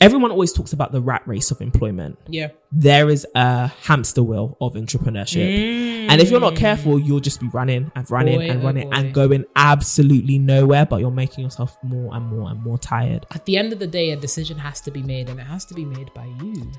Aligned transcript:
Everyone 0.00 0.30
always 0.30 0.52
talks 0.52 0.72
about 0.72 0.92
the 0.92 1.00
rat 1.02 1.22
race 1.26 1.50
of 1.50 1.60
employment. 1.60 2.18
Yeah. 2.26 2.48
There 2.72 3.10
is 3.10 3.26
a 3.34 3.66
hamster 3.66 4.22
wheel 4.22 4.56
of 4.58 4.72
entrepreneurship. 4.72 6.08
And 6.08 6.20
if 6.22 6.30
you're 6.30 6.40
not 6.40 6.56
careful, 6.56 6.94
mm. 6.94 7.06
you'll 7.06 7.20
just 7.20 7.38
be 7.38 7.48
running 7.48 7.92
and 7.94 8.10
running 8.10 8.38
Boy, 8.38 8.48
and 8.48 8.62
oh 8.62 8.64
running 8.64 8.88
boy. 8.88 8.96
and 8.96 9.12
going 9.12 9.44
absolutely 9.56 10.38
nowhere, 10.38 10.86
but 10.86 11.00
you're 11.00 11.10
making 11.10 11.44
yourself 11.44 11.76
more 11.82 12.14
and 12.14 12.26
more 12.26 12.50
and 12.50 12.62
more 12.62 12.78
tired. 12.78 13.26
At 13.32 13.44
the 13.44 13.58
end 13.58 13.74
of 13.74 13.78
the 13.78 13.86
day, 13.86 14.12
a 14.12 14.16
decision 14.16 14.56
has 14.58 14.80
to 14.82 14.90
be 14.90 15.02
made, 15.02 15.28
and 15.28 15.38
it 15.38 15.44
has 15.44 15.66
to 15.66 15.74
be 15.74 15.84
made 15.84 16.12
by 16.14 16.24
you. 16.42 16.72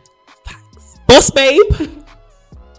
Facts. 0.43 0.97
Boss 1.07 1.29
babe! 1.29 1.61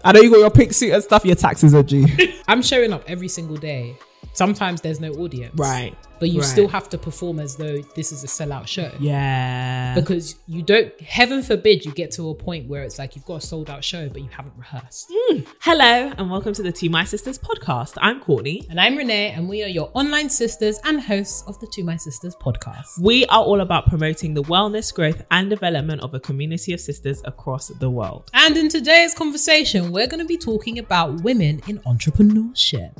I 0.03 0.11
know 0.11 0.19
you 0.19 0.29
got 0.29 0.39
your 0.39 0.51
pink 0.51 0.73
suit 0.73 0.91
and 0.91 1.01
stuff, 1.01 1.23
your 1.23 1.35
taxes 1.35 1.73
are 1.73 1.83
due. 1.83 2.05
I'm 2.49 2.61
showing 2.61 2.91
up 2.91 3.03
every 3.07 3.29
single 3.29 3.55
day. 3.55 3.97
Sometimes 4.33 4.81
there's 4.81 4.99
no 4.99 5.11
audience. 5.13 5.55
Right. 5.55 5.95
But 6.19 6.29
you 6.29 6.39
Right. 6.39 6.47
still 6.49 6.67
have 6.69 6.87
to 6.89 6.97
perform 6.97 7.39
as 7.39 7.55
though 7.57 7.81
this 7.95 8.11
is 8.13 8.23
a 8.23 8.27
sellout 8.27 8.67
show. 8.67 8.91
yeah. 8.99 9.93
Because 9.95 10.35
you 10.47 10.61
don't, 10.61 10.99
heaven 11.01 11.43
forbid, 11.43 11.83
you 11.85 11.91
get 11.91 12.11
to 12.11 12.29
a 12.29 12.35
point 12.35 12.69
where 12.69 12.83
it's 12.83 12.97
like 12.97 13.15
you've 13.15 13.25
got 13.25 13.43
a 13.43 13.45
sold 13.45 13.69
out 13.69 13.83
show, 13.83 14.07
but 14.09 14.21
you 14.21 14.29
haven't 14.31 14.53
rehearsed. 14.57 15.07
Hmm. 15.13 15.39
Hello 15.59 16.11
and 16.17 16.31
welcome 16.31 16.53
to 16.53 16.63
the 16.63 16.71
To 16.71 16.89
My 16.89 17.03
Sisters 17.03 17.37
podcast. 17.37 17.93
I'm 17.97 18.19
Courtney. 18.21 18.65
And 18.69 18.79
I'm 18.79 18.95
Renee, 18.95 19.31
and 19.31 19.49
we 19.49 19.63
are 19.63 19.67
your 19.67 19.89
online 19.93 20.29
sisters 20.29 20.79
and 20.85 21.01
hosts 21.01 21.43
of 21.47 21.59
the 21.59 21.67
To 21.67 21.83
My 21.83 21.97
Sisters 21.97 22.35
podcast. 22.35 22.99
We 23.01 23.25
are 23.25 23.41
all 23.43 23.59
about 23.61 23.87
promoting 23.87 24.33
the 24.33 24.43
wellness, 24.43 24.93
growth, 24.93 25.23
and 25.29 25.49
development 25.49 26.01
of 26.01 26.13
a 26.13 26.19
community 26.19 26.73
of 26.73 26.79
sisters 26.79 27.21
across 27.25 27.67
the 27.67 27.89
world. 27.89 28.29
And 28.33 28.55
in 28.55 28.69
today's 28.69 29.13
conversation, 29.13 29.91
we're 29.91 30.07
going 30.07 30.19
to 30.21 30.25
be 30.27 30.37
talking 30.37 30.79
about 30.79 31.21
women 31.21 31.61
in 31.67 31.79
entrepreneurship, 31.79 32.91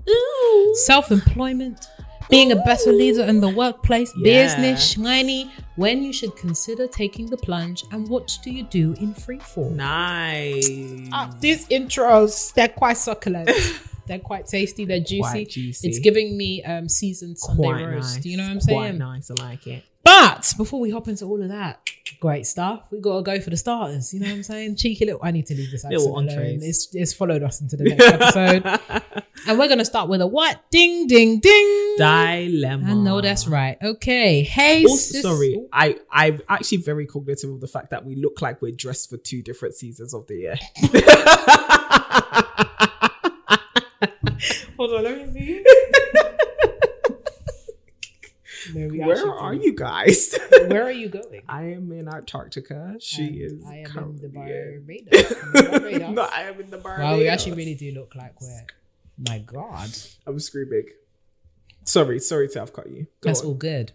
self 0.75 1.11
employment, 1.11 1.87
being 2.29 2.51
a 2.51 2.55
better 2.57 2.91
leader 2.91 3.23
in 3.23 3.39
the 3.39 3.49
workplace, 3.49 4.11
Yeah. 4.17 4.43
business, 4.43 4.83
shiny, 4.91 5.51
when 5.75 6.03
you 6.03 6.13
should 6.13 6.35
consider 6.35 6.87
taking 6.87 7.27
the 7.27 7.37
plunge, 7.37 7.83
and 7.91 8.07
what 8.07 8.37
do 8.43 8.51
you 8.51 8.63
do 8.63 8.93
in 8.99 9.13
freefall. 9.13 9.71
Nice. 9.71 11.09
Ah, 11.11 11.29
these 11.39 11.67
intros, 11.67 12.53
they're 12.53 12.67
quite 12.69 12.97
succulent. 12.97 13.49
they're 14.07 14.19
quite 14.19 14.45
tasty. 14.47 14.85
They're 14.85 14.99
juicy. 14.99 15.45
Juicy. 15.45 15.87
It's 15.87 15.99
giving 15.99 16.35
me 16.37 16.61
um, 16.63 16.89
seasoned 16.89 17.37
Sunday 17.39 17.63
Quite 17.63 17.83
roast. 17.85 18.15
nice. 18.17 18.25
You 18.25 18.37
know 18.37 18.43
what 18.43 18.51
I'm 18.51 18.61
saying? 18.61 18.77
Quite 18.79 18.95
nice. 18.95 19.31
I 19.31 19.35
like 19.43 19.65
it. 19.67 19.83
But 20.05 20.53
before 20.57 20.81
we 20.81 20.89
hop 20.89 21.07
into 21.07 21.23
all 21.23 21.41
of 21.41 21.47
that 21.47 21.79
great 22.19 22.45
stuff, 22.45 22.87
we 22.91 22.99
gotta 22.99 23.23
go 23.23 23.39
for 23.39 23.49
the 23.51 23.55
starters. 23.55 24.13
You 24.13 24.19
know 24.19 24.25
what 24.27 24.33
I'm 24.35 24.43
saying? 24.43 24.75
Cheeky 24.75 25.05
little. 25.05 25.21
I 25.23 25.31
need 25.31 25.45
to 25.45 25.55
leave 25.55 25.71
this 25.71 25.85
accent 25.85 26.01
Little 26.01 26.15
alone. 26.17 26.29
entrees. 26.29 26.61
It's, 26.61 26.89
it's 26.93 27.13
followed 27.13 27.41
us 27.41 27.61
into 27.61 27.77
the 27.77 27.85
next 27.85 28.03
episode, 28.05 28.65
and 29.47 29.57
we're 29.57 29.69
gonna 29.69 29.85
start 29.85 30.09
with 30.09 30.19
a 30.19 30.27
what? 30.27 30.59
Ding, 30.71 31.07
ding, 31.07 31.39
ding. 31.39 31.95
Dilemma. 31.97 32.91
I 32.91 32.93
know 32.95 33.21
that's 33.21 33.47
right. 33.47 33.77
Okay. 33.81 34.43
Hey, 34.43 34.83
Also, 34.83 34.97
sis- 35.13 35.21
sorry, 35.21 35.65
I 35.71 35.97
I'm 36.11 36.41
actually 36.49 36.79
very 36.79 37.05
cognitive 37.05 37.51
of 37.51 37.61
the 37.61 37.67
fact 37.69 37.91
that 37.91 38.03
we 38.03 38.15
look 38.17 38.41
like 38.41 38.61
we're 38.61 38.75
dressed 38.75 39.09
for 39.09 39.15
two 39.15 39.41
different 39.41 39.73
seasons 39.75 40.13
of 40.13 40.27
the 40.27 40.35
year. 40.35 40.55
Hold 44.77 44.93
on, 44.93 45.03
let 45.03 45.33
me 45.33 45.33
see. 45.33 45.65
We 48.73 48.99
Where 48.99 49.29
are 49.29 49.53
you 49.53 49.75
guys? 49.75 50.37
Where 50.67 50.83
are 50.83 50.91
you 50.91 51.09
going? 51.09 51.41
I 51.49 51.63
am 51.73 51.91
in 51.91 52.07
Antarctica. 52.07 52.95
She 52.99 53.25
Um, 53.27 53.33
is. 53.35 53.65
I 53.67 53.75
am 53.79 53.97
in 54.11 54.17
the 54.21 54.29
Barbados. 54.29 56.11
No, 56.15 56.21
I 56.23 56.43
am 56.43 56.59
in 56.61 56.69
the 56.69 56.77
Barbados. 56.77 57.11
Wow, 57.11 57.17
we 57.17 57.27
actually 57.27 57.53
really 57.57 57.75
do 57.75 57.91
look 57.91 58.15
like 58.15 58.39
we're. 58.41 58.65
My 59.27 59.39
God, 59.39 59.89
I'm 60.25 60.39
screaming. 60.39 60.85
Sorry, 61.83 62.19
sorry 62.19 62.47
to 62.49 62.59
have 62.61 62.71
cut 62.71 62.89
you. 62.89 63.03
Go 63.19 63.29
that's 63.29 63.41
on. 63.41 63.47
all 63.47 63.53
good. 63.53 63.91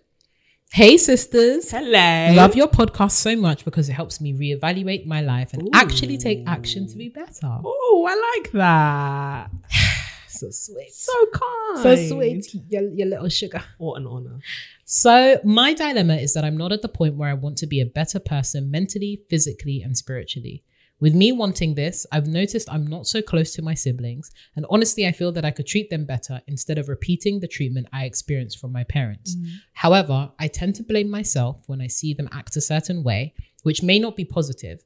Hey, 0.71 0.98
sisters. 0.98 1.71
Hello. 1.71 2.34
Love 2.34 2.54
your 2.54 2.69
podcast 2.69 3.12
so 3.12 3.34
much 3.37 3.65
because 3.65 3.88
it 3.88 3.94
helps 3.94 4.21
me 4.21 4.34
reevaluate 4.34 5.06
my 5.06 5.22
life 5.22 5.54
and 5.54 5.62
Ooh. 5.62 5.71
actually 5.72 6.19
take 6.19 6.47
action 6.47 6.87
to 6.88 6.97
be 6.97 7.09
better. 7.09 7.59
Oh, 7.65 8.06
I 8.06 8.37
like 8.43 8.53
that. 8.53 9.50
So 10.38 10.50
sweet. 10.50 10.93
So 10.93 11.12
kind. 11.32 11.78
So 11.82 11.97
sweet, 11.97 12.54
your, 12.69 12.82
your 12.91 13.06
little 13.06 13.28
sugar. 13.28 13.62
What 13.78 14.00
an 14.00 14.06
honor. 14.06 14.38
So, 14.84 15.41
my 15.44 15.75
dilemma 15.75 16.16
is 16.16 16.32
that 16.34 16.44
I'm 16.44 16.56
not 16.56 16.72
at 16.72 16.82
the 16.82 16.88
point 16.88 17.16
where 17.16 17.28
I 17.28 17.34
want 17.34 17.59
to 17.59 17.66
be 17.66 17.81
a 17.81 17.87
better 17.87 18.19
person 18.19 18.71
mentally, 18.71 19.21
physically, 19.28 19.82
and 19.82 19.97
spiritually. 19.97 20.62
With 21.00 21.15
me 21.15 21.31
wanting 21.31 21.75
this, 21.75 22.06
I've 22.10 22.27
noticed 22.27 22.72
I'm 22.72 22.87
not 22.87 23.06
so 23.06 23.22
close 23.22 23.53
to 23.54 23.62
my 23.62 23.75
siblings, 23.75 24.32
and 24.56 24.66
honestly, 24.69 25.06
I 25.06 25.12
feel 25.12 25.31
that 25.32 25.44
I 25.44 25.53
could 25.53 25.66
treat 25.66 25.91
them 25.91 26.04
better 26.04 26.41
instead 26.48 26.78
of 26.78 26.88
repeating 26.88 27.38
the 27.38 27.47
treatment 27.47 27.87
I 27.93 28.04
experienced 28.04 28.59
from 28.59 28.72
my 28.72 28.82
parents. 28.84 29.37
Mm. 29.37 29.47
However, 29.75 30.32
I 30.41 30.48
tend 30.48 30.75
to 30.77 30.82
blame 30.82 31.09
myself 31.09 31.62
when 31.66 31.81
I 31.81 31.87
see 31.87 32.15
them 32.15 32.28
act 32.32 32.56
a 32.56 32.60
certain 32.60 33.04
way, 33.04 33.34
which 33.62 33.82
may 33.82 33.98
not 34.00 34.16
be 34.16 34.25
positive. 34.25 34.82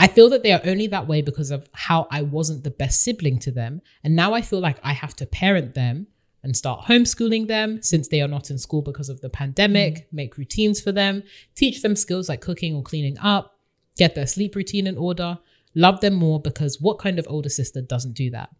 I 0.00 0.08
feel 0.08 0.28
that 0.30 0.42
they 0.42 0.52
are 0.52 0.60
only 0.64 0.86
that 0.88 1.06
way 1.06 1.22
because 1.22 1.50
of 1.50 1.68
how 1.72 2.06
I 2.10 2.22
wasn't 2.22 2.64
the 2.64 2.70
best 2.70 3.02
sibling 3.02 3.38
to 3.40 3.50
them, 3.50 3.80
and 4.02 4.16
now 4.16 4.34
I 4.34 4.42
feel 4.42 4.60
like 4.60 4.78
I 4.82 4.92
have 4.92 5.14
to 5.16 5.26
parent 5.26 5.74
them 5.74 6.08
and 6.42 6.56
start 6.56 6.84
homeschooling 6.84 7.48
them 7.48 7.82
since 7.82 8.08
they 8.08 8.20
are 8.20 8.28
not 8.28 8.50
in 8.50 8.58
school 8.58 8.82
because 8.82 9.08
of 9.08 9.20
the 9.22 9.30
pandemic, 9.30 9.94
mm. 9.94 10.04
make 10.12 10.36
routines 10.36 10.80
for 10.80 10.92
them, 10.92 11.22
teach 11.54 11.80
them 11.82 11.96
skills 11.96 12.28
like 12.28 12.42
cooking 12.42 12.74
or 12.74 12.82
cleaning 12.82 13.18
up, 13.18 13.58
get 13.96 14.14
their 14.14 14.26
sleep 14.26 14.54
routine 14.54 14.86
in 14.86 14.98
order, 14.98 15.38
love 15.74 16.00
them 16.00 16.14
more 16.14 16.40
because 16.40 16.80
what 16.80 16.98
kind 16.98 17.18
of 17.18 17.26
older 17.30 17.48
sister 17.48 17.80
doesn't 17.80 18.12
do 18.12 18.30
that? 18.30 18.50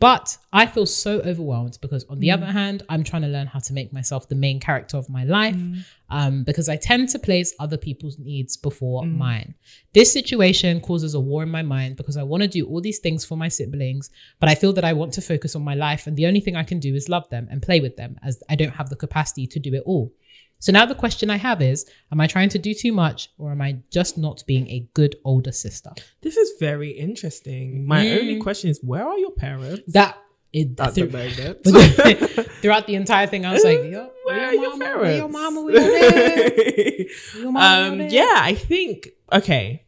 But 0.00 0.36
I 0.52 0.66
feel 0.66 0.86
so 0.86 1.20
overwhelmed 1.20 1.78
because, 1.80 2.04
on 2.04 2.18
the 2.18 2.28
mm. 2.28 2.34
other 2.34 2.46
hand, 2.46 2.82
I'm 2.88 3.04
trying 3.04 3.22
to 3.22 3.28
learn 3.28 3.46
how 3.46 3.60
to 3.60 3.72
make 3.72 3.92
myself 3.92 4.28
the 4.28 4.34
main 4.34 4.60
character 4.60 4.96
of 4.96 5.08
my 5.08 5.24
life 5.24 5.54
mm. 5.56 5.84
um, 6.10 6.42
because 6.42 6.68
I 6.68 6.76
tend 6.76 7.08
to 7.10 7.18
place 7.18 7.54
other 7.60 7.76
people's 7.76 8.18
needs 8.18 8.56
before 8.56 9.02
mm. 9.02 9.16
mine. 9.16 9.54
This 9.94 10.12
situation 10.12 10.80
causes 10.80 11.14
a 11.14 11.20
war 11.20 11.42
in 11.42 11.48
my 11.48 11.62
mind 11.62 11.96
because 11.96 12.16
I 12.16 12.24
want 12.24 12.42
to 12.42 12.48
do 12.48 12.66
all 12.66 12.80
these 12.80 12.98
things 12.98 13.24
for 13.24 13.36
my 13.36 13.48
siblings, 13.48 14.10
but 14.40 14.48
I 14.48 14.56
feel 14.56 14.72
that 14.74 14.84
I 14.84 14.92
want 14.92 15.12
to 15.14 15.22
focus 15.22 15.54
on 15.54 15.62
my 15.62 15.74
life, 15.74 16.06
and 16.06 16.16
the 16.16 16.26
only 16.26 16.40
thing 16.40 16.56
I 16.56 16.64
can 16.64 16.80
do 16.80 16.94
is 16.94 17.08
love 17.08 17.28
them 17.30 17.48
and 17.50 17.62
play 17.62 17.80
with 17.80 17.96
them 17.96 18.18
as 18.22 18.42
I 18.50 18.56
don't 18.56 18.74
have 18.74 18.90
the 18.90 18.96
capacity 18.96 19.46
to 19.46 19.60
do 19.60 19.74
it 19.74 19.84
all. 19.86 20.12
So 20.60 20.72
now 20.72 20.86
the 20.86 20.94
question 20.94 21.28
I 21.30 21.36
have 21.36 21.60
is 21.60 21.84
Am 22.12 22.20
I 22.20 22.26
trying 22.26 22.48
to 22.50 22.58
do 22.58 22.72
too 22.74 22.92
much, 22.92 23.28
or 23.38 23.50
am 23.50 23.60
I 23.60 23.78
just 23.90 24.16
not 24.16 24.42
being 24.46 24.68
a 24.70 24.88
good 24.94 25.16
older 25.24 25.52
sister? 25.52 25.90
This 26.22 26.36
is 26.36 26.52
very 26.58 26.90
interesting. 26.90 27.86
My 27.86 28.04
Mm. 28.04 28.18
only 28.20 28.36
question 28.40 28.70
is, 28.70 28.80
where 28.82 29.04
are 29.06 29.18
your 29.18 29.32
parents? 29.32 29.82
That. 29.92 30.16
It, 30.52 30.78
At 30.78 30.94
through- 30.94 31.08
the 31.08 31.18
moment. 31.18 31.64
throughout 32.62 32.86
the 32.86 32.94
entire 33.02 33.26
thing, 33.26 33.44
I 33.44 33.52
was 33.54 33.64
like, 33.64 33.80
Yo, 33.90 34.08
where 34.24 34.40
are 34.46 34.52
your 34.54 34.62
your 34.62 34.76
mama? 34.76 34.84
parents? 34.84 35.02
Where 35.02 35.16
your 35.16 35.28
mama? 35.28 35.62
Where 35.62 35.74
your? 35.74 37.42
Your 37.42 37.52
mama, 37.52 37.92
um, 38.04 38.08
yeah, 38.08 38.36
I 38.36 38.54
think 38.54 39.08
okay. 39.32 39.84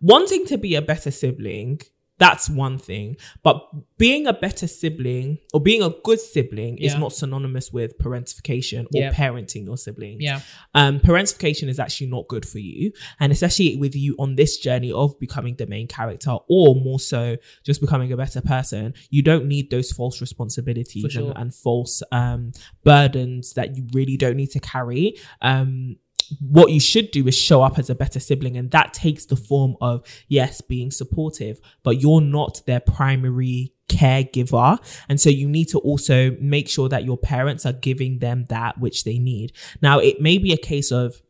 Wanting 0.00 0.44
to 0.46 0.58
be 0.58 0.74
a 0.74 0.82
better 0.82 1.10
sibling, 1.12 1.80
that's 2.18 2.50
one 2.50 2.78
thing. 2.78 3.16
But 3.42 3.64
being 3.96 4.26
a 4.26 4.32
better 4.32 4.66
sibling 4.66 5.38
or 5.54 5.60
being 5.60 5.82
a 5.82 5.90
good 6.04 6.20
sibling 6.20 6.78
is 6.78 6.96
not 6.96 7.12
synonymous 7.12 7.72
with 7.72 7.96
parentification 7.98 8.84
or 8.94 9.00
Yeah. 9.00 9.12
parenting 9.12 9.64
your 9.64 9.76
siblings. 9.76 10.20
Yeah. 10.20 10.40
Um, 10.74 11.00
parentification 11.00 11.68
is 11.68 11.78
actually 11.78 12.08
not 12.08 12.26
good 12.28 12.46
for 12.46 12.58
you. 12.58 12.92
And 13.20 13.32
especially 13.32 13.76
with 13.76 13.94
you 13.94 14.16
on 14.18 14.34
this 14.34 14.58
journey 14.58 14.90
of 14.92 15.18
becoming 15.20 15.54
the 15.56 15.66
main 15.66 15.86
character 15.86 16.36
or 16.48 16.74
more 16.74 17.00
so 17.00 17.36
just 17.64 17.80
becoming 17.80 18.12
a 18.12 18.16
better 18.16 18.40
person, 18.40 18.94
you 19.10 19.22
don't 19.22 19.46
need 19.46 19.70
those 19.70 19.92
false 19.92 20.20
responsibilities 20.20 21.12
sure. 21.12 21.30
and, 21.30 21.38
and 21.38 21.54
false 21.54 22.02
um, 22.10 22.52
burdens 22.84 23.54
that 23.54 23.76
you 23.76 23.86
really 23.92 24.16
don't 24.16 24.36
need 24.36 24.50
to 24.50 24.60
carry. 24.60 25.16
Um, 25.40 25.96
what 26.40 26.70
you 26.70 26.80
should 26.80 27.10
do 27.10 27.26
is 27.26 27.36
show 27.36 27.62
up 27.62 27.78
as 27.78 27.88
a 27.90 27.94
better 27.94 28.20
sibling 28.20 28.56
and 28.56 28.70
that 28.70 28.92
takes 28.92 29.26
the 29.26 29.36
form 29.36 29.76
of 29.80 30.04
yes 30.28 30.60
being 30.60 30.90
supportive 30.90 31.60
but 31.82 32.00
you're 32.00 32.20
not 32.20 32.60
their 32.66 32.80
primary 32.80 33.72
caregiver. 33.88 34.78
And 35.08 35.20
so 35.20 35.30
you 35.30 35.48
need 35.48 35.68
to 35.68 35.78
also 35.78 36.36
make 36.40 36.68
sure 36.68 36.88
that 36.88 37.04
your 37.04 37.16
parents 37.16 37.66
are 37.66 37.72
giving 37.72 38.18
them 38.18 38.44
that 38.48 38.78
which 38.78 39.04
they 39.04 39.18
need. 39.18 39.52
Now 39.82 39.98
it 39.98 40.20
may 40.20 40.38
be 40.38 40.52
a 40.52 40.58
case 40.58 40.92
of 40.92 41.20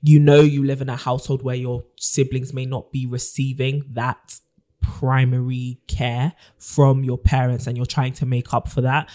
you 0.00 0.18
know 0.18 0.40
you 0.40 0.64
live 0.64 0.80
in 0.80 0.88
a 0.88 0.96
household 0.96 1.42
where 1.42 1.56
your 1.56 1.84
siblings 1.98 2.52
may 2.52 2.64
not 2.64 2.92
be 2.92 3.06
receiving 3.06 3.84
that 3.92 4.40
primary 4.80 5.80
care 5.86 6.32
from 6.58 7.04
your 7.04 7.18
parents 7.18 7.66
and 7.66 7.76
you're 7.76 7.86
trying 7.86 8.14
to 8.14 8.26
make 8.26 8.54
up 8.54 8.68
for 8.68 8.80
that. 8.82 9.10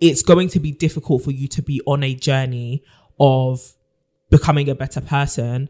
It's 0.00 0.22
going 0.22 0.48
to 0.48 0.60
be 0.60 0.72
difficult 0.72 1.22
for 1.22 1.30
you 1.30 1.48
to 1.48 1.62
be 1.62 1.80
on 1.86 2.02
a 2.02 2.14
journey 2.14 2.84
of 3.20 3.60
becoming 4.30 4.68
a 4.68 4.74
better 4.74 5.00
person 5.00 5.68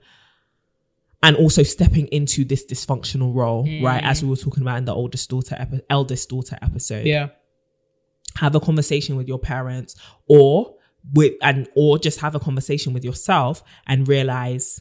and 1.23 1.37
also 1.37 1.63
stepping 1.63 2.07
into 2.09 2.45
this 2.45 2.65
dysfunctional 2.67 3.35
role, 3.35 3.65
right? 3.83 4.03
As 4.05 4.23
we 4.23 4.29
were 4.29 4.37
talking 4.37 4.63
about 4.63 4.79
in 4.79 4.85
the 4.85 4.95
oldest 4.95 5.31
daughter, 5.31 5.57
epi- 5.59 5.81
eldest 5.89 6.29
daughter 6.29 6.59
episode 6.61 7.07
Yeah. 7.07 7.29
have 8.37 8.55
a 8.55 8.61
conversation 8.61 9.17
with 9.17 9.27
your 9.29 9.39
parents 9.39 9.95
or 10.29 10.75
with 11.13 11.33
and 11.43 11.69
or 11.75 11.99
just 11.99 12.21
have 12.21 12.35
a 12.35 12.41
conversation 12.41 12.93
with 12.93 13.05
yourself 13.05 13.63
and 13.87 14.09
realize 14.09 14.81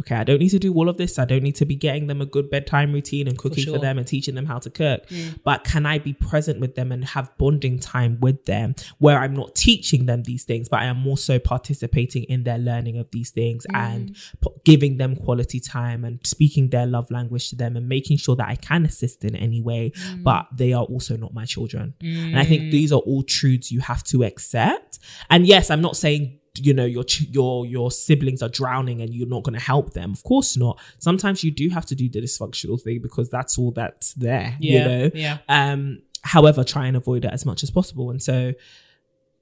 okay 0.00 0.14
i 0.14 0.24
don't 0.24 0.38
need 0.38 0.50
to 0.50 0.58
do 0.58 0.72
all 0.74 0.88
of 0.88 0.96
this. 0.96 1.18
I 1.18 1.24
don't 1.24 1.42
need 1.42 1.56
to 1.56 1.66
be 1.66 1.76
getting 1.76 2.06
them 2.06 2.20
a 2.20 2.26
good 2.26 2.50
bedtime 2.50 2.92
routine 2.92 3.28
and 3.28 3.38
cooking 3.38 3.64
for, 3.64 3.70
sure. 3.70 3.78
them 3.78 3.98
and 3.98 4.06
teaching 4.06 4.34
them 4.34 4.46
how 4.46 4.58
to 4.58 4.70
cook. 4.70 5.06
Mm. 5.08 5.40
But 5.44 5.64
can 5.64 5.86
i 5.86 5.98
be 5.98 6.12
present 6.12 6.60
with 6.60 6.74
them 6.74 6.92
and 6.92 7.04
have 7.04 7.36
bonding 7.38 7.78
time 7.78 8.18
with 8.20 8.44
them 8.44 8.74
where 8.98 9.18
i'm 9.18 9.34
not 9.34 9.54
teaching 9.54 10.06
them 10.06 10.22
these 10.22 10.44
things 10.44 10.68
but 10.68 10.80
i 10.80 10.84
am 10.84 11.06
also 11.06 11.38
participating 11.38 12.24
in 12.24 12.44
their 12.44 12.58
learning 12.58 12.98
of 12.98 13.10
these 13.10 13.30
things 13.30 13.66
mm. 13.70 13.76
and 13.76 14.16
p- 14.40 14.50
giving 14.64 14.96
them 14.96 15.16
quality 15.16 15.60
time 15.60 16.04
and 16.04 16.24
speaking 16.26 16.70
their 16.70 16.86
love 16.86 17.10
language 17.10 17.50
to 17.50 17.56
them 17.56 17.76
and 17.76 17.88
making 17.88 18.16
sure 18.16 18.36
that 18.36 18.48
i 18.48 18.56
can 18.56 18.84
assist 18.84 19.24
in 19.24 19.36
any 19.36 19.60
way 19.60 19.90
mm. 19.90 20.22
but 20.22 20.46
they 20.52 20.72
are 20.72 20.84
also 20.84 21.16
not 21.16 21.34
my 21.34 21.44
children. 21.44 21.94
And 22.00 22.38
I 22.38 22.44
think 22.44 22.70
these 22.70 22.92
are 22.92 23.00
all 23.00 23.22
truths 23.22 23.70
you 23.70 23.80
have 23.80 24.02
to 24.04 24.24
accept. 24.24 24.98
And 25.30 25.46
yes, 25.46 25.70
I'm 25.70 25.80
not 25.80 25.96
saying 25.96 26.38
you 26.58 26.74
know 26.74 26.84
your 26.84 27.04
your 27.30 27.66
your 27.66 27.90
siblings 27.90 28.42
are 28.42 28.48
drowning 28.48 29.00
and 29.02 29.14
you're 29.14 29.28
not 29.28 29.42
going 29.42 29.54
to 29.58 29.64
help 29.64 29.92
them. 29.94 30.12
Of 30.12 30.22
course 30.22 30.56
not. 30.56 30.80
Sometimes 30.98 31.42
you 31.44 31.50
do 31.50 31.68
have 31.70 31.86
to 31.86 31.94
do 31.94 32.08
the 32.08 32.20
dysfunctional 32.20 32.80
thing 32.80 33.00
because 33.02 33.28
that's 33.30 33.58
all 33.58 33.70
that's 33.72 34.14
there. 34.14 34.56
Yeah. 34.60 34.72
You 34.78 34.84
know. 34.84 35.10
Yeah. 35.14 35.38
Um. 35.48 36.02
However, 36.22 36.64
try 36.64 36.86
and 36.86 36.96
avoid 36.96 37.24
it 37.24 37.32
as 37.32 37.46
much 37.46 37.62
as 37.62 37.70
possible. 37.70 38.10
And 38.10 38.20
so, 38.22 38.52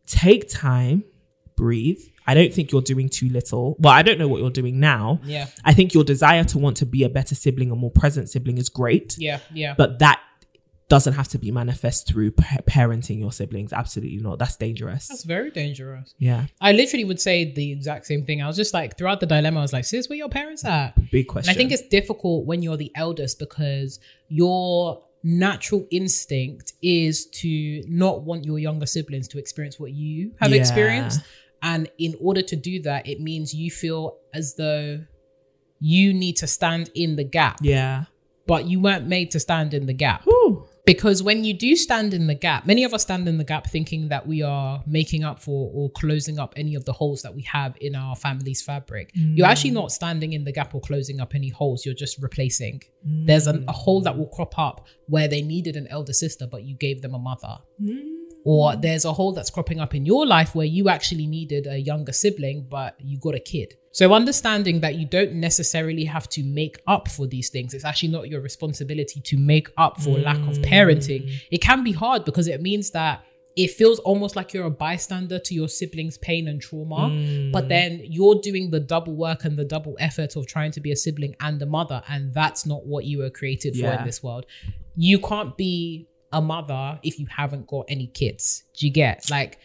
take 0.07 0.49
time, 0.49 1.05
breathe. 1.57 2.01
I 2.27 2.35
don't 2.35 2.53
think 2.53 2.73
you're 2.73 2.81
doing 2.83 3.09
too 3.09 3.29
little. 3.29 3.77
Well, 3.79 3.93
I 3.93 4.03
don't 4.03 4.19
know 4.19 4.29
what 4.29 4.41
you're 4.41 4.51
doing 4.51 4.81
now. 4.81 5.21
Yeah. 5.25 5.47
I 5.65 5.75
think 5.75 5.93
your 5.93 6.05
desire 6.05 6.45
to 6.45 6.59
want 6.59 6.79
to 6.79 6.87
be 6.87 7.05
a 7.05 7.09
better 7.09 7.35
sibling, 7.35 7.71
a 7.71 7.77
more 7.77 7.91
present 7.91 8.31
sibling, 8.31 8.57
is 8.59 8.69
great 8.71 9.17
Yeah. 9.19 9.41
Yeah. 9.53 9.75
but 9.77 9.99
that 9.99 10.21
doesn't 10.89 11.15
have 11.15 11.29
to 11.29 11.39
be 11.39 11.51
manifest 11.51 12.07
through 12.07 12.31
pa- 12.31 12.59
parenting 12.67 13.19
your 13.19 13.33
siblings 13.33 13.73
absolutely 13.73 14.19
not 14.19 14.39
that's 14.39 14.57
dangerous 14.57 15.09
That's 15.09 15.25
very 15.25 15.51
dangerous. 15.51 16.15
yeah 16.19 16.47
I 16.61 16.73
literally 16.73 17.05
would 17.05 17.21
say 17.21 17.53
the 17.53 17.73
exact 17.73 18.07
same 18.07 18.25
thing. 18.27 18.43
I 18.43 18.47
was 18.47 18.57
just 18.57 18.75
like, 18.75 18.99
throughout 18.99 19.21
the 19.21 19.27
dilemma, 19.27 19.61
I 19.61 19.63
was 19.63 19.73
like, 19.73 19.85
sis, 19.87 20.09
where 20.09 20.19
your 20.19 20.29
parents 20.29 20.65
at? 20.65 20.95
big 21.11 21.27
question 21.29 21.49
And 21.51 21.57
I 21.57 21.59
think 21.59 21.73
it's 21.73 21.89
difficult 21.89 22.45
when 22.47 22.63
you're 22.63 22.77
the 22.77 22.93
eldest 22.95 23.39
because 23.39 23.99
your 24.29 25.03
natural 25.23 25.87
instinct 25.91 26.75
is 26.83 27.27
to 27.41 27.83
not 27.89 28.23
want 28.23 28.45
your 28.45 28.59
younger 28.59 28.85
siblings 28.87 29.27
to 29.29 29.39
experience 29.39 29.81
what 29.81 29.93
you 29.93 30.33
have 30.41 30.51
Yeah. 30.51 30.61
experienced. 30.61 31.21
And 31.63 31.89
in 31.99 32.15
order 32.21 32.43
to 32.43 32.57
do 32.57 32.83
that, 32.83 33.07
it 33.09 33.21
means 33.23 33.55
you 33.55 33.71
feel 33.71 34.19
as 34.35 34.55
though 34.57 35.01
you 35.81 36.13
need 36.13 36.37
to 36.37 36.47
stand 36.47 36.91
in 36.95 37.17
the 37.17 37.25
gap, 37.25 37.59
yeah 37.63 38.05
but 38.47 38.67
you 38.69 38.79
weren't 38.79 39.07
made 39.07 39.31
to 39.31 39.41
stand 39.41 39.73
in 39.73 39.87
the 39.87 39.95
gap. 39.95 40.23
Whew. 40.25 40.69
Because 40.87 41.23
when 41.23 41.45
you 41.45 41.55
do 41.55 41.77
stand 41.77 42.13
in 42.13 42.27
the 42.27 42.35
gap, 42.35 42.67
many 42.67 42.85
of 42.85 42.93
us 42.93 43.03
stand 43.03 43.27
in 43.27 43.39
the 43.39 43.45
gap 43.45 43.67
thinking 43.69 44.09
that 44.09 44.27
we 44.27 44.43
are 44.43 44.83
making 44.87 45.25
up 45.25 45.41
for 45.41 45.71
or 45.75 45.91
closing 45.91 46.39
up 46.39 46.53
any 46.57 46.75
of 46.75 46.85
the 46.85 46.93
holes 46.93 47.23
that 47.23 47.35
we 47.35 47.43
have 47.43 47.75
in 47.81 47.95
our 47.95 48.15
family's 48.15 48.61
fabric. 48.63 49.11
You're 49.15 49.47
actually 49.47 49.71
mm. 49.71 49.75
not 49.75 49.93
standing 49.93 50.35
in 50.35 50.45
the 50.45 50.53
gap 50.53 50.75
or 50.75 50.83
closing 50.83 51.21
up 51.21 51.35
any 51.35 51.49
holes, 51.49 51.87
you're 51.87 51.95
just 51.95 52.23
replacing. 52.23 52.83
There's 53.03 53.47
a, 53.47 53.65
a 53.67 53.73
hole 53.73 54.03
that 54.03 54.17
will 54.17 54.29
crop 54.29 54.59
up 54.59 54.87
where 55.07 55.27
they 55.27 55.41
needed 55.41 55.77
an 55.77 55.87
elder 55.89 56.13
sister, 56.13 56.47
but 56.47 56.65
you 56.65 56.75
gave 56.77 57.01
them 57.01 57.15
a 57.15 57.19
mother. 57.19 57.59
Mm. 57.83 58.14
Or 58.45 58.73
mm. 58.73 58.83
there's 58.83 59.05
a 59.05 59.13
hole 59.13 59.33
that's 59.33 59.51
cropping 59.51 59.81
up 59.81 59.95
in 59.95 60.07
your 60.07 60.27
life 60.27 60.55
where 60.55 60.67
you 60.67 60.89
actually 60.89 61.27
needed 61.27 61.67
a 61.67 61.79
younger 61.79 62.13
sibling, 62.13 62.67
but 62.69 62.95
you 63.01 63.19
got 63.19 63.35
a 63.35 63.41
kid. 63.41 63.77
So 63.91 64.13
understanding 64.13 64.81
that 64.81 64.97
you 64.97 65.07
don't 65.07 65.35
necessarily 65.35 66.05
have 66.05 66.29
to 66.31 66.43
make 66.43 66.79
up 66.87 67.09
for 67.09 67.27
these 67.27 67.49
things. 67.49 67.75
It's 67.75 67.85
actually 67.85 68.11
not 68.11 68.29
your 68.29 68.41
responsibility 68.41 69.21
to 69.21 69.37
make 69.39 69.69
up 69.77 70.01
for 70.01 70.19
lack 70.19 70.39
of 70.39 70.59
mm. 70.59 70.65
parenting. 70.65 71.33
It 71.51 71.59
can 71.59 71.85
be 71.85 71.93
hard 71.93 72.25
because 72.25 72.49
it 72.49 72.61
means 72.61 72.91
that 72.91 73.25
it 73.57 73.71
feels 73.71 74.01
almost 74.01 74.35
like 74.35 74.53
you're 74.53 74.67
a 74.67 74.71
bystander 74.71 75.39
to 75.39 75.55
your 75.55 75.69
siblings' 75.69 76.19
pain 76.19 76.49
and 76.49 76.61
trauma, 76.61 77.09
but 77.53 77.67
mm. 77.67 77.69
then 77.69 78.01
you're 78.03 78.41
doing 78.43 78.71
the 78.71 78.81
double 78.81 79.15
work 79.15 79.45
and 79.45 79.57
the 79.57 79.65
double 79.65 79.97
effort 80.01 80.35
of 80.35 80.47
trying 80.47 80.73
to 80.73 80.81
be 80.81 80.91
a 80.91 80.97
sibling 80.97 81.37
and 81.39 81.63
a 81.63 81.67
mother, 81.67 82.03
and 82.09 82.35
that's 82.35 82.67
not 82.67 82.85
what 82.85 83.05
you 83.05 83.19
were 83.19 83.31
created 83.31 83.77
for 83.77 83.93
in 83.93 84.05
this 84.05 84.25
world. 84.25 84.45
You 84.97 85.21
can't 85.21 85.57
be 85.57 86.09
a 86.35 86.43
mother 86.43 86.99
if 87.03 87.19
you 87.19 87.27
haven't 87.27 87.67
got 87.67 87.87
any 87.89 88.09
kids. 88.09 88.65
Do 88.77 88.87
you 88.87 88.93
get 88.93 89.31
like 89.31 89.59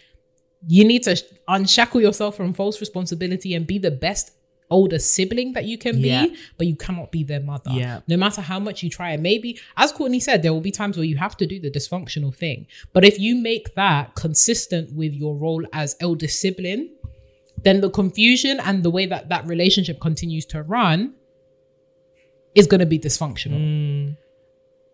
you 0.67 0.83
need 0.85 1.03
to 1.03 1.15
unshackle 1.47 2.01
yourself 2.01 2.35
from 2.37 2.53
false 2.53 2.79
responsibility 2.79 3.53
and 3.55 3.65
be 3.67 3.77
the 3.77 3.91
best 3.91 4.31
older 4.71 4.99
sibling 4.99 5.53
that 5.53 5.65
you 5.65 5.77
can 5.77 5.97
Yeah. 5.97 6.27
be, 6.27 6.35
but 6.57 6.67
you 6.67 6.75
cannot 6.75 7.11
be 7.11 7.23
their 7.23 7.39
mother. 7.39 7.71
Yeah. 7.73 8.01
No 8.07 8.17
matter 8.17 8.41
how 8.41 8.59
much 8.59 8.83
you 8.83 8.89
try. 8.89 9.11
And 9.13 9.23
maybe, 9.23 9.59
as 9.77 9.91
Courtney 9.91 10.19
said, 10.19 10.43
there 10.43 10.53
will 10.53 10.61
be 10.61 10.69
times 10.71 10.95
where 10.95 11.05
you 11.05 11.17
have 11.17 11.35
to 11.37 11.47
do 11.47 11.59
the 11.59 11.71
dysfunctional 11.71 12.35
thing. 12.35 12.67
But 12.93 13.03
if 13.03 13.17
you 13.19 13.35
make 13.35 13.73
that 13.75 14.13
consistent 14.15 14.93
with 14.93 15.13
your 15.13 15.35
role 15.35 15.65
as 15.73 15.95
elder 15.99 16.27
sibling, 16.27 16.89
then 17.63 17.81
the 17.81 17.89
confusion 17.89 18.59
and 18.59 18.83
the 18.83 18.91
way 18.91 19.05
that 19.07 19.29
that 19.29 19.47
relationship 19.47 19.99
continues 19.99 20.45
to 20.47 20.61
run 20.61 21.15
is 22.53 22.67
going 22.67 22.79
to 22.79 22.85
be 22.85 22.99
dysfunctional. 22.99 23.59
Mm. 23.59 24.17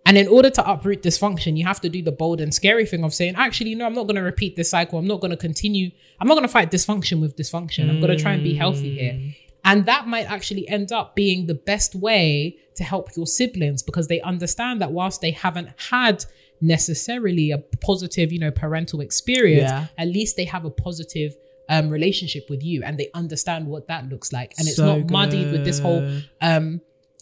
And 0.08 0.18
in 0.18 0.28
order 0.28 0.52
to 0.52 0.72
uproot 0.72 1.02
dysfunction, 1.02 1.58
you 1.58 1.66
have 1.66 1.82
to 1.82 1.90
do 1.90 2.04
the 2.04 2.12
bold 2.12 2.40
and 2.40 2.54
scary 2.54 2.86
thing 2.86 3.04
of 3.04 3.12
saying, 3.14 3.34
actually, 3.38 3.74
no, 3.74 3.86
I'm 3.88 3.94
not 3.94 4.04
going 4.04 4.18
to 4.18 4.22
repeat 4.22 4.56
this 4.56 4.70
cycle. 4.70 5.00
I'm 5.00 5.08
not 5.08 5.20
going 5.20 5.32
to 5.32 5.38
continue. 5.38 5.90
I'm 6.20 6.28
not 6.28 6.36
going 6.36 6.44
to 6.48 6.52
fight 6.52 6.70
dysfunction 6.72 7.22
with 7.22 7.36
dysfunction. 7.36 7.90
I'm 7.90 8.00
going 8.00 8.16
to 8.16 8.22
try 8.22 8.34
and 8.34 8.44
be 8.44 8.54
healthy 8.54 8.98
here. 9.00 9.34
And 9.64 9.88
that 9.88 10.08
might 10.08 10.30
actually 10.30 10.68
end 10.70 10.92
up 10.92 11.16
being 11.16 11.48
the 11.48 11.56
best 11.56 11.96
way 11.96 12.56
to 12.76 12.84
help 12.84 13.16
your 13.18 13.26
siblings 13.26 13.82
because 13.82 14.08
they 14.08 14.22
understand 14.22 14.80
that 14.82 14.92
whilst 14.92 15.22
they 15.22 15.32
haven't 15.32 15.70
had 15.90 16.24
necessarily 16.62 17.50
a 17.52 17.58
positive, 17.58 18.32
you 18.32 18.40
know, 18.40 18.52
parental 18.52 19.02
experience, 19.02 19.72
Yeah. 19.72 19.88
at 19.98 20.08
least 20.08 20.36
they 20.36 20.46
have 20.46 20.66
a 20.66 20.70
positive 20.70 21.36
um, 21.68 21.90
relationship 21.90 22.48
with 22.48 22.64
you 22.64 22.84
and 22.84 23.00
they 23.00 23.10
understand 23.16 23.66
what 23.66 23.88
that 23.88 24.08
looks 24.10 24.32
like. 24.32 24.54
And 24.60 24.68
it's 24.68 24.78
So 24.78 24.98
not 25.00 25.10
muddied 25.10 25.52
with 25.52 25.66
this 25.66 25.80
whole 25.80 26.08
um, 26.42 26.82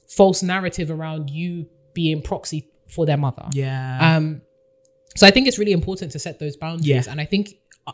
false 0.10 0.44
narrative 0.44 0.92
around 0.92 1.30
you 1.30 1.68
being 1.94 2.22
proxy 2.22 2.68
for 2.95 3.06
their 3.06 3.18
mother. 3.18 3.45
yeah 3.54 4.16
Um, 4.16 4.42
so 5.16 5.28
I 5.28 5.31
think 5.31 5.48
it's 5.48 5.60
really 5.60 5.74
important 5.74 6.12
to 6.13 6.19
set 6.19 6.40
those 6.40 6.56
boundaries. 6.57 6.88
Yeah. 6.88 7.12
And 7.12 7.22
I 7.22 7.25
think 7.25 7.45
uh, 7.86 7.92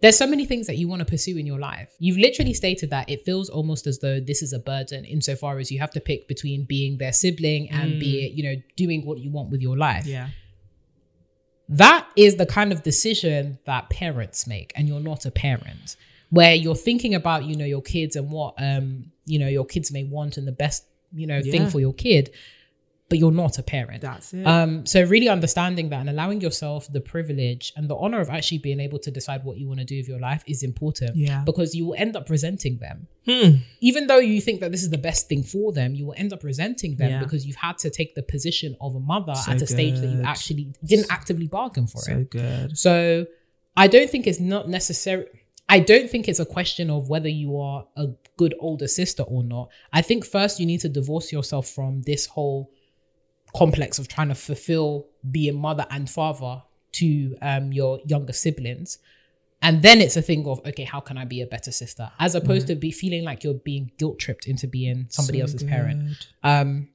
there's 0.00 0.16
so 0.16 0.26
many 0.26 0.44
things 0.46 0.66
that 0.68 0.76
you 0.76 0.86
want 0.86 1.00
to 1.00 1.04
pursue 1.14 1.36
in 1.36 1.46
your 1.46 1.58
life. 1.58 1.90
You've 1.98 2.18
literally 2.18 2.54
stated 2.54 2.90
that 2.90 3.10
it 3.10 3.24
feels 3.24 3.48
almost 3.48 3.86
as 3.86 3.98
though 3.98 4.20
this 4.20 4.40
is 4.40 4.52
a 4.52 4.58
burden 4.58 5.04
insofar 5.04 5.58
as 5.58 5.70
you 5.72 5.80
have 5.80 5.90
to 5.92 6.00
pick 6.00 6.28
between 6.28 6.64
being 6.64 6.98
their 6.98 7.12
sibling 7.12 7.70
and 7.70 7.98
be, 7.98 8.32
you 8.36 8.42
know, 8.46 8.56
doing 8.76 9.04
what 9.06 9.18
you 9.18 9.30
want 9.32 9.50
with 9.50 9.60
your 9.60 9.76
life. 9.76 10.06
yeah 10.06 10.28
That 11.68 12.06
is 12.16 12.36
the 12.36 12.46
kind 12.46 12.72
of 12.72 12.82
decision 12.82 13.58
that 13.64 13.82
parents 13.90 14.46
make, 14.46 14.72
and 14.76 14.88
you're 14.88 15.00
not 15.12 15.24
a 15.26 15.30
parent, 15.30 15.96
where 16.30 16.54
you're 16.54 16.82
thinking 16.88 17.14
about, 17.14 17.44
you 17.44 17.56
know, 17.56 17.64
your 17.64 17.82
kids 17.82 18.16
and 18.16 18.30
what 18.30 18.54
um, 18.58 19.10
you 19.26 19.38
know, 19.38 19.48
your 19.48 19.64
kids 19.64 19.90
may 19.92 20.04
want 20.04 20.36
and 20.38 20.46
the 20.46 20.52
best, 20.64 20.84
you 21.14 21.26
know, 21.26 21.40
thing 21.42 21.68
for 21.70 21.80
your 21.80 21.94
kid, 21.94 22.30
but 23.12 23.18
you're 23.22 23.38
not 23.46 23.54
a 23.58 23.64
parent. 23.76 24.00
that's 24.10 24.32
it 24.32 24.46
Um, 24.54 24.70
so 24.92 24.98
really 25.14 25.28
understanding 25.38 25.86
that 25.90 26.00
and 26.04 26.08
allowing 26.16 26.40
yourself 26.46 26.80
the 26.96 27.02
privilege 27.14 27.64
and 27.76 27.84
the 27.92 27.98
honor 28.04 28.20
of 28.24 28.28
actually 28.36 28.60
being 28.68 28.80
able 28.86 28.98
to 29.06 29.10
decide 29.18 29.40
what 29.48 29.54
you 29.60 29.66
want 29.70 29.80
to 29.84 29.88
do 29.92 29.96
with 30.00 30.08
your 30.12 30.18
life 30.30 30.42
is 30.46 30.62
important. 30.62 31.12
Yeah. 31.28 31.42
Because 31.50 31.70
you 31.76 31.82
will 31.86 31.98
end 32.04 32.14
up 32.20 32.26
resenting 32.36 32.74
them. 32.86 32.96
Hmm. 33.28 33.50
Even 33.88 34.02
though 34.08 34.22
you 34.32 34.40
think 34.46 34.60
that 34.62 34.70
this 34.74 34.82
is 34.86 34.90
the 34.96 35.02
best 35.10 35.22
thing 35.30 35.42
for 35.42 35.66
them, 35.78 35.88
you 35.98 36.04
will 36.06 36.18
end 36.24 36.32
up 36.36 36.42
resenting 36.52 36.92
them 37.00 37.10
Yeah. 37.10 37.20
because 37.24 37.44
you've 37.46 37.62
had 37.68 37.76
to 37.84 37.88
take 37.98 38.10
the 38.14 38.22
position 38.34 38.70
of 38.80 38.90
a 38.94 39.00
mother 39.14 39.34
So 39.34 39.52
at 39.52 39.60
a 39.60 39.66
stage 39.76 39.96
that 40.02 40.10
you 40.16 40.22
actually 40.34 40.66
didn't 40.90 41.08
actively 41.18 41.48
bargain 41.58 41.86
for 41.92 42.00
so 42.08 42.12
it. 42.22 42.30
good 42.30 42.68
So 42.86 42.94
I 43.84 43.86
don't 43.94 44.10
think 44.12 44.26
it's 44.30 44.40
not 44.54 44.64
necessary. 44.78 45.26
I 45.76 45.78
don't 45.92 46.08
think 46.12 46.28
it's 46.30 46.40
a 46.48 46.50
question 46.58 46.86
of 46.96 47.08
whether 47.12 47.28
you 47.42 47.50
are 47.68 47.86
a 47.96 48.06
good 48.36 48.54
older 48.66 48.88
sister 49.00 49.22
or 49.34 49.42
not. 49.54 49.64
I 49.92 50.02
think 50.08 50.24
first 50.24 50.58
you 50.60 50.66
need 50.72 50.80
to 50.80 50.88
divorce 51.00 51.28
yourself 51.36 51.64
from 51.76 52.02
this 52.10 52.26
whole 52.26 52.70
complex 53.54 53.98
of 53.98 54.08
trying 54.08 54.28
to 54.28 54.34
fulfill 54.34 55.06
being 55.30 55.56
mother 55.60 55.86
and 55.90 56.08
father 56.08 56.62
to 56.92 57.36
um, 57.42 57.72
your 57.72 58.00
younger 58.06 58.32
siblings. 58.32 58.98
And 59.60 59.80
then 59.82 60.00
it's 60.00 60.16
a 60.16 60.22
thing 60.22 60.46
of, 60.46 60.60
okay, 60.66 60.82
how 60.84 60.98
can 61.00 61.16
I 61.16 61.24
be 61.24 61.40
a 61.40 61.46
better 61.46 61.70
sister? 61.70 62.10
As 62.18 62.34
opposed 62.34 62.66
to 62.66 62.74
be 62.74 62.90
feeling 62.90 63.22
like 63.24 63.44
you're 63.44 63.54
being 63.54 63.92
guilt 63.96 64.18
tripped 64.18 64.46
into 64.46 64.66
being 64.66 65.06
somebody 65.08 65.38
So 65.38 65.42
else's 65.42 65.62
parent. 65.62 66.26
Um, 66.42 66.88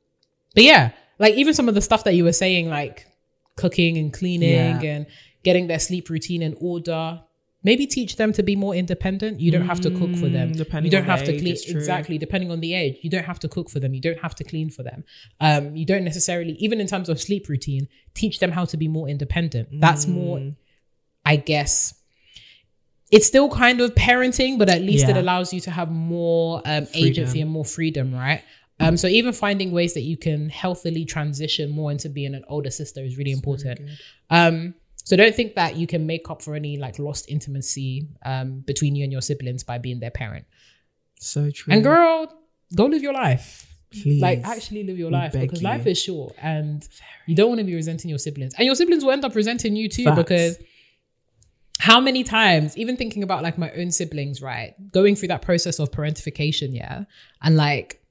but 0.54 0.64
yeah, 0.66 0.92
like 1.18 1.36
even 1.36 1.54
some 1.54 1.70
of 1.70 1.76
the 1.76 1.82
stuff 1.82 2.04
that 2.04 2.14
you 2.16 2.26
were 2.26 2.34
saying, 2.34 2.70
like 2.70 3.08
cooking 3.56 3.98
and 3.98 4.12
cleaning 4.12 4.50
Yeah. 4.52 4.82
and 4.82 5.06
getting 5.44 5.68
their 5.68 5.80
sleep 5.80 6.10
routine 6.10 6.42
in 6.42 6.56
order. 6.60 7.22
Maybe 7.67 7.86
teach 7.86 8.15
them 8.15 8.31
to 8.31 8.43
be 8.43 8.55
more 8.55 8.74
independent. 8.74 9.41
You 9.41 9.51
don't 9.51 9.67
have 9.67 9.81
to 9.81 9.91
cook 9.91 10.15
for 10.15 10.29
them. 10.29 10.51
Mm, 10.51 10.57
depending 10.57 10.86
you 10.86 10.97
don't 10.97 11.09
on 11.09 11.17
have 11.17 11.25
to 11.25 11.38
clean 11.38 11.57
exactly 11.67 12.17
depending 12.17 12.50
on 12.50 12.62
the 12.62 12.74
age. 12.74 12.95
You 13.01 13.09
don't 13.09 13.25
have 13.25 13.39
to 13.39 13.50
cook 13.50 13.69
for 13.69 13.81
them. 13.81 13.93
You 13.93 14.00
don't 14.00 14.19
have 14.19 14.36
to 14.36 14.45
clean 14.45 14.69
for 14.69 14.83
them. 14.83 15.03
Um, 15.41 15.75
you 15.75 15.86
don't 15.86 16.05
necessarily 16.05 16.53
even 16.65 16.79
in 16.79 16.88
terms 16.88 17.09
of 17.09 17.19
sleep 17.19 17.50
routine 17.50 17.89
teach 18.13 18.39
them 18.39 18.51
how 18.51 18.63
to 18.71 18.77
be 18.77 18.88
more 18.88 19.09
independent. 19.09 19.67
That's 19.81 20.07
more. 20.07 20.53
I 21.25 21.36
guess 21.36 21.93
it's 23.12 23.27
still 23.27 23.50
kind 23.50 23.81
of 23.81 23.93
parenting, 23.95 24.57
but 24.57 24.69
at 24.69 24.81
least 24.81 25.09
it 25.09 25.17
allows 25.17 25.51
you 25.51 25.59
to 25.62 25.71
have 25.71 25.91
more 25.91 26.62
um, 26.63 26.88
agency 26.93 27.41
and 27.41 27.51
more 27.51 27.65
freedom, 27.65 28.13
right? 28.13 28.43
Um, 28.79 28.95
so 28.95 29.07
even 29.07 29.33
finding 29.33 29.71
ways 29.71 29.93
that 29.95 30.01
you 30.01 30.15
can 30.15 30.50
healthily 30.50 31.03
transition 31.03 31.71
more 31.71 31.91
into 31.91 32.07
being 32.07 32.33
an 32.33 32.45
older 32.47 32.69
sister 32.69 33.01
is 33.03 33.17
really 33.17 33.31
important. 33.31 33.81
So 35.08 35.16
don't 35.16 35.34
think 35.34 35.56
that 35.56 35.78
you 35.78 35.88
can 35.88 36.06
make 36.06 36.30
up 36.30 36.42
for 36.42 36.54
any 36.54 36.76
like 36.76 37.00
lost 37.00 37.30
intimacy 37.30 38.10
um, 38.26 38.60
between 38.60 38.94
you 38.94 39.06
and 39.06 39.12
your 39.14 39.22
siblings 39.22 39.64
by 39.64 39.78
being 39.78 40.02
their 40.02 40.12
parent. 40.12 40.46
So 41.18 41.50
true. 41.50 41.74
And 41.74 41.82
girl, 41.82 42.38
go 42.76 42.88
live 42.88 43.02
your 43.02 43.14
life. 43.14 43.74
Please. 43.90 44.22
Like 44.22 44.44
actually 44.44 44.84
live 44.84 44.98
your 44.98 45.08
We 45.08 45.16
life 45.16 45.32
because 45.32 45.62
you. 45.62 45.66
life 45.66 45.88
is 45.88 45.98
short 45.98 46.36
and 46.42 46.86
you 47.26 47.38
don't 47.38 47.48
want 47.48 47.60
to 47.60 47.64
be 47.64 47.74
resenting 47.74 48.10
your 48.10 48.20
siblings. 48.20 48.54
And 48.58 48.66
your 48.66 48.76
siblings 48.76 49.06
will 49.06 49.14
end 49.14 49.24
up 49.24 49.34
resenting 49.34 49.78
you 49.78 49.88
too 49.88 50.04
Facts. 50.04 50.18
because 50.18 50.58
how 51.80 52.02
many 52.02 52.26
times, 52.26 52.78
even 52.78 52.98
thinking 52.98 53.24
about 53.24 53.44
like 53.44 53.58
my 53.58 53.72
own 53.78 53.92
siblings, 53.92 54.42
right? 54.42 54.74
Going 54.92 55.16
through 55.16 55.30
that 55.30 55.42
process 55.42 55.80
of 55.80 55.90
parentification, 55.90 56.76
yeah. 56.76 57.06
And 57.42 57.56
like 57.56 58.02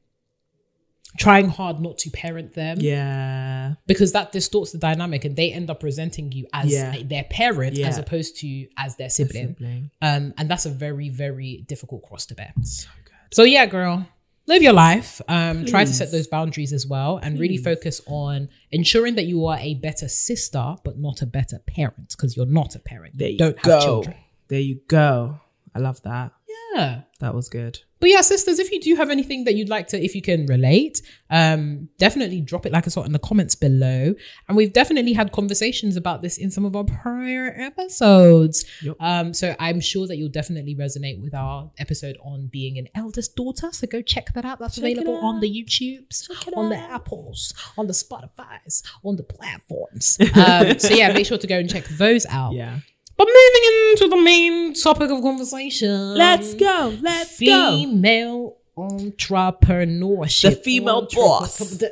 trying 1.18 1.48
hard 1.48 1.80
not 1.80 1.98
to 1.98 2.10
parent 2.10 2.54
them 2.54 2.78
yeah. 2.80 3.74
because 3.86 4.12
that 4.12 4.32
distorts 4.32 4.72
the 4.72 4.78
dynamic 4.78 5.24
and 5.24 5.36
they 5.36 5.52
end 5.52 5.70
up 5.70 5.80
presenting 5.80 6.30
you 6.32 6.46
as 6.52 6.70
Yeah. 6.72 6.94
their 7.04 7.24
parent 7.24 7.76
Yeah. 7.76 7.88
as 7.88 7.98
opposed 7.98 8.36
to 8.40 8.66
as 8.76 8.96
their 8.96 9.08
sibling. 9.10 9.48
Sibling. 9.54 9.90
Um, 10.02 10.34
and 10.38 10.50
that's 10.50 10.66
a 10.66 10.70
very, 10.70 11.08
very 11.08 11.64
difficult 11.68 12.02
cross 12.02 12.26
to 12.26 12.34
bear. 12.34 12.52
So 12.62 12.88
good. 13.04 13.12
So 13.34 13.42
yeah, 13.44 13.66
girl, 13.66 14.06
live 14.46 14.62
your 14.62 14.72
life. 14.72 15.20
Um, 15.28 15.64
try 15.66 15.84
to 15.84 15.92
set 15.92 16.12
those 16.12 16.26
boundaries 16.28 16.72
as 16.72 16.86
well, 16.86 17.16
and 17.18 17.38
really 17.38 17.56
focus 17.56 18.00
on 18.06 18.48
ensuring 18.70 19.16
that 19.16 19.24
you 19.24 19.44
are 19.46 19.58
a 19.58 19.74
better 19.74 20.08
sister, 20.08 20.76
but 20.84 20.98
not 20.98 21.22
a 21.22 21.26
better 21.26 21.58
parent, 21.66 22.10
because 22.10 22.36
you're 22.36 22.46
not 22.46 22.74
a 22.74 22.78
parent. 22.78 23.18
There 23.18 23.28
you 23.28 23.32
you 23.32 23.38
don't 23.38 23.60
go. 23.62 23.70
have 23.72 23.82
children. 23.82 24.16
There 24.48 24.60
you 24.60 24.80
go. 24.86 25.40
I 25.74 25.80
love 25.80 26.00
that. 26.02 26.32
Yeah. 26.74 27.02
That 27.20 27.34
was 27.34 27.48
good. 27.48 27.80
But 27.98 28.10
yeah, 28.10 28.20
sisters, 28.20 28.58
if 28.58 28.70
you 28.70 28.80
do 28.80 28.94
have 28.96 29.10
anything 29.10 29.44
that 29.44 29.54
you'd 29.54 29.68
like 29.68 29.88
to, 29.88 30.02
if 30.02 30.14
you 30.14 30.22
can 30.22 30.46
relate, 30.46 31.00
um, 31.30 31.88
definitely 31.98 32.40
drop 32.40 32.66
it 32.66 32.72
like 32.72 32.86
I 32.86 32.90
saw 32.90 33.02
in 33.04 33.12
the 33.12 33.18
comments 33.18 33.54
below. 33.54 34.14
And 34.48 34.56
we've 34.56 34.72
definitely 34.72 35.14
had 35.14 35.32
conversations 35.32 35.96
about 35.96 36.20
this 36.20 36.36
in 36.36 36.50
some 36.50 36.64
of 36.64 36.76
our 36.76 36.84
prior 36.84 37.54
episodes. 37.56 38.64
Yep. 38.82 38.96
Um, 39.00 39.34
so 39.34 39.56
I'm 39.58 39.80
sure 39.80 40.06
that 40.06 40.16
you'll 40.16 40.28
definitely 40.28 40.74
resonate 40.74 41.22
with 41.22 41.34
our 41.34 41.70
episode 41.78 42.18
on 42.22 42.48
being 42.48 42.78
an 42.78 42.88
eldest 42.94 43.34
daughter. 43.34 43.70
So 43.72 43.86
go 43.86 44.02
check 44.02 44.32
that 44.34 44.44
out. 44.44 44.58
That's 44.58 44.76
Check 44.76 44.84
available 44.84 45.16
on 45.16 45.40
the 45.40 45.48
YouTubes, 45.48 46.28
on 46.54 46.68
the. 46.68 46.76
Apples, 46.76 47.54
on 47.76 47.86
the 47.86 47.92
Spotify's, 47.92 48.82
on 49.04 49.16
the 49.16 49.22
platforms. 49.22 50.18
um, 50.34 50.78
so 50.78 50.94
yeah, 50.94 51.12
make 51.12 51.26
sure 51.26 51.38
to 51.38 51.46
go 51.46 51.58
and 51.58 51.68
check 51.68 51.84
those 51.84 52.26
out. 52.26 52.52
Yeah. 52.52 52.80
But 53.18 53.28
moving 53.28 53.62
into 53.90 54.08
the 54.10 54.16
main 54.22 54.74
topic 54.74 55.10
of 55.10 55.22
conversation. 55.22 56.14
Let's 56.14 56.52
go. 56.54 56.94
Let's 57.00 57.40
go. 57.40 57.78
female 57.78 58.56
entrepreneurship. 58.76 60.50
The 60.50 60.56
female 60.56 61.08
boss. 61.12 61.82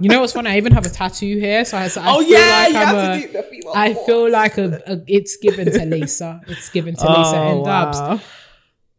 You 0.00 0.08
know 0.08 0.20
what's 0.20 0.32
funny? 0.32 0.50
I 0.50 0.56
even 0.56 0.72
have 0.72 0.84
a 0.86 0.90
tattoo 0.90 1.38
here, 1.38 1.64
so 1.64 1.76
I, 1.78 1.88
so 1.88 2.00
I 2.00 2.14
oh 2.14 2.20
feel 2.20 2.30
yeah, 2.30 2.38
like 2.38 2.72
you 2.72 2.78
I'm 2.78 2.86
have 2.86 2.96
a, 2.96 3.20
to 3.20 3.26
do 3.26 3.32
the 3.32 3.42
female. 3.44 3.72
I 3.74 3.92
boss. 3.94 4.06
feel 4.06 4.30
like 4.30 4.58
a, 4.58 4.82
a 4.86 5.02
it's 5.06 5.36
given 5.36 5.70
to 5.72 5.84
Lisa. 5.86 6.40
It's 6.48 6.68
given 6.70 6.96
to 6.96 7.08
Lisa 7.08 7.36
Oh, 7.36 7.56
and 7.56 7.64
Dubs. 7.64 7.98
wow. 8.00 8.20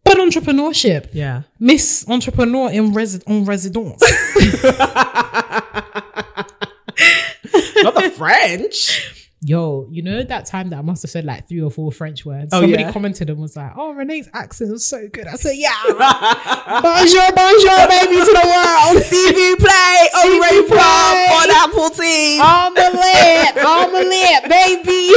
But 0.06 0.18
entrepreneurship, 0.18 1.10
Yeah. 1.14 1.44
Miss 1.60 2.06
Entrepreneur 2.08 2.70
in 2.72 2.92
resi- 2.94 3.24
en 3.28 3.44
residence. 3.46 4.02
Not 7.84 7.96
the 7.96 8.12
French. 8.16 9.23
Yo, 9.46 9.86
you 9.92 10.02
know 10.02 10.24
that 10.24 10.46
time 10.46 10.70
that 10.70 10.80
I 10.80 10.82
must 10.82 11.02
have 11.02 11.12
said 11.12 11.26
like 11.26 11.50
three 11.50 11.60
or 11.62 11.70
four 11.70 11.92
French 11.92 12.26
words. 12.26 12.50
Oh, 12.54 12.62
Somebody 12.62 12.84
yeah? 12.84 12.92
commented 12.94 13.30
and 13.30 13.40
was 13.40 13.58
like, 13.58 13.74
"Oh, 13.76 13.92
Renee's 13.94 14.30
accent 14.34 14.72
was 14.72 14.86
so 14.86 15.10
good." 15.12 15.28
I 15.28 15.34
said, 15.36 15.56
"Yeah, 15.58 15.74
bonjour, 15.90 17.28
bonjour, 17.36 17.88
baby, 17.90 18.16
to 18.24 18.32
the 18.32 18.46
world." 18.46 18.88
On 18.88 18.96
CV 19.04 19.56
play. 19.60 20.10
Au 20.16 20.40
revoir. 20.40 21.12
play. 21.12 21.28
Bon 21.30 21.50
appetit. 21.60 22.40
omelette, 22.40 23.58
omelette, 23.66 24.48
baby. 24.50 25.12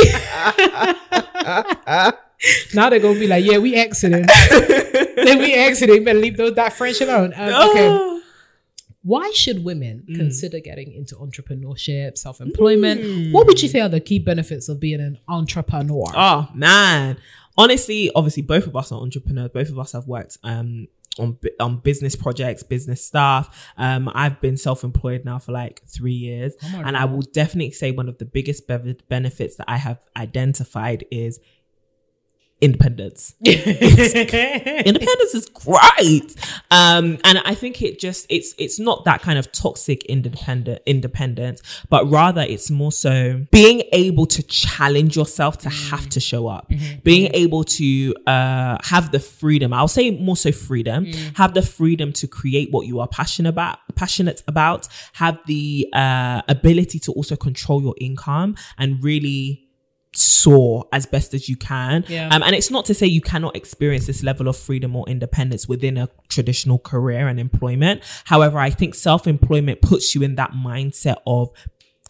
now 2.75 2.91
they're 2.91 2.99
gonna 3.01 3.19
be 3.21 3.27
like, 3.29 3.45
"Yeah, 3.45 3.59
we 3.59 3.75
exiting." 3.77 4.27
then 4.27 5.39
we 5.39 5.55
exiting. 5.55 6.03
Better 6.05 6.19
leave 6.19 6.37
those 6.37 6.55
that 6.57 6.73
French 6.73 7.01
alone. 7.01 7.33
Um, 7.37 7.71
okay. 7.71 8.16
Why 9.13 9.31
should 9.35 9.59
women 9.65 10.03
Mm. 10.11 10.17
consider 10.17 10.59
getting 10.59 10.93
into 10.93 11.15
entrepreneurship, 11.15 12.19
self-employment? 12.19 13.33
What 13.33 13.47
would 13.47 13.63
you 13.63 13.69
say 13.69 13.81
are 13.81 13.89
the 13.89 14.01
key 14.01 14.19
benefits 14.19 14.69
of 14.69 14.81
being 14.81 15.01
an 15.01 15.19
entrepreneur? 15.29 16.07
Oh 16.15 16.49
man, 16.55 17.17
honestly, 17.57 18.11
obviously, 18.17 18.43
both 18.43 18.67
of 18.67 18.75
us 18.75 18.91
are 18.93 19.01
entrepreneurs. 19.01 19.51
Both 19.55 19.71
of 19.71 19.79
us 19.79 19.93
have 19.93 20.07
worked 20.09 20.39
um 20.43 20.89
on 21.19 21.39
on 21.61 21.79
business 21.79 22.15
projects, 22.15 22.63
business 22.63 23.03
stuff. 23.03 23.45
Um, 23.79 24.11
I've 24.15 24.39
been 24.41 24.57
self 24.57 24.85
employed 24.85 25.25
now 25.25 25.39
for 25.39 25.53
like 25.53 25.83
three 25.87 26.13
years, 26.13 26.55
Oh 26.65 26.83
and 26.85 26.97
I 26.97 27.05
will 27.07 27.23
definitely 27.23 27.71
say 27.73 27.91
one 27.93 28.09
of 28.09 28.19
the 28.19 28.27
biggest 28.27 28.67
be- 28.69 28.97
benefits 29.09 29.57
that 29.57 29.65
I 29.69 29.77
have 29.79 29.99
identified 30.17 31.05
is 31.11 31.39
independence. 32.61 33.35
independence 33.45 35.35
is 35.35 35.47
great. 35.53 36.35
Um 36.71 37.19
and 37.25 37.39
i 37.45 37.55
think 37.55 37.83
it 37.83 37.99
just 37.99 38.27
it's 38.31 38.55
it's 38.59 38.79
not 38.79 39.05
that 39.05 39.21
kind 39.23 39.39
of 39.39 39.51
toxic 39.53 40.05
independent 40.07 40.81
independence 40.87 41.61
but 41.91 42.09
rather 42.11 42.41
it's 42.43 42.71
more 42.71 42.93
so 42.93 43.45
being 43.51 43.83
able 43.93 44.27
to 44.27 44.43
challenge 44.43 45.17
yourself 45.17 45.59
to 45.59 45.69
have 45.69 46.09
to 46.09 46.21
show 46.21 46.47
up. 46.49 46.71
Being 47.03 47.31
able 47.35 47.65
to 47.65 48.15
uh 48.27 48.79
have 48.83 49.13
the 49.13 49.21
freedom. 49.21 49.73
I'll 49.73 49.89
say 49.89 50.11
more 50.11 50.37
so 50.37 50.53
freedom. 50.53 51.07
Have 51.35 51.55
the 51.55 51.63
freedom 51.63 52.13
to 52.15 52.27
create 52.27 52.71
what 52.71 52.87
you 52.87 53.01
are 53.01 53.09
passionate 53.09 53.51
about 53.51 53.79
passionate 53.95 54.43
about. 54.49 54.89
Have 55.15 55.39
the 55.47 55.89
uh 55.93 56.43
ability 56.49 56.99
to 57.01 57.13
also 57.13 57.37
control 57.37 57.83
your 57.83 57.95
income 58.01 58.57
and 58.79 59.03
really 59.03 59.66
soar 60.17 60.87
as 60.93 61.07
best 61.07 61.35
as 61.35 61.49
you 61.49 61.57
can. 61.57 62.05
Yeah. 62.09 62.29
Um, 62.33 62.43
and 62.43 62.55
it's 62.55 62.71
not 62.71 62.85
to 62.87 62.95
say 62.95 63.07
you 63.07 63.21
cannot 63.21 63.57
experience 63.57 64.07
this 64.07 64.23
level 64.23 64.49
of 64.49 64.57
freedom 64.57 64.95
or 64.97 65.09
independence 65.09 65.69
within 65.69 65.97
a 65.97 66.09
traditional 66.29 66.79
career 66.79 67.29
and 67.29 67.39
employment. 67.41 68.03
However, 68.25 68.59
I 68.59 68.71
think 68.71 68.95
self 68.95 69.27
employment 69.27 69.83
puts 69.83 70.15
you 70.15 70.23
in 70.23 70.37
that 70.37 70.53
mindset 70.53 71.17
of 71.27 71.51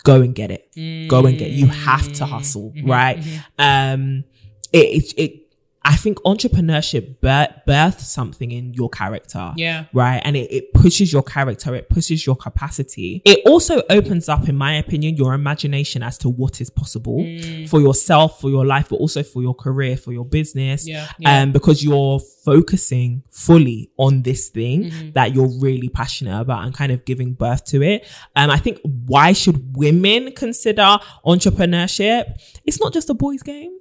go 0.04 0.20
and 0.22 0.34
get 0.34 0.50
it, 0.50 1.08
go 1.08 1.26
and 1.26 1.36
get. 1.38 1.50
You 1.50 1.66
have 1.66 2.12
to 2.14 2.26
hustle, 2.26 2.72
Mm-hmm. 2.76 2.90
right? 2.90 3.24
Um, 3.58 4.24
it, 4.72 5.12
it, 5.14 5.20
it 5.20 5.45
I 5.88 5.94
think 5.96 6.18
entrepreneurship 6.24 7.20
birth, 7.20 7.50
births 7.64 8.08
something 8.08 8.50
in 8.50 8.74
your 8.74 8.88
character 8.90 9.52
Yeah. 9.56 9.84
right? 9.92 10.20
And 10.24 10.36
it, 10.36 10.50
it 10.52 10.74
pushes 10.74 11.12
your 11.12 11.22
character, 11.22 11.74
it 11.76 11.88
pushes 11.88 12.26
your 12.26 12.34
capacity. 12.34 13.22
It 13.24 13.38
also 13.46 13.82
opens 13.88 14.28
up, 14.28 14.48
in 14.48 14.56
my 14.56 14.74
opinion, 14.74 15.16
your 15.16 15.32
imagination 15.32 16.02
as 16.02 16.18
to 16.18 16.28
what 16.28 16.60
is 16.60 16.70
possible 16.70 17.18
Mm. 17.18 17.68
for 17.68 17.80
yourself, 17.80 18.40
for 18.40 18.50
your 18.50 18.66
life, 18.66 18.88
but 18.90 18.96
also 18.96 19.22
for 19.22 19.42
your 19.42 19.54
career, 19.54 19.96
for 19.96 20.12
your 20.12 20.24
business. 20.24 20.88
Yeah, 20.88 21.06
yeah. 21.20 21.42
Um, 21.42 21.52
because 21.52 21.84
you're 21.84 22.18
focusing 22.44 23.22
fully 23.30 23.90
on 23.96 24.22
this 24.22 24.48
thing 24.48 24.84
Mm-hmm. 24.90 25.10
that 25.12 25.34
you're 25.34 25.52
really 25.60 25.88
passionate 25.88 26.40
about 26.40 26.64
and 26.64 26.74
kind 26.74 26.90
of 26.92 27.04
giving 27.04 27.32
birth 27.34 27.64
to 27.66 27.82
it. 27.82 28.04
Um, 28.34 28.50
I 28.50 28.58
think 28.58 28.80
why 28.82 29.32
should 29.34 29.76
women 29.76 30.32
consider 30.32 30.98
entrepreneurship? 31.24 32.24
It's 32.64 32.80
not 32.80 32.92
just 32.92 33.08
a 33.10 33.14
boys' 33.14 33.42
game. 33.42 33.75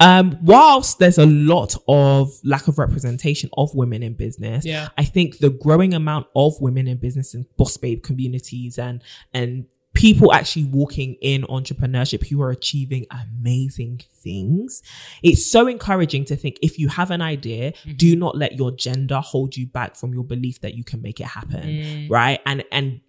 Um, 0.00 0.38
whilst 0.42 0.98
there's 0.98 1.18
a 1.18 1.26
lot 1.26 1.74
of 1.88 2.32
lack 2.44 2.68
of 2.68 2.78
representation 2.78 3.50
of 3.56 3.74
women 3.74 4.02
in 4.02 4.14
business, 4.14 4.64
Yeah. 4.64 4.88
I 4.98 5.04
think 5.04 5.38
the 5.38 5.50
growing 5.50 5.94
amount 5.94 6.26
of 6.34 6.60
women 6.60 6.86
in 6.86 6.98
business 6.98 7.34
and 7.34 7.46
boss 7.56 7.76
babe 7.76 8.02
communities 8.02 8.78
and 8.78 9.02
and 9.32 9.66
people 9.94 10.30
actually 10.30 10.64
walking 10.64 11.16
in 11.22 11.42
entrepreneurship 11.44 12.26
who 12.28 12.42
are 12.42 12.50
achieving 12.50 13.06
amazing 13.10 14.02
things. 14.22 14.82
It's 15.22 15.50
so 15.50 15.66
encouraging 15.66 16.26
to 16.26 16.36
think 16.36 16.58
if 16.60 16.78
you 16.78 16.88
have 16.88 17.10
an 17.10 17.22
idea, 17.22 17.72
do 17.96 18.14
not 18.14 18.36
let 18.36 18.56
your 18.56 18.70
gender 18.72 19.20
hold 19.20 19.56
you 19.56 19.66
back 19.66 19.96
from 19.96 20.12
your 20.12 20.24
belief 20.24 20.60
that 20.60 20.74
you 20.74 20.84
can 20.84 21.00
make 21.00 21.18
it 21.18 21.26
happen. 21.26 22.08
Right. 22.10 22.40
And 22.44 22.62
and 22.70 23.00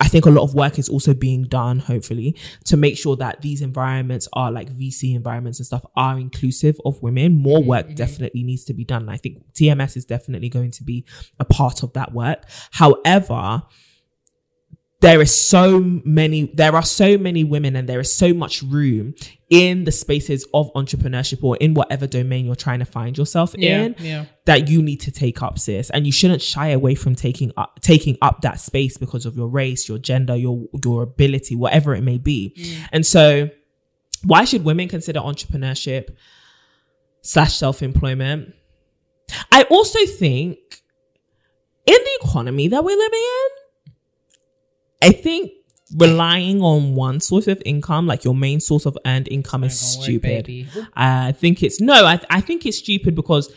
I 0.00 0.08
think 0.08 0.26
a 0.26 0.30
lot 0.30 0.42
of 0.42 0.54
work 0.54 0.78
is 0.78 0.88
also 0.88 1.14
being 1.14 1.44
done, 1.44 1.78
hopefully, 1.78 2.36
to 2.64 2.76
make 2.76 2.98
sure 2.98 3.16
that 3.16 3.42
these 3.42 3.62
environments 3.62 4.28
are 4.32 4.50
like 4.50 4.68
VC 4.70 5.14
environments 5.14 5.60
and 5.60 5.66
stuff 5.66 5.84
are 5.96 6.18
inclusive 6.18 6.76
of 6.84 7.00
women. 7.00 7.36
More 7.36 7.60
mm-hmm. 7.60 7.68
work 7.68 7.94
definitely 7.94 8.42
needs 8.42 8.64
to 8.64 8.74
be 8.74 8.84
done. 8.84 9.02
And 9.02 9.10
I 9.10 9.16
think 9.16 9.44
TMS 9.52 9.96
is 9.96 10.04
definitely 10.04 10.48
going 10.48 10.72
to 10.72 10.82
be 10.82 11.04
a 11.38 11.44
part 11.44 11.84
of 11.84 11.92
that 11.92 12.12
work. 12.12 12.44
However, 12.72 13.62
there 15.04 15.20
is 15.20 15.34
so 15.34 15.80
many 16.04 16.46
there 16.54 16.74
are 16.74 16.82
so 16.82 17.18
many 17.18 17.44
women 17.44 17.76
and 17.76 17.88
there 17.88 18.00
is 18.00 18.12
so 18.12 18.32
much 18.32 18.62
room 18.62 19.14
in 19.50 19.84
the 19.84 19.92
spaces 19.92 20.46
of 20.54 20.72
entrepreneurship 20.74 21.42
or 21.44 21.56
in 21.58 21.74
whatever 21.74 22.06
domain 22.06 22.44
you're 22.46 22.54
trying 22.56 22.78
to 22.78 22.84
find 22.84 23.16
yourself 23.18 23.54
Yeah, 23.56 23.82
in 23.82 23.96
yeah. 23.98 24.24
that 24.46 24.68
you 24.68 24.82
need 24.82 25.00
to 25.02 25.10
take 25.10 25.42
up 25.42 25.58
sis 25.58 25.90
and 25.90 26.06
you 26.06 26.12
shouldn't 26.12 26.42
shy 26.42 26.68
away 26.68 26.94
from 26.94 27.14
taking 27.14 27.52
up 27.56 27.80
taking 27.80 28.16
up 28.22 28.40
that 28.40 28.60
space 28.60 28.96
because 28.96 29.26
of 29.26 29.36
your 29.36 29.48
race 29.48 29.88
your 29.88 29.98
gender 29.98 30.34
your 30.34 30.64
your 30.84 31.02
ability 31.02 31.54
whatever 31.54 31.94
it 31.94 32.02
may 32.02 32.18
be 32.18 32.54
mm. 32.56 32.88
and 32.92 33.04
so 33.06 33.50
why 34.24 34.44
should 34.44 34.64
women 34.64 34.88
consider 34.88 35.20
entrepreneurship 35.20 36.16
slash 37.22 37.54
self-employment? 37.56 38.54
I 39.52 39.62
also 39.64 39.98
think 40.06 40.58
in 41.86 41.94
the 41.94 42.18
economy 42.22 42.68
that 42.68 42.82
we're 42.84 42.96
living 42.96 43.20
in, 43.20 43.63
I 45.04 45.10
think 45.10 45.52
relying 45.96 46.62
on 46.62 46.94
one 46.94 47.20
source 47.20 47.46
of 47.46 47.62
income, 47.64 48.06
like 48.06 48.24
your 48.24 48.34
main 48.34 48.60
source 48.60 48.86
of 48.86 48.96
earned 49.04 49.28
income, 49.30 49.64
is 49.64 49.96
work, 49.98 50.04
stupid. 50.04 50.68
I 50.94 51.32
think 51.32 51.62
it's 51.62 51.80
no, 51.80 52.04
I, 52.06 52.20
I 52.30 52.40
think 52.40 52.64
it's 52.66 52.78
stupid 52.78 53.14
because 53.14 53.52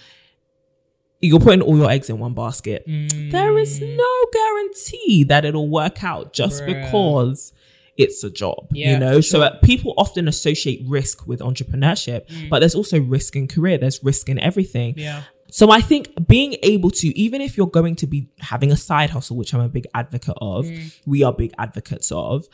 you're 1.22 1.40
putting 1.40 1.62
all 1.62 1.78
your 1.78 1.90
eggs 1.90 2.10
in 2.10 2.20
one 2.20 2.34
basket. 2.34 2.84
There 2.86 3.58
is 3.58 3.82
no 3.82 4.26
guarantee 4.34 5.24
that 5.30 5.46
it'll 5.46 5.70
work 5.70 6.04
out 6.04 6.34
just 6.34 6.64
Bruh. 6.64 6.84
because 6.84 7.54
it's 7.98 8.24
a 8.24 8.30
job, 8.30 8.68
Yeah, 8.72 8.92
you 8.92 9.00
know? 9.00 9.16
for 9.16 9.22
So 9.24 9.42
uh, 9.42 9.60
people 9.64 9.94
often 9.98 10.28
associate 10.28 10.84
risk 10.86 11.26
with 11.26 11.40
entrepreneurship, 11.40 12.50
but 12.50 12.60
there's 12.60 12.76
also 12.76 13.00
risk 13.02 13.36
in 13.36 13.48
career, 13.48 13.78
there's 13.80 14.04
risk 14.04 14.30
in 14.30 14.38
everything. 14.38 14.94
Yeah. 14.98 15.24
So 15.50 15.72
I 15.72 15.82
think 15.82 16.10
being 16.28 16.56
able 16.64 16.92
to, 16.92 17.08
even 17.18 17.42
if 17.42 17.58
you're 17.58 17.68
going 17.68 17.96
to 17.98 18.08
be 18.08 18.30
having 18.40 18.72
a 18.72 18.78
side 18.78 19.10
hustle, 19.12 19.38
which 19.38 19.54
I'm 19.54 19.62
a 19.62 19.70
big 19.70 19.86
advocate 19.94 20.38
of, 20.42 20.68
we 21.06 21.24
are 21.24 21.34
big 21.34 21.54
advocates 21.58 22.12
of, 22.12 22.48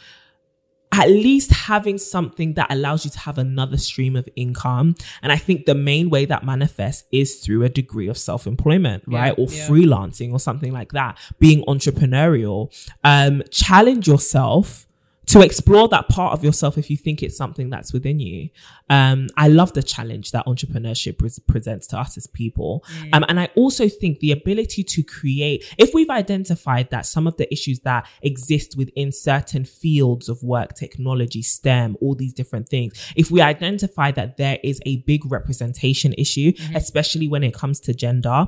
at 0.91 1.09
least 1.09 1.49
having 1.51 1.97
something 1.97 2.53
that 2.53 2.67
allows 2.71 3.03
you 3.03 3.09
to 3.09 3.19
have 3.19 3.39
another 3.39 3.77
stream 3.77 4.15
of 4.15 4.29
income. 4.35 4.95
And 5.23 5.31
I 5.31 5.37
think 5.37 5.65
the 5.65 5.73
main 5.73 6.11
way 6.11 6.25
that 6.25 6.45
manifests 6.45 7.03
is 7.11 7.37
through 7.37 7.63
a 7.63 7.69
degree 7.69 8.07
of 8.07 8.17
self 8.17 8.45
employment, 8.45 9.03
Yeah, 9.07 9.19
right? 9.19 9.33
Or 9.37 9.47
yeah. 9.49 9.67
freelancing 9.67 10.31
or 10.31 10.39
something 10.39 10.71
like 10.71 10.91
that, 10.91 11.17
being 11.39 11.63
entrepreneurial. 11.65 12.71
Um, 13.03 13.41
challenge 13.49 14.07
yourself 14.07 14.85
to 15.27 15.41
explore 15.41 15.87
that 15.89 16.09
part 16.09 16.33
of 16.33 16.43
yourself 16.43 16.77
if 16.77 16.89
you 16.89 16.97
think 16.97 17.23
it's 17.23 17.37
something 17.37 17.69
that's 17.69 17.93
within 17.93 18.19
you. 18.19 18.49
Um, 18.89 19.27
I 19.37 19.47
love 19.47 19.73
the 19.73 19.83
challenge 19.83 20.31
that 20.31 20.45
entrepreneurship 20.45 21.17
pres- 21.17 21.39
presents 21.39 21.87
to 21.87 21.97
us 21.97 22.17
as 22.17 22.27
people. 22.27 22.83
Um, 23.13 23.23
and 23.27 23.39
I 23.39 23.49
also 23.55 23.87
think 23.87 24.19
the 24.19 24.31
ability 24.31 24.83
to 24.83 25.03
create, 25.03 25.63
if 25.77 25.93
we've 25.93 26.09
identified 26.09 26.89
that 26.91 27.05
some 27.05 27.25
of 27.25 27.37
the 27.37 27.51
issues 27.51 27.79
that 27.81 28.07
exist 28.21 28.75
within 28.77 29.11
certain 29.11 29.65
fields 29.65 30.29
of 30.29 30.43
work, 30.43 30.73
technology, 30.75 31.41
STEM, 31.41 31.97
all 32.01 32.15
these 32.15 32.33
different 32.33 32.67
things, 32.67 32.93
if 33.15 33.31
we 33.31 33.41
identify 33.41 34.11
that 34.11 34.37
there 34.37 34.59
is 34.63 34.81
a 34.85 34.97
big 34.97 35.31
representation 35.31 36.13
issue, 36.17 36.51
especially 36.75 37.27
when 37.27 37.43
it 37.43 37.53
comes 37.53 37.79
to 37.81 37.93
gender, 37.93 38.47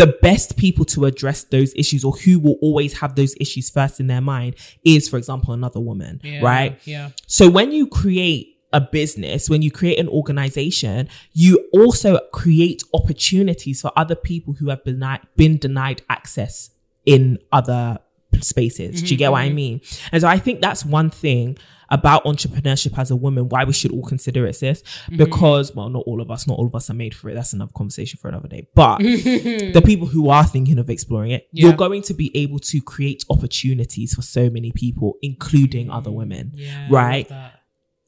the 0.00 0.18
best 0.22 0.56
people 0.56 0.86
to 0.86 1.04
address 1.04 1.44
those 1.44 1.74
issues 1.74 2.04
or 2.04 2.12
who 2.12 2.40
will 2.40 2.56
always 2.62 2.98
have 3.00 3.16
those 3.16 3.34
issues 3.38 3.68
first 3.68 4.00
in 4.00 4.06
their 4.06 4.22
mind 4.22 4.56
is, 4.82 5.10
for 5.10 5.18
example, 5.18 5.52
another 5.52 5.78
woman, 5.78 6.20
Yeah. 6.24 6.40
right? 6.40 6.80
Yeah. 6.86 7.10
So 7.26 7.50
when 7.50 7.70
you 7.70 7.86
create 7.86 8.56
a 8.72 8.80
business, 8.80 9.50
when 9.50 9.60
you 9.60 9.70
create 9.70 9.98
an 9.98 10.08
organization, 10.08 11.10
you 11.34 11.68
also 11.74 12.18
create 12.32 12.82
opportunities 12.94 13.82
for 13.82 13.92
other 13.94 14.14
people 14.14 14.54
who 14.54 14.70
have 14.70 14.82
been, 14.84 15.04
been 15.36 15.58
denied 15.58 16.00
access 16.08 16.70
in 17.04 17.38
other 17.52 17.98
spaces. 18.40 19.02
Do 19.02 19.08
you 19.08 19.18
get 19.18 19.32
what 19.32 19.42
I 19.42 19.48
mm-hmm. 19.48 19.54
mean? 19.54 19.80
And 20.12 20.22
so 20.22 20.28
I 20.28 20.38
think 20.38 20.62
that's 20.62 20.82
one 20.82 21.10
thing 21.10 21.58
about 21.90 22.24
entrepreneurship 22.24 22.96
as 22.98 23.10
a 23.10 23.16
woman, 23.16 23.48
why 23.48 23.64
we 23.64 23.72
should 23.72 23.90
all 23.92 24.04
consider 24.04 24.46
it, 24.46 24.54
sis. 24.54 24.82
Mm-hmm. 24.82 25.16
Because, 25.16 25.74
well, 25.74 25.88
not 25.88 26.04
all 26.06 26.20
of 26.20 26.30
us, 26.30 26.46
not 26.46 26.58
all 26.58 26.66
of 26.66 26.74
us 26.74 26.88
are 26.90 26.94
made 26.94 27.14
for 27.14 27.28
it. 27.30 27.34
That's 27.34 27.52
another 27.52 27.72
conversation 27.76 28.18
for 28.20 28.28
another 28.28 28.48
day. 28.48 28.68
But 28.74 28.98
the 29.02 29.82
people 29.84 30.06
who 30.06 30.28
are 30.30 30.44
thinking 30.44 30.78
of 30.78 30.88
exploring 30.88 31.32
it, 31.32 31.48
Yeah. 31.52 31.66
you're 31.68 31.76
going 31.76 32.02
to 32.02 32.14
be 32.14 32.30
able 32.36 32.58
to 32.60 32.80
create 32.80 33.24
opportunities 33.28 34.14
for 34.14 34.22
so 34.22 34.48
many 34.50 34.72
people, 34.72 35.14
including 35.22 35.86
mm-hmm. 35.86 35.96
other 35.96 36.10
women 36.12 36.52
Yeah. 36.54 36.86
right? 36.90 37.30
I 37.30 37.34
love 37.34 37.42
that. 37.44 37.54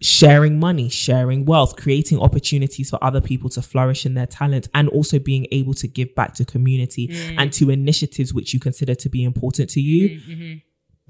sharing 0.01 0.59
money, 0.59 0.89
sharing 0.89 1.45
wealth, 1.45 1.77
creating 1.77 2.19
opportunities 2.21 2.91
for 2.91 2.99
other 3.03 3.21
people 3.21 3.49
to 3.51 3.63
flourish 3.63 4.05
in 4.05 4.15
their 4.15 4.27
talent, 4.27 4.69
and 4.75 4.89
also 4.89 5.19
being 5.19 5.47
able 5.53 5.75
to 5.75 5.87
give 5.87 6.13
back 6.15 6.35
to 6.35 6.45
community 6.45 7.09
mm. 7.09 7.37
and 7.39 7.53
to 7.53 7.71
initiatives 7.71 8.35
which 8.35 8.53
you 8.53 8.59
consider 8.61 8.95
to 8.97 9.09
be 9.09 9.23
important 9.25 9.71
to 9.71 9.81
you. 9.81 10.21
Mm-hmm, 10.21 10.55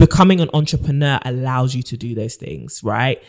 Becoming 0.07 0.41
an 0.41 0.51
entrepreneur 0.53 1.21
allows 1.25 1.75
you 1.77 1.83
to 1.85 1.97
do 1.97 2.15
those 2.15 2.35
things, 2.35 2.81
right? 2.83 3.23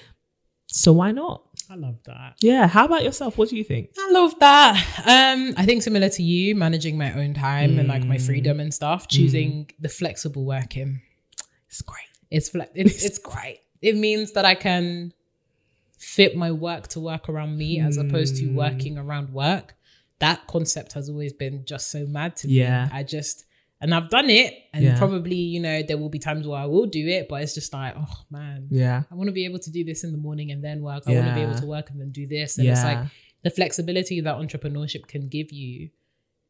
So 0.67 0.91
why 0.93 1.11
not? 1.11 1.43
I 1.69 1.75
love 1.75 1.99
that. 2.05 2.35
Yeah. 2.41 2.67
How 2.67 2.85
about 2.85 3.03
yourself? 3.03 3.37
What 3.37 3.49
do 3.49 3.55
you 3.55 3.63
think? 3.63 3.91
I 3.97 4.09
love 4.11 4.33
that. 4.39 4.75
Um, 5.05 5.53
I 5.55 5.65
think 5.65 5.83
similar 5.83 6.09
to 6.09 6.23
you, 6.23 6.55
managing 6.55 6.97
my 6.97 7.13
own 7.13 7.35
time 7.35 7.77
and 7.77 7.87
like 7.87 8.03
my 8.03 8.17
Mm. 8.17 8.25
freedom 8.25 8.59
and 8.59 8.73
stuff, 8.73 9.07
choosing 9.07 9.69
the 9.79 9.87
flexible 9.89 10.45
working. 10.45 11.01
It's 11.69 11.81
great. 11.83 12.09
It's 12.31 12.49
fle- 12.49 12.71
it's 12.73 13.03
it's 13.07 13.19
great. 13.19 13.59
It 13.81 13.95
means 13.95 14.31
that 14.33 14.45
I 14.45 14.55
can 14.55 15.13
fit 15.99 16.35
my 16.35 16.51
work 16.51 16.87
to 16.89 16.99
work 16.99 17.29
around 17.29 17.55
me 17.57 17.79
as 17.79 17.97
opposed 17.97 18.35
Mm. 18.35 18.39
to 18.39 18.45
working 18.55 18.97
around 18.97 19.29
work. 19.31 19.75
That 20.19 20.47
concept 20.47 20.93
has 20.93 21.07
always 21.09 21.33
been 21.33 21.65
just 21.65 21.91
so 21.91 22.05
mad 22.07 22.35
to 22.37 22.47
me. 22.47 22.53
Yeah. 22.55 22.85
me. 22.85 22.91
I 22.93 23.03
just 23.03 23.45
and 23.83 23.93
I've 23.93 24.09
done 24.09 24.29
it, 24.29 24.51
and 24.73 24.83
Yeah. 24.83 24.97
probably 24.97 25.35
you 25.53 25.59
know 25.59 25.83
there 25.87 25.97
will 26.01 26.09
be 26.09 26.19
times 26.29 26.47
where 26.47 26.59
I 26.65 26.65
will 26.65 26.87
do 26.87 27.05
it, 27.17 27.27
but 27.29 27.37
it's 27.43 27.53
just 27.53 27.71
like 27.73 27.93
oh 28.03 28.17
man, 28.31 28.67
Yeah. 28.71 29.03
I 29.11 29.13
want 29.15 29.27
to 29.27 29.33
be 29.33 29.45
able 29.45 29.59
to 29.59 29.71
do 29.77 29.83
this 29.83 30.03
in 30.05 30.11
the 30.11 30.17
morning 30.27 30.51
and 30.53 30.63
then 30.63 30.81
work. 30.81 31.03
I 31.07 31.13
want 31.13 31.27
to 31.27 31.35
be 31.35 31.41
able 31.41 31.59
to 31.63 31.65
work 31.75 31.89
and 31.91 31.99
then 32.01 32.11
do 32.11 32.25
this, 32.35 32.57
and 32.57 32.67
it's 32.67 32.83
like 32.83 33.01
the 33.43 33.49
flexibility 33.59 34.21
that 34.21 34.35
entrepreneurship 34.43 35.03
can 35.13 35.27
give 35.27 35.51
you 35.51 35.89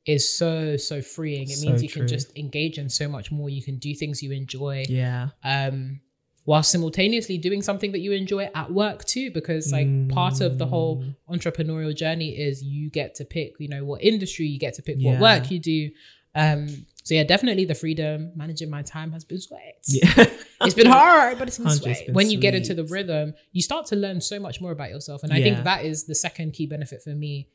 is 0.06 0.24
so 0.38 0.78
so 0.78 1.02
freeing. 1.02 1.44
It 1.50 1.58
So 1.58 1.66
means 1.68 1.82
you 1.82 1.90
true. 1.90 2.02
can 2.02 2.08
just 2.08 2.38
engage 2.38 2.78
in 2.78 2.90
so 2.90 3.08
much 3.08 3.32
more. 3.32 3.50
You 3.50 3.64
can 3.64 3.78
do 3.78 3.92
things 3.96 4.22
you 4.22 4.32
enjoy 4.32 4.84
Yeah. 4.88 5.30
um 5.44 6.02
while 6.46 6.62
simultaneously 6.62 7.38
doing 7.38 7.62
something 7.62 7.94
that 7.94 8.00
you 8.06 8.12
enjoy 8.12 8.50
at 8.54 8.70
work 8.70 9.06
too 9.06 9.32
because 9.32 9.72
like 9.72 9.88
part 10.10 10.42
of 10.42 10.58
the 10.58 10.66
whole 10.74 10.98
Mm. 11.02 11.16
entrepreneurial 11.36 11.96
journey 11.96 12.32
is 12.48 12.62
you 12.62 12.90
get 12.90 13.16
to 13.16 13.24
pick 13.24 13.54
you 13.60 13.70
know 13.70 13.86
what 13.86 14.04
industry 14.04 14.46
you 14.48 14.60
get 14.60 14.74
to 14.74 14.82
pick 14.82 14.98
what 15.00 15.22
work 15.22 15.50
you 15.50 15.58
do 15.60 15.90
um 16.36 16.68
so 17.04 17.14
yeah 17.16 17.24
definitely 17.24 17.66
the 17.66 17.76
freedom 17.76 18.32
managing 18.36 18.70
my 18.70 18.82
time 18.82 19.12
has 19.12 19.24
been 19.26 19.40
sweat 19.40 19.78
Yeah. 19.88 20.12
it's 20.62 20.74
been 20.74 20.88
hard 20.88 21.38
but 21.38 21.48
it's 21.48 21.58
been 21.58 21.68
Hundred, 21.68 21.98
been 22.06 22.14
when 22.16 22.30
you 22.30 22.38
get 22.40 22.56
into 22.56 22.74
the 22.74 22.86
rhythm 22.86 23.34
you 23.52 23.62
start 23.62 23.86
to 23.88 23.96
learn 23.96 24.22
so 24.22 24.40
much 24.40 24.60
more 24.62 24.72
about 24.72 24.90
yourself 24.90 25.24
and 25.24 25.32
i 25.34 25.42
think 25.42 25.64
that 25.64 25.86
is 25.86 26.06
the 26.06 26.16
second 26.16 26.54
key 26.54 26.66
benefit 26.66 27.02
for 27.04 27.12
me 27.12 27.50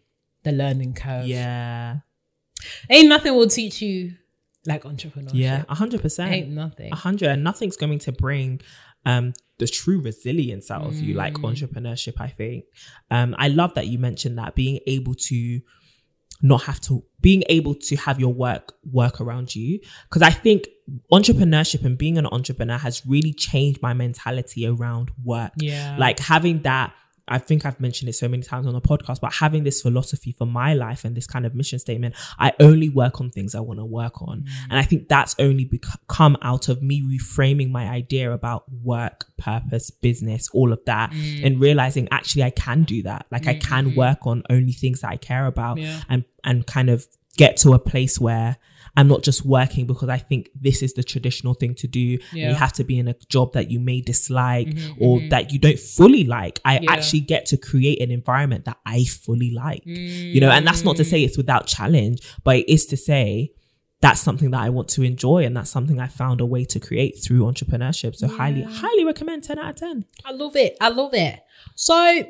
the 0.45 0.53
learning 0.53 0.95
curve 0.95 1.27
yeah. 1.27 1.97
ain't 2.91 3.09
nothing 3.09 3.35
will 3.35 3.49
teach 3.49 3.81
you 3.83 4.14
like 4.67 4.83
entrepreneurship 4.83 5.31
Yeah. 5.35 5.64
Hundred 5.69 6.03
percent. 6.03 6.33
ain't 6.33 6.51
nothing 6.51 6.93
hundred 6.93 7.31
and 7.31 7.43
nothing's 7.45 7.77
going 7.77 7.99
to 8.01 8.12
bring 8.12 8.61
um 9.07 9.33
the 9.59 9.67
true 9.67 10.01
resilience 10.01 10.71
out 10.71 10.85
of 10.87 10.95
you 10.97 11.14
like 11.14 11.35
Mm. 11.35 11.53
entrepreneurship 11.53 12.14
i 12.21 12.29
think 12.29 12.64
um 13.11 13.35
i 13.38 13.49
love 13.49 13.75
that 13.75 13.87
you 13.87 13.99
mentioned 13.99 14.38
that 14.38 14.55
being 14.55 14.81
able 14.87 15.14
to 15.14 15.61
not 16.40 16.62
have 16.62 16.81
to 16.81 17.05
being 17.20 17.42
able 17.48 17.74
to 17.74 17.96
have 17.96 18.20
your 18.20 18.33
work 18.33 18.74
work 18.90 19.20
around 19.20 19.55
you. 19.55 19.81
Because 20.05 20.22
i 20.22 20.31
think 20.31 20.68
entrepreneurship 21.12 21.85
and 21.85 21.98
being 21.98 22.16
an 22.18 22.27
entrepreneur 22.27 22.79
has 22.79 23.05
really 23.07 23.33
changed 23.33 23.83
my 23.83 23.92
mentality 23.92 24.66
around 24.66 25.11
work. 25.22 25.53
Yeah. 25.57 25.96
Like 25.98 26.18
having 26.18 26.62
that 26.62 26.94
I 27.29 27.38
think 27.38 27.67
I've 27.67 27.81
mentioned 27.81 28.09
it 28.09 28.14
so 28.14 28.29
many 28.29 28.43
times 28.43 28.67
on 28.67 28.73
the 28.73 28.81
podcast, 28.81 29.21
but 29.21 29.35
having 29.35 29.64
this 29.64 29.83
philosophy 29.83 30.33
for 30.33 30.47
my 30.47 30.75
life 30.75 31.05
and 31.05 31.17
this 31.17 31.27
kind 31.27 31.47
of 31.47 31.55
mission 31.55 31.79
statement, 31.79 32.14
I 32.38 32.53
only 32.61 32.88
work 32.88 33.21
on 33.21 33.31
things 33.31 33.55
I 33.55 33.61
want 33.61 33.81
to 33.81 33.85
work 33.85 34.23
on. 34.23 34.41
Mm. 34.41 34.49
And 34.71 34.79
I 34.79 34.83
think 34.83 35.09
that's 35.09 35.35
only 35.38 35.64
bec- 35.64 35.83
come 36.09 36.37
out 36.43 36.69
of 36.69 36.83
me 36.83 37.03
reframing 37.03 37.71
my 37.71 37.88
idea 37.88 38.33
about 38.33 38.64
work, 38.83 39.27
purpose, 39.37 39.91
business, 39.91 40.49
all 40.53 40.73
of 40.73 40.85
that, 40.87 41.11
mm. 41.11 41.45
and 41.45 41.61
realizing 41.61 42.09
actually 42.11 42.45
I 42.45 42.51
can 42.51 42.85
do 42.85 43.03
that. 43.03 43.27
Like 43.31 43.47
I 43.47 43.55
can 43.55 43.88
mm-hmm. 43.88 43.99
work 43.99 44.27
on 44.27 44.43
only 44.51 44.73
things 44.73 45.01
that 45.01 45.11
I 45.11 45.17
care 45.17 45.47
about 45.47 45.79
Yeah. 45.79 46.01
and, 46.09 46.25
and 46.45 46.67
kind 46.67 46.91
of 46.91 47.07
get 47.37 47.57
to 47.59 47.73
a 47.73 47.79
place 47.79 48.19
where 48.19 48.57
I'm 48.99 49.07
not 49.07 49.23
just 49.23 49.45
working 49.45 49.87
because 49.87 50.09
I 50.09 50.19
think 50.19 50.51
this 50.61 50.83
is 50.83 50.95
the 50.95 51.05
traditional 51.05 51.55
thing 51.55 51.77
to 51.77 51.87
do. 51.87 52.19
and 52.31 52.39
Yeah. 52.41 52.49
You 52.49 52.55
have 52.57 52.73
to 52.75 52.85
be 52.85 52.99
in 52.99 53.07
a 53.07 53.15
job 53.29 53.53
that 53.53 53.71
you 53.71 53.79
may 53.79 54.01
dislike 54.01 54.67
mm-hmm, 54.67 55.01
or 55.01 55.19
mm-hmm. 55.19 55.29
that 55.29 55.53
you 55.53 55.61
don't 55.61 55.79
fully 55.79 56.25
like. 56.25 56.59
I 56.65 56.81
Yeah. 56.81 56.91
actually 56.91 57.21
get 57.21 57.47
to 57.47 57.57
create 57.57 58.03
an 58.03 58.11
environment 58.11 58.65
that 58.65 58.79
I 58.85 59.05
fully 59.05 59.53
like. 59.53 59.83
You 59.87 60.41
know, 60.41 60.51
and 60.51 60.67
that's 60.67 60.83
not 60.83 60.97
to 60.97 61.05
say 61.05 61.23
it's 61.23 61.37
mm. 61.37 61.45
without 61.45 61.69
challenge, 61.69 62.23
but 62.43 62.57
it 62.57 62.69
is 62.69 62.87
to 62.87 62.97
say 62.97 63.53
that's 64.01 64.21
something 64.21 64.51
that 64.51 64.63
I 64.63 64.71
want 64.71 64.89
to 64.91 65.03
enjoy 65.03 65.45
and 65.45 65.57
that's 65.57 65.71
something 65.71 66.01
I 66.01 66.09
found 66.09 66.41
a 66.41 66.47
way 66.47 66.65
to 66.65 66.81
create 66.81 67.23
through 67.23 67.43
entrepreneurship. 67.45 68.17
So 68.17 68.27
highly, 68.27 68.63
highly 68.63 69.05
recommend 69.05 69.45
10 69.45 69.61
out 69.61 69.71
of 69.71 69.77
10. 69.77 70.07
I 70.25 70.33
love 70.33 70.57
it. 70.57 70.77
I 70.81 70.89
love 70.89 71.15
it. 71.15 71.39
So, 71.77 72.25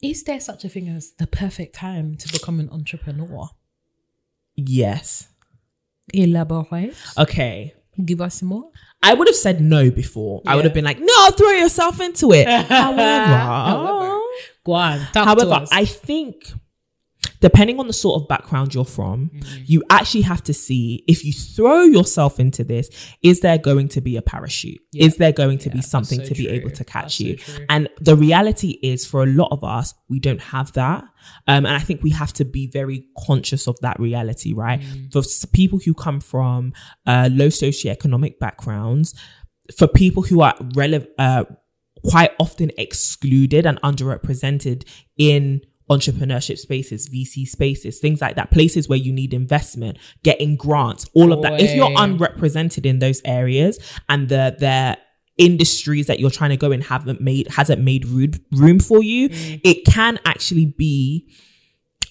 is 0.00 0.22
there 0.22 0.38
such 0.38 0.64
a 0.64 0.68
thing 0.68 0.88
as 0.88 1.12
the 1.12 1.26
perfect 1.26 1.74
time 1.74 2.16
to 2.16 2.32
become 2.32 2.60
an 2.60 2.70
entrepreneur? 2.70 3.48
Yes. 4.54 5.28
Elaborate. 6.12 6.94
Okay. 7.18 7.74
Give 8.04 8.20
us 8.20 8.42
more. 8.42 8.70
I 9.02 9.14
would 9.14 9.28
have 9.28 9.36
said 9.36 9.60
no 9.60 9.90
before. 9.90 10.42
I 10.46 10.56
would 10.56 10.64
have 10.64 10.74
been 10.74 10.84
like, 10.84 10.98
no, 11.00 11.30
throw 11.30 11.50
yourself 11.50 12.00
into 12.00 12.32
it. 12.32 12.46
However, 12.68 13.02
However, 13.02 14.20
Go 14.64 14.72
on. 14.72 14.98
However. 15.14 15.64
I 15.72 15.84
think 15.84 16.52
depending 17.40 17.78
on 17.80 17.86
the 17.86 17.92
sort 17.92 18.20
of 18.22 18.28
background 18.28 18.74
you're 18.74 18.84
from, 18.84 19.30
Mm-hmm. 19.34 19.62
you 19.66 19.82
actually 19.90 20.22
have 20.22 20.42
to 20.44 20.54
see 20.54 21.04
if 21.08 21.24
you 21.24 21.32
throw 21.32 21.82
yourself 21.82 22.38
into 22.40 22.64
this, 22.64 22.88
is 23.22 23.40
there 23.40 23.58
going 23.58 23.88
to 23.88 24.00
be 24.00 24.16
a 24.16 24.22
parachute? 24.22 24.80
Yeah. 24.92 25.06
Is 25.06 25.16
there 25.16 25.32
going 25.32 25.58
to 25.58 25.68
Yeah, 25.68 25.74
be 25.76 25.82
something 25.82 26.20
so 26.20 26.26
to 26.26 26.34
be 26.34 26.46
true. 26.46 26.54
able 26.54 26.70
to 26.70 26.84
catch 26.84 27.18
That's 27.18 27.20
you? 27.20 27.36
true. 27.36 27.66
And 27.68 27.88
the 28.00 28.16
reality 28.16 28.78
is, 28.82 29.04
for 29.06 29.22
a 29.22 29.26
lot 29.26 29.48
of 29.52 29.62
us, 29.64 29.94
we 30.08 30.20
don't 30.20 30.40
have 30.40 30.72
that. 30.72 31.04
Um, 31.48 31.66
and 31.66 31.74
I 31.74 31.80
think 31.80 32.02
we 32.02 32.10
have 32.10 32.32
to 32.34 32.44
be 32.44 32.68
very 32.68 33.06
conscious 33.26 33.66
of 33.66 33.76
that 33.80 33.98
reality, 33.98 34.52
right? 34.52 34.80
Mm. 34.80 35.12
For 35.12 35.22
people 35.48 35.78
who 35.84 35.92
come 35.94 36.20
from 36.20 36.72
uh, 37.06 37.28
low 37.32 37.48
socioeconomic 37.48 38.38
backgrounds, 38.38 39.14
for 39.76 39.88
people 39.88 40.22
who 40.22 40.40
are 40.42 40.54
relevant, 40.74 41.10
uh, 41.18 41.44
quite 42.04 42.30
often 42.38 42.70
excluded 42.78 43.66
and 43.66 43.80
underrepresented 43.82 44.84
in 45.16 45.60
entrepreneurship 45.90 46.58
spaces, 46.58 47.08
VC 47.08 47.46
spaces, 47.46 47.98
things 48.00 48.20
like 48.20 48.34
that, 48.36 48.50
places 48.50 48.88
where 48.88 48.98
you 48.98 49.12
need 49.12 49.32
investment, 49.32 49.98
getting 50.24 50.56
grants, 50.56 51.06
all 51.14 51.32
of 51.32 51.42
that. 51.42 51.60
If 51.60 51.74
you're 51.74 51.92
unrepresented 51.96 52.84
in 52.86 52.98
those 52.98 53.20
areas 53.24 53.78
and 54.08 54.28
the 54.28 54.56
their 54.58 54.96
industries 55.38 56.06
that 56.06 56.18
you're 56.18 56.30
trying 56.30 56.50
to 56.50 56.56
go 56.56 56.72
in 56.72 56.80
haven't 56.80 57.20
made 57.20 57.46
hasn't 57.48 57.80
made 57.82 58.06
room 58.06 58.32
room 58.52 58.78
for 58.80 59.02
you, 59.02 59.28
Mm. 59.28 59.60
it 59.64 59.84
can 59.84 60.18
actually 60.24 60.64
be 60.66 61.28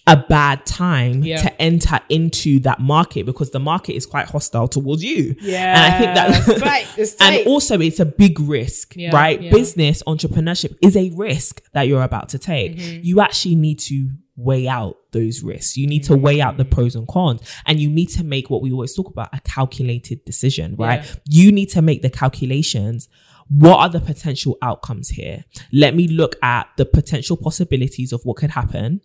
a 0.08 0.18
bad 0.30 0.66
time 0.68 1.24
Yeah. 1.24 1.42
to 1.42 1.62
enter 1.62 2.00
into 2.10 2.60
that 2.60 2.80
market 2.80 3.26
because 3.26 3.50
the 3.52 3.60
market 3.60 3.94
is 3.96 4.06
quite 4.06 4.28
hostile 4.28 4.68
towards 4.68 5.04
you. 5.04 5.36
Yeah, 5.42 5.74
And 5.84 5.94
I 5.94 5.98
think 5.98 6.16
that 6.16 6.48
it's 6.50 6.62
tight, 6.62 6.88
it's 6.98 7.16
tight. 7.16 7.40
and 7.40 7.48
also 7.48 7.80
it's 7.80 8.00
a 8.00 8.06
big 8.06 8.40
risk, 8.40 8.96
Yeah, 8.96 9.16
right? 9.16 9.42
yeah. 9.42 9.52
Business 9.52 10.04
entrepreneurship 10.06 10.78
is 10.82 10.96
a 10.96 11.10
risk 11.16 11.64
that 11.74 11.88
you're 11.88 12.04
about 12.04 12.30
to 12.30 12.38
take. 12.40 12.78
Mm-hmm. 12.78 13.00
You 13.04 13.20
actually 13.22 13.56
need 13.56 13.80
to 13.80 14.12
weigh 14.38 14.68
out 14.68 14.98
those 15.12 15.42
risks. 15.42 15.76
You 15.78 15.88
need 15.88 16.04
to 16.04 16.16
weigh 16.16 16.40
out 16.42 16.58
the 16.58 16.66
Mm-hmm. 16.66 16.74
pros 16.74 16.96
and 16.96 17.08
cons 17.08 17.42
and 17.66 17.80
you 17.80 17.90
need 17.90 18.10
to 18.10 18.24
make 18.24 18.50
what 18.50 18.62
we 18.62 18.72
always 18.72 18.94
talk 18.94 19.08
about 19.10 19.30
a 19.34 19.40
calculated 19.40 20.24
decision, 20.26 20.76
right? 20.78 21.04
You 21.28 21.52
need 21.52 21.70
to 21.72 21.82
make 21.82 22.02
the 22.04 22.10
calculations. 22.12 23.08
What 23.48 23.78
are 23.80 23.90
the 23.90 24.00
potential 24.02 24.58
outcomes 24.62 25.10
here? 25.10 25.46
Let 25.72 25.96
me 25.96 26.08
look 26.08 26.36
at 26.44 26.68
the 26.78 26.86
potential 26.86 27.38
possibilities 27.38 28.12
of 28.12 28.22
what 28.26 28.38
could 28.38 28.52
happen 28.52 29.02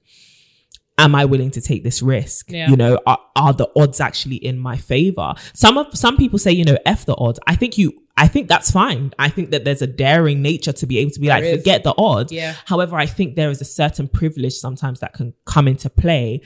am 1.04 1.14
I 1.14 1.24
willing 1.24 1.50
to 1.52 1.60
take 1.60 1.82
this 1.84 2.02
risk? 2.02 2.50
Yeah. 2.50 2.68
You 2.68 2.76
know, 2.76 2.98
are, 3.06 3.18
are 3.36 3.52
the 3.52 3.68
odds 3.76 4.00
actually 4.00 4.36
in 4.36 4.58
my 4.58 4.76
favor? 4.76 5.34
Some 5.54 5.78
of 5.78 5.96
some 5.96 6.16
people 6.16 6.38
say, 6.38 6.52
you 6.52 6.64
know, 6.64 6.76
F 6.86 7.04
the 7.04 7.16
odds. 7.16 7.40
I 7.46 7.56
think 7.56 7.78
you 7.78 7.92
I 8.20 8.28
think 8.28 8.48
that's 8.48 8.70
fine. 8.70 9.12
I 9.18 9.30
think 9.30 9.50
that 9.52 9.64
there's 9.64 9.80
a 9.80 9.87
daring 9.87 10.42
nature 10.42 10.72
to 10.72 10.87
be 10.87 10.98
able 10.98 11.11
to 11.12 11.20
be 11.20 11.28
like, 11.28 11.42
is. 11.42 11.56
forget 11.56 11.85
the 11.85 11.94
odds. 11.96 12.30
Yeah. 12.30 12.54
However, 12.66 12.96
I 12.96 13.06
think 13.06 13.35
there 13.35 13.50
is 13.50 13.61
a 13.62 13.64
certain 13.64 14.09
privilege 14.09 14.52
sometimes 14.52 15.00
that 15.00 15.14
can 15.14 15.33
come 15.46 15.66
into 15.66 15.88
play 15.88 16.42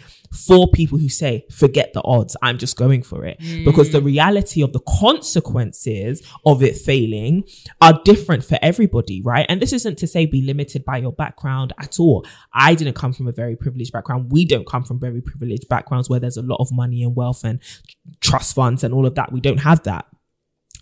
for 0.47 0.69
people 0.71 0.99
who 0.99 1.09
say, 1.09 1.45
forget 1.51 1.93
the 1.93 2.03
odds. 2.05 2.37
I'm 2.43 2.59
just 2.59 2.77
going 2.77 3.03
for 3.03 3.25
it. 3.25 3.39
Because 3.65 3.89
Mm. 3.89 3.93
the 3.93 4.03
reality 4.03 4.63
of 4.63 4.73
the 4.73 4.81
consequences 5.35 6.23
of 6.47 6.63
it 6.63 6.77
failing 6.77 7.45
are 7.81 8.01
different 8.05 8.45
for 8.45 8.59
everybody, 8.63 9.21
right? 9.23 9.47
And 9.49 9.61
this 9.61 9.73
isn't 9.73 9.99
to 9.99 10.07
say 10.07 10.27
be 10.27 10.43
limited 10.43 10.85
by 10.85 10.99
your 10.99 11.13
background 11.13 11.73
at 11.81 11.99
all. 11.99 12.25
I 12.53 12.75
didn't 12.75 12.95
come 12.95 13.13
from 13.13 13.27
a 13.27 13.33
very 13.33 13.57
privileged 13.57 13.93
background. 13.93 14.31
We 14.31 14.45
don't 14.45 14.67
come 14.67 14.85
from 14.85 15.01
very 15.01 15.21
privileged 15.21 15.69
backgrounds 15.69 16.09
where 16.09 16.21
there's 16.21 16.37
a 16.37 16.43
lot 16.43 16.61
of 16.61 16.71
money 16.73 17.03
and 17.03 17.17
wealth 17.17 17.43
and 17.45 17.59
trust 18.21 18.55
funds 18.55 18.85
and 18.85 18.95
all 18.95 19.07
of 19.07 19.15
that. 19.17 19.33
We 19.33 19.41
don't 19.41 19.59
have 19.59 19.83
that. 19.85 20.07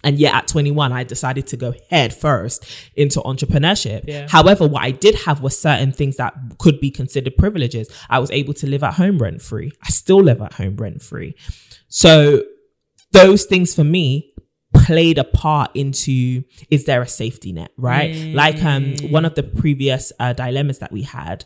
And 0.05 0.19
yet 0.19 0.35
at 0.35 0.49
21, 0.49 0.93
I 0.93 1.05
decided 1.05 1.47
to 1.49 1.57
go 1.57 1.75
head 1.91 2.13
first 2.15 2.65
into 2.97 3.21
entrepreneurship. 3.21 4.05
Yeah. 4.09 4.27
However, 4.29 4.67
what 4.67 4.83
I 4.83 4.91
did 4.91 5.15
have 5.27 5.43
was 5.43 5.59
certain 5.59 5.93
things 5.93 6.17
that 6.17 6.35
could 6.59 6.81
be 6.81 6.91
considered 6.91 7.37
privileges. 7.37 7.89
I 8.11 8.19
was 8.19 8.31
able 8.31 8.55
to 8.55 8.67
live 8.67 8.83
at 8.83 8.95
home 8.95 9.19
rent 9.19 9.43
free. 9.43 9.73
I 9.83 9.91
still 9.91 10.23
live 10.23 10.43
at 10.43 10.55
home 10.55 10.77
rent 10.77 11.03
free. 11.03 11.35
So 11.89 12.43
those 13.13 13.45
things 13.45 13.75
for 13.75 13.85
me 13.85 14.35
played 14.75 15.19
a 15.19 15.25
part 15.25 15.71
into 15.75 16.43
is 16.71 16.87
there 16.87 17.03
a 17.03 17.07
safety 17.09 17.53
net, 17.53 17.71
right? 17.77 18.15
Like 18.35 18.63
um 18.65 18.95
one 19.11 19.25
of 19.25 19.35
the 19.35 19.43
previous 19.43 20.13
uh, 20.19 20.33
dilemmas 20.33 20.79
that 20.79 20.91
we 20.93 21.03
had. 21.03 21.45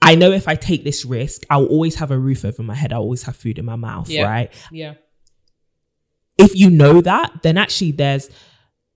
I 0.00 0.14
know 0.14 0.30
if 0.30 0.46
I 0.46 0.54
take 0.54 0.84
this 0.84 1.04
risk, 1.04 1.42
I'll 1.50 1.66
always 1.66 1.96
have 1.96 2.12
a 2.12 2.18
roof 2.18 2.44
over 2.44 2.62
my 2.62 2.74
head. 2.76 2.92
I'll 2.92 3.00
always 3.00 3.24
have 3.24 3.34
food 3.34 3.58
in 3.58 3.64
my 3.64 3.74
mouth, 3.76 4.08
Yeah. 4.08 4.22
right? 4.30 4.52
yeah. 4.70 4.94
If 6.38 6.54
you 6.54 6.70
know 6.70 7.00
that, 7.00 7.42
then 7.42 7.58
actually 7.58 7.92
there's 7.92 8.30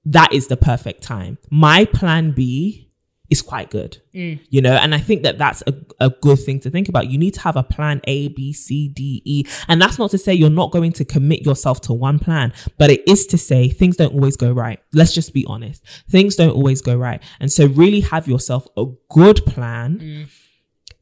that 0.04 0.32
is 0.32 0.48
the 0.48 0.56
perfect 0.56 1.02
time. 1.02 1.38
My 1.50 1.84
plan 1.84 2.32
B 2.32 2.92
is 3.30 3.40
quite 3.40 3.70
good, 3.70 3.96
mm. 4.14 4.38
you 4.50 4.60
know, 4.60 4.74
and 4.74 4.94
I 4.94 4.98
think 4.98 5.22
that 5.22 5.38
that's 5.38 5.62
a, 5.66 5.74
a 6.00 6.10
good 6.10 6.38
thing 6.38 6.60
to 6.60 6.70
think 6.70 6.88
about. 6.88 7.08
You 7.08 7.16
need 7.16 7.32
to 7.34 7.40
have 7.40 7.56
a 7.56 7.62
plan 7.62 8.02
A, 8.04 8.28
B, 8.28 8.52
C, 8.52 8.88
D, 8.88 9.22
E. 9.24 9.44
And 9.68 9.80
that's 9.80 9.98
not 9.98 10.10
to 10.10 10.18
say 10.18 10.34
you're 10.34 10.50
not 10.50 10.70
going 10.70 10.92
to 10.92 11.04
commit 11.04 11.46
yourself 11.46 11.80
to 11.82 11.94
one 11.94 12.18
plan, 12.18 12.52
but 12.76 12.90
it 12.90 13.08
is 13.08 13.26
to 13.28 13.38
say 13.38 13.70
things 13.70 13.96
don't 13.96 14.12
always 14.12 14.36
go 14.36 14.52
right. 14.52 14.80
Let's 14.92 15.14
just 15.14 15.32
be 15.32 15.46
honest. 15.46 15.82
Things 16.10 16.36
don't 16.36 16.50
always 16.50 16.82
go 16.82 16.94
right. 16.94 17.22
And 17.40 17.50
so 17.50 17.66
really 17.66 18.00
have 18.00 18.28
yourself 18.28 18.66
a 18.76 18.84
good 19.08 19.46
plan. 19.46 19.98
Mm. 19.98 20.28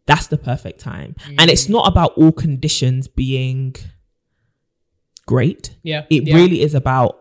That's 0.07 0.29
the 0.29 0.39
perfect 0.39 0.79
time. 0.79 1.17
Mm. 1.27 1.37
And 1.41 1.51
it's 1.51 1.69
not 1.69 1.89
about 1.89 2.13
all 2.13 2.33
conditions 2.33 3.09
being 3.09 3.75
great 5.27 5.77
Yeah. 5.83 6.05
it 6.11 6.25
yeah. 6.27 6.35
really 6.35 6.63
is 6.63 6.75
about 6.75 7.21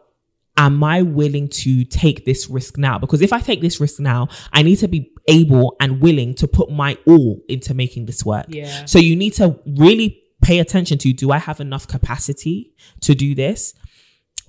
am 0.57 0.83
I 0.83 1.01
willing 1.01 1.47
to 1.47 1.85
take 1.85 2.25
this 2.25 2.49
risk 2.49 2.77
now? 2.77 2.99
Because 2.99 3.21
if 3.21 3.31
I 3.31 3.39
take 3.39 3.61
this 3.61 3.79
risk 3.79 3.99
now, 3.99 4.27
I 4.51 4.61
need 4.61 4.75
to 4.77 4.89
be 4.89 5.09
able 5.29 5.77
and 5.79 6.01
willing 6.01 6.33
to 6.35 6.47
put 6.47 6.69
my 6.69 6.97
all 7.07 7.39
into 7.47 7.73
making 7.73 8.07
this 8.07 8.25
work. 8.25 8.45
Yeah. 8.49 8.83
So 8.85 8.99
you 8.99 9.15
need 9.15 9.33
to 9.35 9.57
really 9.65 10.21
pay 10.41 10.59
attention 10.59 10.97
to 10.99 11.13
do 11.13 11.31
I 11.31 11.37
have 11.37 11.61
enough 11.61 11.87
capacity 11.87 12.73
to 13.01 13.15
do 13.15 13.35
this? 13.35 13.73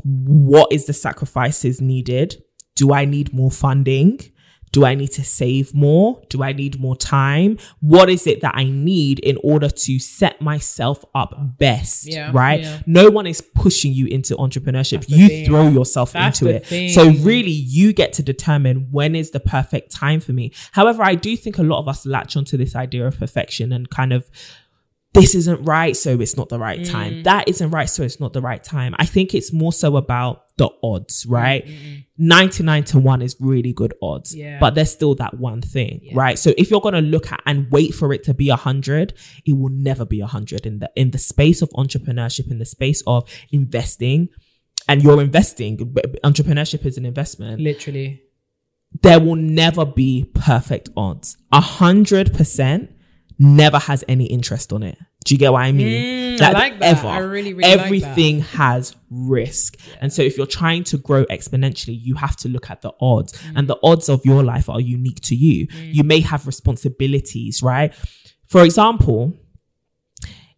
What 0.02 0.72
is 0.72 0.86
the 0.86 0.92
sacrifices 0.92 1.80
needed? 1.80 2.42
Do 2.74 2.92
I 2.92 3.04
need 3.04 3.32
more 3.32 3.50
funding? 3.50 4.20
Do 4.72 4.84
I 4.84 4.94
need 4.94 5.10
to 5.12 5.24
save 5.24 5.74
more? 5.74 6.22
Do 6.28 6.42
I 6.42 6.52
need 6.52 6.78
more 6.80 6.94
time? 6.96 7.58
What 7.80 8.08
is 8.08 8.26
it 8.26 8.40
that 8.42 8.54
I 8.54 8.64
need 8.64 9.18
in 9.18 9.36
order 9.42 9.68
to 9.68 9.98
set 9.98 10.40
myself 10.40 11.04
up 11.14 11.34
best? 11.58 12.06
Yeah, 12.06 12.30
right? 12.32 12.60
yeah. 12.60 12.80
No 12.86 13.10
one 13.10 13.26
is 13.26 13.40
pushing 13.40 13.92
you 13.92 14.06
into 14.06 14.36
entrepreneurship. 14.36 15.06
the 15.06 15.16
You 15.16 15.28
thing. 15.28 15.46
throw 15.46 15.68
yourself 15.68 16.12
That's 16.12 16.40
into 16.40 16.54
it. 16.54 16.66
thing. 16.66 16.90
So 16.90 17.10
really 17.10 17.50
you 17.50 17.92
get 17.92 18.12
to 18.14 18.22
determine 18.22 18.88
when 18.92 19.16
is 19.16 19.32
the 19.32 19.40
perfect 19.40 19.90
time 19.90 20.20
for 20.20 20.32
me. 20.32 20.52
However, 20.72 21.02
I 21.02 21.16
do 21.16 21.36
think 21.36 21.58
a 21.58 21.62
lot 21.64 21.80
of 21.80 21.88
us 21.88 22.06
latch 22.06 22.36
onto 22.36 22.56
this 22.56 22.76
idea 22.76 23.06
of 23.06 23.18
perfection 23.18 23.72
and 23.72 23.90
kind 23.90 24.12
of 24.12 24.30
this 25.12 25.34
isn't 25.34 25.64
right, 25.64 25.96
so 25.96 26.20
it's 26.20 26.36
not 26.36 26.48
the 26.50 26.58
right 26.58 26.80
Mm. 26.80 26.88
time. 26.90 27.22
That 27.24 27.48
isn't 27.48 27.70
right, 27.70 27.88
so 27.90 28.04
it's 28.04 28.20
not 28.20 28.32
the 28.32 28.40
right 28.40 28.62
time. 28.62 28.94
I 28.98 29.06
think 29.06 29.34
it's 29.34 29.52
more 29.52 29.72
so 29.72 29.96
about 29.96 30.42
the 30.56 30.68
odds, 30.84 31.24
mm, 31.26 31.32
right? 31.32 31.66
Mm, 31.66 31.72
mm. 31.72 32.04
99 32.18 32.84
to 32.84 32.98
1 33.00 33.20
is 33.22 33.34
really 33.40 33.72
good 33.72 33.92
odds, 34.00 34.36
Yeah. 34.36 34.58
but 34.60 34.74
there's 34.76 34.90
still 34.92 35.14
that 35.16 35.38
one 35.38 35.62
thing, 35.62 36.02
right? 36.14 36.38
So 36.38 36.52
if 36.56 36.70
you're 36.70 36.80
going 36.80 36.94
to 36.94 37.00
look 37.00 37.32
at 37.32 37.40
and 37.44 37.66
wait 37.72 37.92
for 37.94 38.12
it 38.12 38.22
to 38.24 38.34
be 38.34 38.50
100, 38.50 39.12
it 39.44 39.54
will 39.54 39.70
never 39.70 40.04
be 40.04 40.20
100 40.22 40.64
in 40.64 40.78
the 40.78 40.90
in 40.94 41.10
the 41.10 41.18
space 41.18 41.60
of 41.62 41.70
entrepreneurship 41.70 42.48
in 42.50 42.58
the 42.58 42.66
space 42.66 43.02
of 43.06 43.28
investing 43.50 44.28
and 44.88 45.02
you're 45.02 45.20
investing 45.20 45.76
entrepreneurship 46.24 46.86
is 46.86 46.96
an 46.98 47.04
investment 47.04 47.60
Literally. 47.60 48.22
there 49.02 49.20
will 49.20 49.36
never 49.36 49.84
be 49.84 50.30
perfect 50.34 50.88
odds. 50.96 51.36
A 51.52 51.60
hundred 51.60 52.32
percent 52.34 52.90
never 53.40 53.78
has 53.78 54.04
any 54.06 54.26
interest 54.26 54.70
on 54.70 54.82
it. 54.82 54.98
Do 55.24 55.34
you 55.34 55.38
get 55.38 55.52
what 55.52 55.62
I 55.62 55.72
mean? 55.72 56.38
Mm, 56.38 56.42
I 56.42 56.52
like 56.52 56.78
that. 56.78 57.04
I 57.04 57.18
really, 57.18 57.54
really 57.54 57.68
like 57.68 57.80
everything 57.80 58.40
has 58.40 58.94
risk. 59.10 59.76
And 60.00 60.12
so 60.12 60.22
if 60.22 60.36
you're 60.36 60.46
trying 60.46 60.84
to 60.84 60.98
grow 60.98 61.24
exponentially, 61.24 61.98
you 61.98 62.14
have 62.16 62.36
to 62.38 62.48
look 62.48 62.70
at 62.70 62.82
the 62.82 62.92
odds. 63.00 63.32
Mm. 63.32 63.52
And 63.56 63.68
the 63.68 63.78
odds 63.82 64.10
of 64.10 64.24
your 64.24 64.42
life 64.42 64.68
are 64.68 64.80
unique 64.80 65.20
to 65.22 65.34
you. 65.34 65.66
You 65.74 66.04
may 66.04 66.20
have 66.20 66.46
responsibilities, 66.46 67.62
right? 67.62 67.94
For 68.46 68.62
example, 68.62 69.32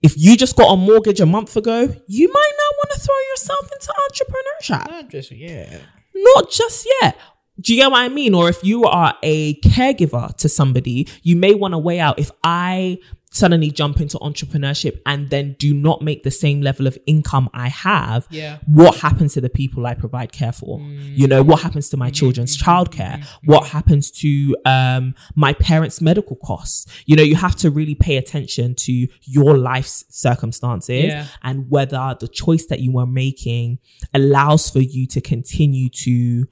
if 0.02 0.14
you 0.18 0.36
just 0.36 0.56
got 0.56 0.72
a 0.72 0.76
mortgage 0.76 1.20
a 1.20 1.26
month 1.26 1.56
ago, 1.56 1.82
you 2.08 2.28
might 2.32 2.52
not 2.58 2.74
want 2.78 2.90
to 2.94 3.00
throw 3.00 3.20
yourself 3.30 3.70
into 3.72 3.94
entrepreneurship 4.10 4.90
Not 4.90 5.08
just 5.08 5.30
yeah. 5.30 5.78
not 6.14 6.50
just 6.50 6.88
yet. 7.00 7.16
Do 7.60 7.74
you 7.74 7.80
get 7.80 7.90
what 7.90 8.00
I 8.00 8.08
mean? 8.08 8.34
Or 8.34 8.48
if 8.48 8.64
you 8.64 8.84
are 8.84 9.14
a 9.22 9.54
caregiver 9.60 10.34
to 10.36 10.48
somebody, 10.48 11.08
you 11.22 11.36
may 11.36 11.54
want 11.54 11.72
to 11.72 11.78
weigh 11.78 12.00
out 12.00 12.18
if 12.18 12.30
I 12.42 12.98
suddenly 13.32 13.70
jump 13.70 14.00
into 14.00 14.18
entrepreneurship 14.18 15.00
and 15.06 15.30
then 15.30 15.56
do 15.58 15.72
not 15.72 16.02
make 16.02 16.22
the 16.22 16.30
same 16.30 16.60
level 16.60 16.86
of 16.86 16.98
income 17.06 17.48
I 17.54 17.68
have, 17.68 18.26
Yeah. 18.30 18.58
what 18.66 18.98
happens 18.98 19.32
to 19.34 19.40
the 19.40 19.48
people 19.48 19.86
I 19.86 19.94
provide 19.94 20.32
care 20.32 20.52
for? 20.52 20.78
Mm. 20.78 21.16
You 21.16 21.26
know, 21.26 21.42
what 21.42 21.60
happens 21.60 21.88
to 21.90 21.96
my 21.96 22.08
mm-hmm. 22.08 22.12
children's 22.12 22.56
mm-hmm. 22.56 22.70
childcare? 22.70 23.18
Mm-hmm. 23.20 23.50
What 23.50 23.68
happens 23.68 24.10
to 24.12 24.54
um, 24.66 25.14
my 25.34 25.54
parents' 25.54 26.00
medical 26.00 26.36
costs? 26.36 26.86
You 27.06 27.16
know, 27.16 27.22
you 27.22 27.36
have 27.36 27.56
to 27.56 27.70
really 27.70 27.94
pay 27.94 28.18
attention 28.18 28.74
to 28.76 29.08
your 29.22 29.56
life's 29.56 30.04
circumstances 30.10 31.04
Yeah. 31.04 31.26
and 31.42 31.70
whether 31.70 32.14
the 32.20 32.28
choice 32.28 32.66
that 32.66 32.80
you 32.80 32.98
are 32.98 33.06
making 33.06 33.78
allows 34.12 34.68
for 34.68 34.80
you 34.80 35.06
to 35.06 35.20
continue 35.22 35.88
to 35.88 36.46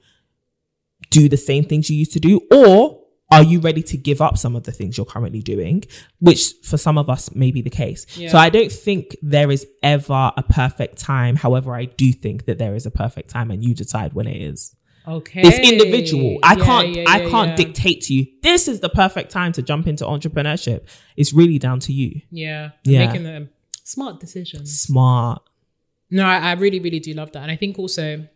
do 1.09 1.27
the 1.27 1.37
same 1.37 1.63
things 1.65 1.89
you 1.89 1.97
used 1.97 2.13
to 2.13 2.19
do 2.19 2.39
or 2.51 2.99
are 3.31 3.43
you 3.43 3.59
ready 3.61 3.81
to 3.81 3.97
give 3.97 4.21
up 4.21 4.37
some 4.37 4.55
of 4.57 4.63
the 4.63 4.73
things 4.73 4.97
you're 4.97 5.05
currently 5.05 5.41
doing? 5.41 5.83
Which 6.19 6.53
for 6.63 6.77
some 6.77 6.97
of 6.97 7.09
us 7.09 7.33
may 7.33 7.51
be 7.51 7.61
the 7.61 7.69
case. 7.69 8.05
So 8.29 8.37
I 8.37 8.49
don't 8.49 8.71
think 8.71 9.15
there 9.21 9.49
is 9.49 9.65
ever 9.81 10.33
a 10.35 10.43
perfect 10.43 10.97
time. 10.97 11.37
However, 11.37 11.73
I 11.73 11.85
do 11.85 12.11
think 12.11 12.45
that 12.45 12.57
there 12.57 12.75
is 12.75 12.85
a 12.85 12.91
perfect 12.91 13.29
time 13.29 13.49
and 13.49 13.63
you 13.63 13.73
decide 13.73 14.11
when 14.13 14.27
it 14.27 14.41
is. 14.41 14.75
Okay. 15.07 15.41
It's 15.43 15.57
individual. 15.59 16.39
I 16.43 16.55
Yeah, 16.55 16.63
can't 16.65 16.89
yeah, 16.89 17.03
I 17.07 17.19
can't 17.21 17.49
yeah. 17.51 17.55
dictate 17.55 18.01
to 18.01 18.13
you 18.13 18.27
this 18.43 18.67
is 18.67 18.81
the 18.81 18.89
perfect 18.89 19.31
time 19.31 19.51
to 19.53 19.61
jump 19.61 19.87
into 19.87 20.03
entrepreneurship. 20.03 20.87
It's 21.15 21.31
really 21.33 21.57
down 21.57 21.79
to 21.81 21.93
you. 21.93 22.21
Yeah. 22.31 22.71
Yeah. 22.83 23.07
Making 23.07 23.23
the 23.23 23.49
smart 23.83 24.19
decisions. 24.19 24.77
Smart. 24.79 25.41
No, 26.09 26.25
I, 26.25 26.49
I 26.49 26.51
really, 26.53 26.79
really 26.81 26.99
do 26.99 27.13
love 27.13 27.31
that. 27.31 27.41
And 27.43 27.51
I 27.51 27.55
think 27.55 27.79
also 27.79 28.27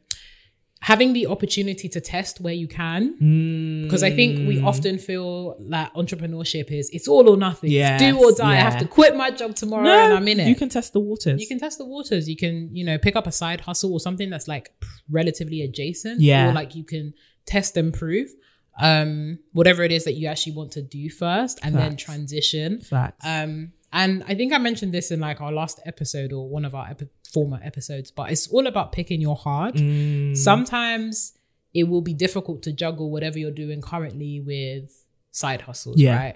having 0.81 1.13
the 1.13 1.25
opportunity 1.27 1.89
to 1.89 1.99
test 1.99 2.41
where 2.41 2.53
you 2.53 2.67
can. 2.67 3.83
Because 3.83 4.03
I 4.03 4.11
think 4.11 4.47
we 4.47 4.61
often 4.61 4.99
feel 4.99 5.57
that 5.69 5.93
entrepreneurship 5.95 6.71
is 6.71 6.89
it's 6.91 7.07
all 7.07 7.27
or 7.29 7.37
nothing. 7.37 7.71
It's 7.71 7.75
Yes, 7.75 7.99
do 7.99 8.17
or 8.23 8.31
die. 8.31 8.51
I 8.51 8.55
have 8.55 8.77
to 8.79 8.87
quit 8.87 9.15
my 9.15 9.31
job 9.31 9.55
tomorrow 9.55 9.87
and 9.87 10.13
I'm 10.13 10.27
in 10.27 10.39
it. 10.39 10.47
You 10.47 10.55
can 10.55 10.69
test 10.69 10.93
the 10.93 10.99
waters. 10.99 11.41
You 11.41 11.47
can 11.47 11.59
test 11.59 11.77
the 11.77 11.85
waters. 11.85 12.29
You 12.29 12.35
can, 12.35 12.69
you 12.75 12.85
know, 12.85 12.97
pick 12.97 13.15
up 13.15 13.25
a 13.25 13.31
side 13.31 13.61
hustle 13.61 13.93
or 13.93 13.99
something 13.99 14.29
that's 14.29 14.47
like 14.47 14.71
relatively 15.09 15.61
adjacent. 15.61 16.21
Yeah. 16.21 16.49
Or 16.49 16.53
like 16.53 16.75
you 16.75 16.83
can 16.83 17.13
test 17.45 17.77
and 17.77 17.93
prove 17.93 18.29
um 18.77 19.39
whatever 19.53 19.83
it 19.83 19.91
is 19.91 20.03
that 20.03 20.15
you 20.15 20.27
actually 20.27 20.51
want 20.51 20.71
to 20.71 20.81
do 20.81 21.09
first 21.09 21.59
and 21.63 21.73
then 21.75 21.95
transition. 21.95 22.79
Facts. 22.79 23.25
Um 23.25 23.71
and 24.01 24.23
I 24.27 24.35
think 24.35 24.53
I 24.53 24.57
mentioned 24.59 24.91
this 24.93 25.09
in 25.09 25.19
like 25.19 25.39
our 25.41 25.51
last 25.51 25.79
episode 25.85 26.31
or 26.33 26.47
one 26.47 26.65
of 26.65 26.75
our 26.75 26.87
epi- 26.89 27.07
former 27.33 27.59
episodes, 27.63 28.11
but 28.11 28.29
it's 28.31 28.47
all 28.53 28.67
about 28.67 28.91
picking 28.91 29.21
your 29.21 29.35
heart. 29.37 29.75
Mm. 29.75 30.35
Sometimes 30.37 31.33
it 31.73 31.85
will 31.85 32.01
be 32.01 32.13
difficult 32.13 32.61
to 32.63 32.71
juggle 32.73 33.09
whatever 33.09 33.39
you're 33.39 33.51
doing 33.51 33.81
currently 33.81 34.39
with 34.41 35.05
side 35.31 35.61
hustles, 35.61 35.97
Yeah. 35.99 36.15
right? 36.17 36.35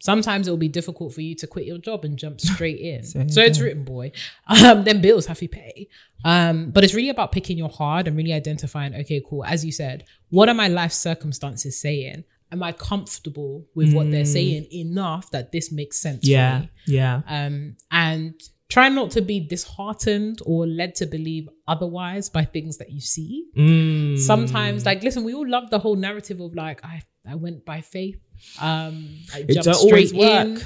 Sometimes 0.00 0.46
it 0.46 0.50
will 0.52 0.58
be 0.58 0.68
difficult 0.68 1.12
for 1.12 1.22
you 1.22 1.34
to 1.36 1.46
quit 1.48 1.66
your 1.66 1.78
job 1.78 2.04
and 2.04 2.16
jump 2.16 2.40
straight 2.52 2.78
in. 2.78 3.02
So 3.04 3.40
it's 3.42 3.58
written, 3.60 3.84
boy. 3.84 4.12
Um, 4.46 4.84
then 4.84 5.00
bills 5.00 5.26
have 5.26 5.38
to 5.40 5.48
pay. 5.48 5.88
Um, 6.24 6.70
but 6.70 6.84
it's 6.84 6.94
really 6.94 7.08
about 7.08 7.32
picking 7.32 7.58
your 7.58 7.68
heart 7.70 8.06
and 8.06 8.16
really 8.16 8.32
identifying, 8.32 8.94
okay, 8.94 9.20
cool. 9.28 9.44
As 9.44 9.64
you 9.64 9.72
said, 9.72 10.04
what 10.30 10.48
are 10.48 10.54
my 10.54 10.68
life 10.68 10.92
circumstances 10.92 11.80
saying? 11.80 12.24
Am 12.50 12.62
I 12.62 12.72
comfortable 12.72 13.66
with 13.74 13.92
what 13.92 14.10
they're 14.10 14.24
saying 14.24 14.66
enough 14.72 15.30
that 15.32 15.52
this 15.52 15.70
makes 15.70 15.98
sense 15.98 16.20
for 16.24 16.28
Mm. 16.28 16.30
yeah. 16.30 16.58
me? 16.60 16.70
Yeah. 16.86 17.20
um, 17.28 17.76
and 17.90 18.34
try 18.70 18.88
not 18.88 19.10
to 19.12 19.22
be 19.22 19.40
disheartened 19.40 20.40
or 20.46 20.66
led 20.66 20.94
to 20.94 21.06
believe 21.06 21.48
otherwise 21.66 22.28
by 22.30 22.44
things 22.44 22.78
that 22.78 22.90
you 22.90 23.00
see. 23.00 23.46
Mm. 23.56 24.18
Sometimes, 24.18 24.84
like, 24.86 25.02
listen, 25.02 25.24
we 25.24 25.34
all 25.34 25.48
love 25.48 25.70
the 25.70 25.78
whole 25.78 25.96
narrative 25.96 26.40
of 26.40 26.54
like, 26.54 26.84
I, 26.84 27.02
I 27.26 27.34
went 27.34 27.64
by 27.64 27.80
faith. 27.82 28.18
Um, 28.60 29.08
I 29.34 29.40
It 29.48 29.54
jumped 29.62 29.80
straight 29.80 29.90
always 29.90 30.12
in. 30.12 30.18
work. 30.54 30.62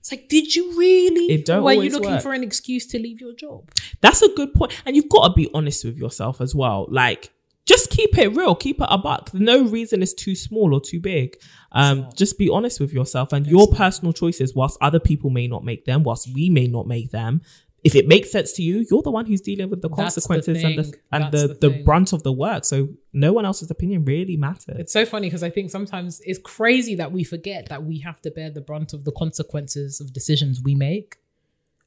It's 0.00 0.12
like, 0.12 0.28
did 0.28 0.54
you 0.54 0.76
really? 0.78 1.32
It 1.32 1.46
don't 1.46 1.62
Or 1.62 1.70
are 1.70 1.74
you 1.74 1.88
looking 1.90 2.10
work. 2.10 2.22
for 2.22 2.34
an 2.34 2.42
excuse 2.42 2.86
to 2.88 2.98
leave 2.98 3.20
your 3.22 3.34
job? 3.34 3.70
That's 4.02 4.20
a 4.20 4.28
good. 4.34 4.50
And 4.84 4.94
you've 4.96 5.08
got 5.08 5.28
to 5.28 5.34
be 5.34 5.50
honest 5.54 5.84
with 5.84 5.96
yourself 5.96 6.40
as 6.42 6.54
well. 6.54 6.86
Like, 6.90 7.30
just 7.66 7.90
keep 7.90 8.16
it 8.18 8.28
real, 8.36 8.54
keep 8.54 8.80
it 8.80 8.86
a 8.90 8.98
buck. 8.98 9.32
No 9.32 9.64
reason 9.64 10.02
is 10.02 10.12
too 10.14 10.34
small 10.34 10.74
or 10.74 10.80
too 10.80 11.00
big. 11.00 11.36
Um, 11.72 12.08
just 12.14 12.38
be 12.38 12.48
honest 12.50 12.78
with 12.80 12.92
yourself 12.92 13.32
and 13.32 13.46
your 13.46 13.66
personal 13.68 14.12
choices, 14.12 14.54
whilst 14.54 14.76
other 14.80 15.00
people 15.00 15.30
may 15.30 15.46
not 15.48 15.64
make 15.64 15.84
them, 15.86 16.02
whilst 16.02 16.32
we 16.34 16.50
may 16.50 16.66
not 16.66 16.86
make 16.86 17.10
them. 17.10 17.40
If 17.82 17.94
it 17.94 18.08
makes 18.08 18.30
sense 18.32 18.52
to 18.54 18.62
you, 18.62 18.86
you're 18.90 19.02
the 19.02 19.10
one 19.10 19.26
who's 19.26 19.42
dealing 19.42 19.68
with 19.68 19.82
the 19.82 19.88
That's 19.90 20.14
the 20.14 20.20
consequences 20.22 20.64
and 20.64 20.78
the 20.78 20.94
and 21.12 21.24
That's 21.24 21.42
the, 21.42 21.48
the 21.48 21.68
the, 21.68 21.82
brunt 21.82 22.14
of 22.14 22.22
the 22.22 22.32
work. 22.32 22.64
So 22.64 22.88
no 23.12 23.32
one 23.34 23.44
else's 23.44 23.70
opinion 23.70 24.06
really 24.06 24.38
matters. 24.38 24.76
It's 24.78 24.92
so 24.92 25.04
funny 25.04 25.26
because 25.28 25.42
I 25.42 25.50
think 25.50 25.70
sometimes 25.70 26.22
it's 26.24 26.38
crazy 26.38 26.94
that 26.94 27.12
we 27.12 27.24
forget 27.24 27.68
that 27.68 27.84
we 27.84 27.98
have 27.98 28.22
to 28.22 28.30
bear 28.30 28.48
the 28.50 28.62
brunt 28.62 28.94
of 28.94 29.04
the 29.04 29.12
consequences 29.12 30.00
of 30.00 30.14
decisions 30.14 30.62
we 30.62 30.74
make. 30.74 31.16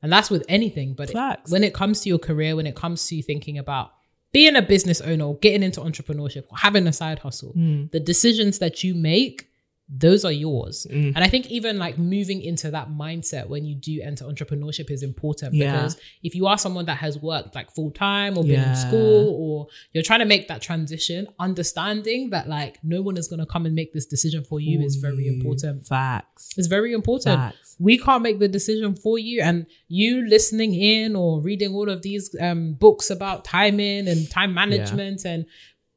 And 0.04 0.12
that's 0.14 0.30
with 0.30 0.46
anything. 0.48 0.94
But 0.94 1.10
it- 1.10 1.40
when 1.50 1.64
it 1.64 1.74
comes 1.74 2.02
to 2.02 2.10
your 2.10 2.20
career, 2.20 2.56
when 2.56 2.68
it 2.68 2.76
comes 2.76 3.06
to 3.08 3.20
thinking 3.24 3.58
about 3.58 3.94
being 4.34 4.56
a 4.56 4.62
business 4.62 5.02
owner 5.02 5.26
or 5.26 5.38
getting 5.38 5.64
into 5.64 5.82
entrepreneurship 5.82 6.44
or 6.50 6.58
having 6.58 6.88
a 6.88 6.94
side 6.94 7.20
hustle, 7.20 7.52
hmm. 7.52 7.86
the 7.92 8.00
decisions 8.00 8.60
that 8.60 8.84
you 8.84 8.94
make, 8.94 9.50
those 9.90 10.26
are 10.26 10.34
yours. 10.34 10.86
And 10.90 11.18
I 11.18 11.28
think 11.30 11.48
even 11.50 11.78
like 11.78 11.98
moving 11.98 12.42
into 12.42 12.70
that 12.72 12.90
mindset 12.90 13.48
when 13.48 13.64
you 13.64 13.74
do 13.74 14.02
enter 14.02 14.26
entrepreneurship 14.26 14.92
is 14.92 15.02
important 15.02 15.54
Yeah. 15.54 15.72
because 15.72 15.96
if 16.24 16.36
you 16.36 16.46
are 16.46 16.58
someone 16.58 16.86
that 16.88 16.98
has 16.98 17.18
worked 17.20 17.56
like 17.56 17.72
full 17.74 17.92
time 17.92 18.38
or 18.38 18.44
been 18.44 18.52
Yeah. 18.52 18.72
in 18.72 18.76
school 18.76 19.30
or 19.40 19.68
you're 19.94 20.04
trying 20.04 20.20
to 20.20 20.26
make 20.26 20.50
that 20.50 20.62
transition, 20.62 21.28
understanding 21.40 22.32
that 22.32 22.50
like 22.50 22.80
no 22.84 23.02
one 23.02 23.16
is 23.16 23.30
going 23.30 23.40
to 23.40 23.46
come 23.46 23.66
and 23.66 23.76
make 23.76 23.94
this 23.94 24.06
decision 24.06 24.44
for 24.44 24.60
you 24.60 24.82
is 24.82 24.98
very 24.98 25.26
important. 25.28 25.88
Facts. 25.88 26.50
It's 26.58 26.68
very 26.68 26.92
important. 26.92 27.38
Facts. 27.40 27.76
We 27.80 27.98
can't 27.98 28.24
make 28.24 28.40
the 28.40 28.48
decision 28.50 28.96
for 28.96 29.18
you, 29.18 29.42
and 29.42 29.68
you 29.88 30.28
listening 30.28 30.74
in 30.74 31.16
or 31.16 31.40
reading 31.42 31.74
all 31.74 31.90
of 31.90 32.02
these 32.02 32.36
um, 32.42 32.74
books 32.74 33.10
about 33.10 33.46
timing 33.46 34.08
and 34.08 34.30
time 34.30 34.54
management 34.54 35.24
and 35.26 35.46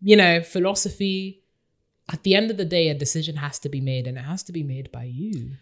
you 0.03 0.16
know 0.16 0.42
philosophy. 0.42 1.39
At 2.12 2.23
the 2.25 2.35
end 2.35 2.51
of 2.51 2.57
the 2.57 2.64
day, 2.64 2.88
a 2.88 2.94
decision 2.94 3.37
has 3.37 3.59
to 3.61 3.68
be 3.68 3.81
made, 3.81 4.07
and 4.07 4.18
it 4.18 4.23
has 4.23 4.42
to 4.44 4.53
be 4.53 4.62
made 4.62 4.90
by 4.90 5.05
you. 5.05 5.53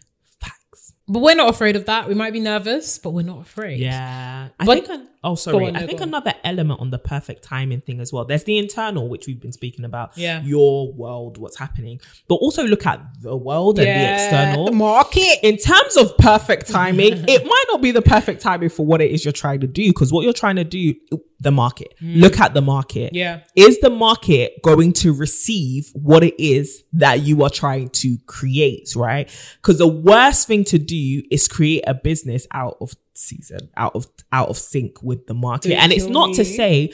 Facts. 0.41 0.93
But 1.07 1.19
we're 1.19 1.35
not 1.35 1.49
afraid 1.49 1.75
of 1.75 1.85
that. 1.85 2.07
We 2.07 2.15
might 2.15 2.33
be 2.33 2.39
nervous, 2.39 2.97
but 2.97 3.11
we're 3.11 3.25
not 3.25 3.41
afraid. 3.41 3.79
Yeah. 3.79 4.49
I 4.59 4.65
But- 4.65 4.85
think, 4.87 5.09
oh, 5.23 5.35
sorry. 5.35 5.67
on, 5.67 5.75
I 5.75 5.85
think 5.85 6.01
another 6.01 6.33
element 6.43 6.79
on 6.79 6.89
the 6.89 6.99
perfect 6.99 7.43
timing 7.43 7.81
thing 7.81 7.99
as 7.99 8.13
well. 8.13 8.25
There's 8.25 8.43
the 8.43 8.57
internal, 8.57 9.09
which 9.09 9.27
we've 9.27 9.39
been 9.39 9.51
speaking 9.51 9.85
about. 9.85 10.17
Yeah. 10.17 10.41
Your 10.41 10.91
world, 10.93 11.37
what's 11.37 11.57
happening. 11.57 11.99
But 12.27 12.35
also 12.35 12.63
look 12.63 12.85
at 12.85 13.01
the 13.21 13.35
world 13.35 13.79
and 13.79 13.87
the 13.87 14.13
external. 14.13 14.65
the 14.65 14.71
market. 14.71 15.39
in 15.43 15.57
terms 15.57 15.97
of 15.97 16.17
perfect 16.17 16.67
timing, 16.67 17.13
it 17.27 17.45
might 17.45 17.65
not 17.69 17.81
be 17.81 17.91
the 17.91 18.01
perfect 18.01 18.41
timing 18.41 18.69
for 18.69 18.85
what 18.85 19.01
it 19.01 19.11
is 19.11 19.25
you're 19.25 19.31
trying 19.31 19.59
to 19.61 19.67
do. 19.67 19.89
Because 19.89 20.11
what 20.11 20.23
you're 20.23 20.33
trying 20.33 20.57
to 20.57 20.63
do, 20.63 20.95
the 21.39 21.51
market. 21.51 21.93
Look 22.01 22.39
at 22.39 22.53
the 22.53 22.61
market. 22.61 23.13
Mm. 23.13 23.17
Yeah. 23.17 23.39
Is 23.55 23.79
the 23.79 23.89
market 23.89 24.61
going 24.61 24.93
to 24.93 25.13
receive 25.13 25.89
what 25.93 26.23
it 26.23 26.39
is 26.39 26.83
that 26.93 27.21
you 27.21 27.43
are 27.43 27.49
trying 27.49 27.89
to 27.89 28.17
create, 28.25 28.93
right? 28.95 29.29
Because 29.61 29.77
the 29.77 29.87
worst 29.87 30.47
thing 30.47 30.63
to 30.65 30.77
do 30.77 31.23
is 31.31 31.47
create 31.47 31.83
a 31.87 31.93
business 31.93 32.47
out 32.53 32.77
of 32.81 32.93
season, 33.19 33.69
out 33.77 33.95
of 33.95 34.07
out 34.31 34.49
of 34.49 34.57
sync 34.57 35.01
with 35.03 35.27
the 35.27 35.33
market. 35.33 35.73
And 35.73 35.91
it's 35.91 36.05
not 36.05 36.33
to 36.35 36.45
say 36.45 36.93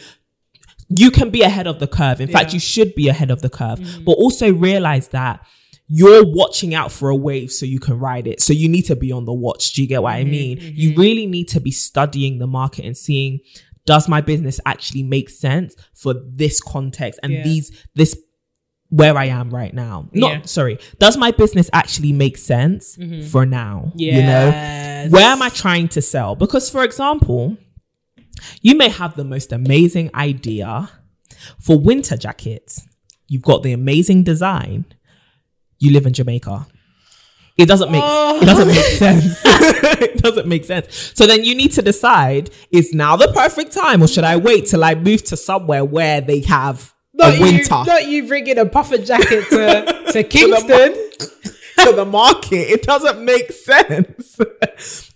you 0.90 1.10
can 1.12 1.30
be 1.30 1.42
ahead 1.42 1.68
of 1.68 1.80
the 1.80 1.88
curve. 1.88 2.22
In 2.22 2.28
fact, 2.28 2.54
you 2.54 2.60
should 2.60 2.94
be 2.96 3.08
ahead 3.08 3.32
of 3.32 3.42
the 3.42 3.50
curve. 3.50 3.80
Mm. 3.80 4.06
But 4.06 4.14
also 4.14 4.54
realize 4.54 5.08
that 5.10 5.46
you're 5.88 6.24
watching 6.26 6.74
out 6.74 6.92
for 6.92 7.10
a 7.10 7.16
wave 7.16 7.52
so 7.52 7.66
you 7.66 7.80
can 7.80 8.00
ride 8.00 8.28
it. 8.28 8.42
So 8.42 8.54
you 8.54 8.68
need 8.68 8.84
to 8.84 8.96
be 8.96 9.12
on 9.12 9.26
the 9.26 9.34
watch. 9.34 9.74
Do 9.74 9.82
you 9.82 9.88
get 9.88 10.02
what 10.04 10.14
Mm-hmm, 10.16 10.28
I 10.28 10.32
mean? 10.32 10.60
You 10.62 10.96
really 10.96 11.28
need 11.28 11.48
to 11.50 11.60
be 11.60 11.72
studying 11.72 12.40
the 12.40 12.48
market 12.48 12.86
and 12.86 12.98
seeing 12.98 13.40
does 13.86 14.10
my 14.10 14.20
business 14.20 14.60
actually 14.66 15.04
make 15.04 15.30
sense 15.30 15.76
for 15.94 16.16
this 16.28 16.60
context 16.60 17.20
and 17.22 17.34
Yeah. 17.34 17.44
these 17.44 17.72
this 17.94 18.18
where 18.96 19.18
I 19.18 19.26
am 19.26 19.50
right 19.50 19.74
now. 19.74 20.08
Not 20.14 20.32
Yeah. 20.32 20.42
sorry. 20.46 20.80
Does 21.00 21.18
my 21.18 21.32
business 21.32 21.70
actually 21.74 22.14
make 22.14 22.38
sense 22.38 22.96
mm-hmm. 22.96 23.28
for 23.28 23.46
now? 23.46 23.92
You 23.96 24.22
know? 24.22 25.08
Where 25.10 25.26
am 25.26 25.42
I 25.42 25.50
trying 25.50 25.90
to 25.90 26.02
sell? 26.02 26.36
Because, 26.36 26.70
for 26.70 26.82
example, 26.82 27.58
you 28.62 28.76
may 28.76 28.88
have 28.88 29.18
the 29.18 29.26
most 29.26 29.52
amazing 29.52 30.12
idea 30.16 30.90
for 31.60 31.78
winter 31.78 32.16
jackets. 32.16 32.88
You've 33.28 33.42
got 33.42 33.64
the 33.64 33.74
amazing 33.74 34.24
design. 34.24 34.86
You 35.78 35.92
live 35.92 36.06
in 36.06 36.14
Jamaica. 36.14 36.68
It 37.58 37.68
doesn't 37.68 37.92
make 37.92 38.04
oh. 38.04 38.40
it 38.42 38.46
doesn't 38.46 38.68
make 38.68 38.86
sense. 39.06 39.42
it 39.46 40.18
doesn't 40.22 40.48
make 40.48 40.64
sense. 40.64 41.12
So 41.16 41.28
then 41.28 41.44
you 41.44 41.54
need 41.56 41.72
to 41.74 41.82
decide: 41.82 42.50
is 42.72 42.94
now 42.94 43.16
the 43.16 43.30
perfect 43.34 43.74
time, 43.74 44.02
or 44.02 44.08
should 44.08 44.24
I 44.24 44.38
wait 44.38 44.68
till 44.68 44.84
I 44.84 44.96
move 44.96 45.24
to 45.26 45.38
somewhere 45.38 45.84
where 45.84 46.22
they 46.22 46.42
have 46.42 46.95
Not 47.16 47.36
a 47.38 47.42
winter? 47.42 47.76
You, 47.76 47.86
not 47.86 48.08
you 48.08 48.28
bringing 48.28 48.58
a 48.58 48.66
puffer 48.66 48.98
jacket 48.98 49.46
to, 49.50 50.04
to 50.12 50.24
Kingston. 50.24 50.94
to 51.84 51.92
the 51.94 52.06
market. 52.06 52.70
It 52.72 52.84
doesn't 52.84 53.24
make 53.24 53.52
sense. 53.52 54.40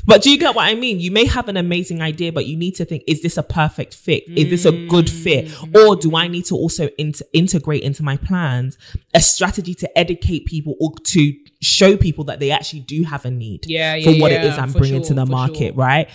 but 0.05 0.21
do 0.21 0.29
you 0.29 0.37
get 0.37 0.55
what 0.55 0.67
I 0.67 0.75
mean? 0.75 0.99
You 0.99 1.11
may 1.11 1.25
have 1.25 1.47
an 1.47 1.57
amazing 1.57 2.01
idea, 2.01 2.31
but 2.31 2.45
you 2.45 2.57
need 2.57 2.75
to 2.75 2.85
think, 2.85 3.03
is 3.07 3.21
this 3.21 3.37
a 3.37 3.43
perfect 3.43 3.93
fit? 3.95 4.23
Is 4.27 4.49
this 4.49 4.65
a 4.65 4.87
good 4.87 5.09
fit? 5.09 5.47
Mm. 5.47 5.75
Or 5.87 5.95
do 5.95 6.15
I 6.15 6.27
need 6.27 6.45
to 6.45 6.55
also 6.55 6.89
int- 6.97 7.21
integrate 7.33 7.83
into 7.83 8.03
my 8.03 8.17
plans 8.17 8.77
a 9.13 9.21
strategy 9.21 9.73
to 9.75 9.97
educate 9.97 10.45
people 10.45 10.75
or 10.79 10.93
to 11.05 11.33
show 11.61 11.97
people 11.97 12.23
that 12.25 12.39
they 12.39 12.51
actually 12.51 12.81
do 12.81 13.03
have 13.03 13.25
a 13.25 13.31
need 13.31 13.65
Yeah, 13.67 13.95
for 14.03 14.11
what 14.19 14.31
it 14.31 14.41
yeah, 14.43 14.51
is 14.53 14.57
I'm 14.57 14.71
bringing 14.71 15.03
to 15.03 15.13
the 15.13 15.25
market, 15.25 15.73
sure. 15.73 15.73
right? 15.73 16.09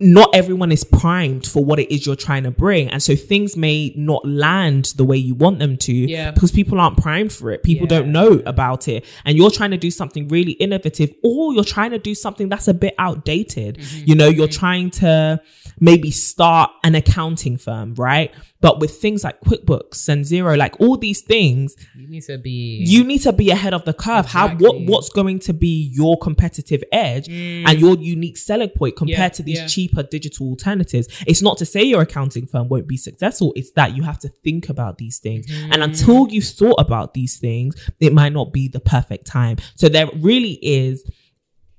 Not 0.00 0.28
everyone 0.34 0.72
is 0.72 0.82
primed 0.82 1.46
for 1.46 1.64
what 1.64 1.78
it 1.78 1.92
is 1.94 2.04
you're 2.04 2.16
trying 2.16 2.42
to 2.42 2.50
bring. 2.50 2.88
And 2.88 3.00
so 3.00 3.14
things 3.14 3.56
may 3.56 3.92
not 3.96 4.26
land 4.26 4.92
the 4.96 5.04
way 5.04 5.16
you 5.16 5.36
want 5.36 5.60
them 5.60 5.76
to 5.76 5.92
Yeah. 5.92 6.32
because 6.32 6.50
people 6.50 6.80
aren't 6.80 6.96
primed 6.96 7.32
for 7.32 7.52
it. 7.52 7.62
People 7.62 7.86
Yeah. 7.88 8.00
don't 8.00 8.10
know 8.12 8.42
about 8.44 8.88
it. 8.88 9.04
And 9.24 9.36
you're 9.36 9.52
trying 9.52 9.70
to 9.70 9.76
do 9.76 9.92
something 9.92 10.26
really 10.26 10.52
innovative 10.52 11.12
or 11.22 11.54
you're 11.54 11.62
trying 11.62 11.92
to 11.92 11.98
do 11.98 12.12
something 12.14 12.48
that's 12.48 12.66
a 12.66 12.74
bit 12.74 12.94
outdated. 12.98 13.78
Mm-hmm. 13.78 14.02
You 14.06 14.14
know, 14.16 14.26
you're 14.28 14.48
trying 14.48 14.90
to 14.90 15.40
maybe 15.78 16.10
start 16.10 16.70
an 16.82 16.96
accounting 16.96 17.56
firm, 17.56 17.94
right? 17.94 18.32
But 18.64 18.80
with 18.80 18.92
things 19.04 19.20
like 19.24 19.38
QuickBooks 19.42 20.08
and 20.08 20.24
Xero, 20.24 20.56
like 20.56 20.74
all 20.80 20.96
these 20.96 21.20
things, 21.20 21.76
You 21.94 22.08
need 22.08 22.22
to 22.30 22.38
be. 22.38 22.82
you 22.94 23.04
need 23.04 23.18
to 23.28 23.32
be 23.42 23.50
ahead 23.50 23.74
of 23.74 23.84
the 23.84 23.92
curve. 23.92 24.24
How 24.36 24.46
what 24.64 24.76
what's 24.90 25.10
going 25.10 25.38
to 25.40 25.52
be 25.52 25.90
your 25.92 26.16
competitive 26.18 26.82
edge 26.90 27.28
and 27.28 27.78
your 27.78 27.94
unique 27.98 28.38
selling 28.38 28.70
point 28.70 28.96
compared 28.96 29.32
Mm. 29.32 29.34
Yeah, 29.34 29.38
to 29.38 29.42
these 29.48 29.58
yeah. 29.58 29.66
cheaper 29.74 30.02
digital 30.02 30.44
alternatives? 30.48 31.06
It's 31.26 31.42
not 31.42 31.58
to 31.58 31.66
say 31.66 31.82
your 31.92 32.02
accounting 32.08 32.46
firm 32.46 32.68
won't 32.70 32.88
be 32.88 32.96
successful. 32.96 33.52
It's 33.54 33.70
that 33.72 33.94
you 33.96 34.02
have 34.10 34.18
to 34.20 34.28
think 34.44 34.70
about 34.70 34.96
these 34.96 35.18
things. 35.18 35.44
And 35.72 35.80
Mm. 35.82 35.88
until 35.88 36.20
you 36.34 36.40
thought 36.40 36.80
about 36.86 37.12
these 37.12 37.36
things, 37.36 37.74
it 38.00 38.12
might 38.20 38.32
not 38.32 38.48
be 38.58 38.68
the 38.68 38.80
perfect 38.80 39.26
time. 39.26 39.56
So 39.76 39.90
there 39.90 40.08
really 40.30 40.54
is 40.62 41.04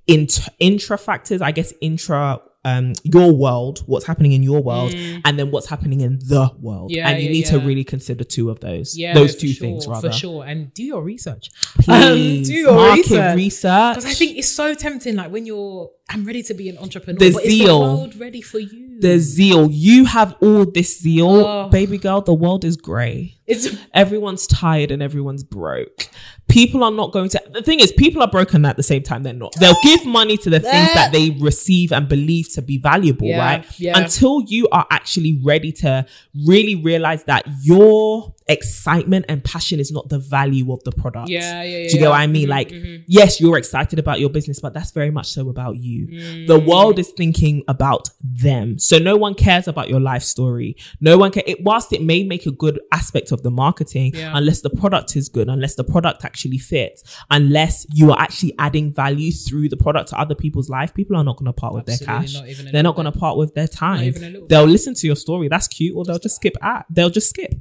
int- 0.08 0.50
intra 0.60 0.98
factors, 0.98 1.42
I 1.42 1.52
guess 1.52 1.74
intra 1.82 2.42
um 2.66 2.94
your 3.04 3.32
world, 3.32 3.80
what's 3.86 4.06
happening 4.06 4.34
in 4.34 4.44
your 4.44 4.62
world, 4.62 4.94
and 5.26 5.40
then 5.40 5.52
what's 5.52 5.68
happening 5.68 6.02
in 6.02 6.20
the 6.20 6.50
world. 6.60 6.92
Mm. 6.92 6.96
Yeah, 6.96 7.10
and 7.10 7.20
you 7.22 7.28
yeah, 7.28 7.32
need 7.32 7.46
to 7.48 7.60
really 7.60 7.84
consider 7.86 8.24
two 8.26 8.50
of 8.50 8.60
those. 8.60 8.98
yeah, 8.98 9.14
those 9.14 9.36
two 9.38 9.48
sure, 9.48 9.62
things 9.68 9.88
rather. 9.88 10.10
for 10.10 10.16
sure, 10.18 10.44
and 10.46 10.74
do 10.74 10.84
your 10.84 11.02
research. 11.04 11.52
Please 11.80 12.50
Um, 12.50 12.54
do 12.54 12.60
your 12.60 12.74
market 12.74 13.36
research. 13.36 13.96
Because 13.96 14.06
I 14.06 14.14
think 14.14 14.38
it's 14.38 14.50
so 14.52 14.74
tempting. 14.74 15.16
Like 15.16 15.32
when 15.32 15.46
you're, 15.46 15.92
I'm 16.10 16.26
ready 16.26 16.44
to 16.44 16.54
be 16.54 16.68
an 16.70 16.78
entrepreneur. 16.80 17.18
The 17.20 17.32
but 17.34 17.44
is 17.44 17.50
the 17.50 17.58
zeal. 17.60 17.80
world 17.80 18.16
ready 18.20 18.42
for 18.42 18.60
you? 18.60 19.00
the 19.00 19.20
zeal. 19.20 19.70
You 19.70 20.06
have 20.06 20.36
all 20.42 20.66
this 20.66 21.00
zeal, 21.02 21.28
Oh. 21.46 21.70
baby 21.70 21.98
girl. 21.98 22.22
The 22.22 22.34
world 22.34 22.64
is 22.66 22.78
grey. 22.78 23.36
it's 23.46 23.68
Everyone's 23.94 24.48
tired 24.48 24.90
and 24.90 25.04
everyone's 25.04 25.44
broke. 25.44 26.08
People 26.48 26.84
are 26.84 26.92
not 26.92 27.12
going 27.12 27.28
to. 27.30 27.42
The 27.52 27.62
thing 27.64 27.80
is, 27.80 27.92
people 27.92 28.22
are 28.22 28.30
broken 28.30 28.66
at 28.66 28.78
the 28.78 28.84
same 28.84 29.02
time. 29.04 29.24
They're 29.24 29.34
not. 29.34 29.56
They'll 29.60 29.76
give 29.84 30.06
money 30.06 30.38
to 30.38 30.50
the 30.50 30.60
things 30.60 30.94
that 30.94 31.12
they 31.12 31.32
receive 31.32 31.92
and 31.92 32.08
believe 32.08 32.54
to 32.54 32.62
be 32.62 32.78
valuable, 32.78 33.28
Yeah, 33.28 33.44
right? 33.46 33.80
yeah. 33.80 33.98
Until 33.98 34.42
you 34.48 34.68
are 34.72 34.86
actually 34.92 35.40
ready 35.44 35.72
to 35.74 36.06
really 36.46 36.76
realize 36.76 37.24
that 37.26 37.46
your 37.64 38.34
excitement 38.48 39.26
and 39.28 39.44
passion 39.44 39.80
is 39.80 39.92
not 39.92 40.10
the 40.10 40.20
value 40.20 40.72
of 40.72 40.84
the 40.84 40.92
product. 40.92 41.30
Yeah, 41.30 41.64
yeah, 41.64 41.64
yeah, 41.64 41.78
Do 41.78 41.82
you 41.84 41.90
get 41.94 42.02
yeah. 42.02 42.10
what 42.10 42.20
I 42.20 42.28
mean? 42.28 42.46
Mhm, 42.48 42.50
like, 42.50 42.70
mhm. 42.70 43.04
yes, 43.08 43.42
you're 43.42 43.58
excited 43.58 43.98
about 44.00 44.20
your 44.20 44.30
business, 44.30 44.60
but 44.60 44.74
that's 44.74 44.92
very 44.92 45.10
much 45.12 45.28
so 45.28 45.50
about 45.50 45.78
you. 45.78 46.08
Mm. 46.08 46.48
The 46.48 46.60
world 46.60 47.00
is 47.00 47.10
thinking 47.10 47.64
about 47.68 48.10
them. 48.24 48.78
So 48.78 48.98
no 49.00 49.16
one 49.18 49.34
cares 49.34 49.68
about 49.68 49.90
your 49.90 50.00
life 50.00 50.24
story. 50.24 50.76
No 51.02 51.18
one 51.18 51.32
can 51.32 51.44
it 51.48 51.64
whilst 51.64 51.92
it 51.94 52.02
may 52.04 52.24
make 52.24 52.46
a 52.46 52.52
good 52.52 52.80
aspect 52.92 53.32
of 53.32 53.42
the 53.44 53.52
marketing, 53.52 54.14
Yeah. 54.16 54.32
unless 54.38 54.62
the 54.62 54.70
product 54.70 55.16
is 55.16 55.28
good, 55.30 55.48
unless 55.50 55.76
the 55.76 55.84
product 55.84 56.24
actually 56.24 56.58
fits, 56.60 57.04
unless 57.32 57.86
you 57.94 58.12
are 58.12 58.20
actually 58.20 58.54
adding 58.60 58.94
value 58.94 59.32
through 59.32 59.70
the 59.70 59.78
product 59.78 60.10
to 60.10 60.20
other 60.20 60.36
people's 60.36 60.70
life, 60.70 60.94
people 60.94 61.16
are 61.16 61.24
not 61.24 61.38
going 61.38 61.48
to 61.48 61.54
part 61.54 61.74
with 61.74 61.86
their 61.86 61.98
cash. 61.98 62.34
not, 62.34 62.46
They're 62.72 62.84
not 62.84 62.96
going 62.96 63.12
to 63.12 63.18
part 63.18 63.38
with 63.38 63.54
their 63.56 63.68
time. 63.68 64.04
even 64.04 64.24
a 64.24 64.30
little 64.30 64.48
They'll 64.48 64.66
listen 64.66 64.94
to 64.96 65.08
your 65.08 65.16
story. 65.16 65.48
That's 65.48 65.68
cute, 65.68 65.96
or 65.96 66.06
they'll 66.06 66.20
just 66.20 66.36
skip 66.36 66.56
at. 66.62 66.86
They'll 66.90 67.10
just 67.10 67.30
skip 67.30 67.54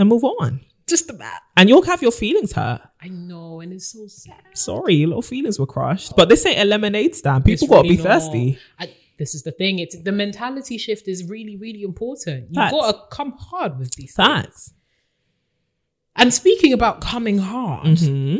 and 0.00 0.08
move 0.08 0.24
on. 0.24 0.60
just 0.88 1.08
about. 1.08 1.40
And 1.56 1.68
you'll 1.68 1.82
have 1.82 2.02
your 2.02 2.10
feelings 2.10 2.52
hurt. 2.52 2.80
I 3.00 3.06
know, 3.08 3.60
and 3.60 3.72
it's 3.72 3.86
so 3.92 4.06
sad. 4.08 4.42
Sorry, 4.54 4.94
your 4.94 5.08
little 5.08 5.22
feelings 5.22 5.56
were 5.60 5.66
crushed. 5.66 6.14
But 6.16 6.28
this 6.28 6.44
ain't 6.44 6.58
a 6.58 6.64
lemonade 6.64 7.14
stand. 7.14 7.44
People 7.44 7.64
It's 7.66 7.70
gotta 7.70 7.82
really 7.82 7.96
be 7.96 8.02
not. 8.02 8.08
thirsty. 8.22 8.58
I, 8.78 8.92
this 9.16 9.34
is 9.36 9.42
the 9.44 9.52
thing. 9.52 9.78
It's 9.78 9.96
the 10.02 10.10
mentality 10.10 10.78
shift 10.78 11.06
is 11.06 11.28
really, 11.28 11.56
really 11.56 11.82
important. 11.82 12.48
You 12.50 12.54
Facts. 12.60 12.72
got 12.72 12.90
to 12.92 13.16
come 13.16 13.32
hard 13.38 13.78
with 13.78 13.92
these 13.92 14.14
things. 14.14 14.26
Facts. 14.26 14.72
And 16.16 16.34
speaking 16.34 16.72
about 16.72 17.00
coming 17.00 17.38
hard, 17.38 17.86
Mm-hmm. 17.86 18.38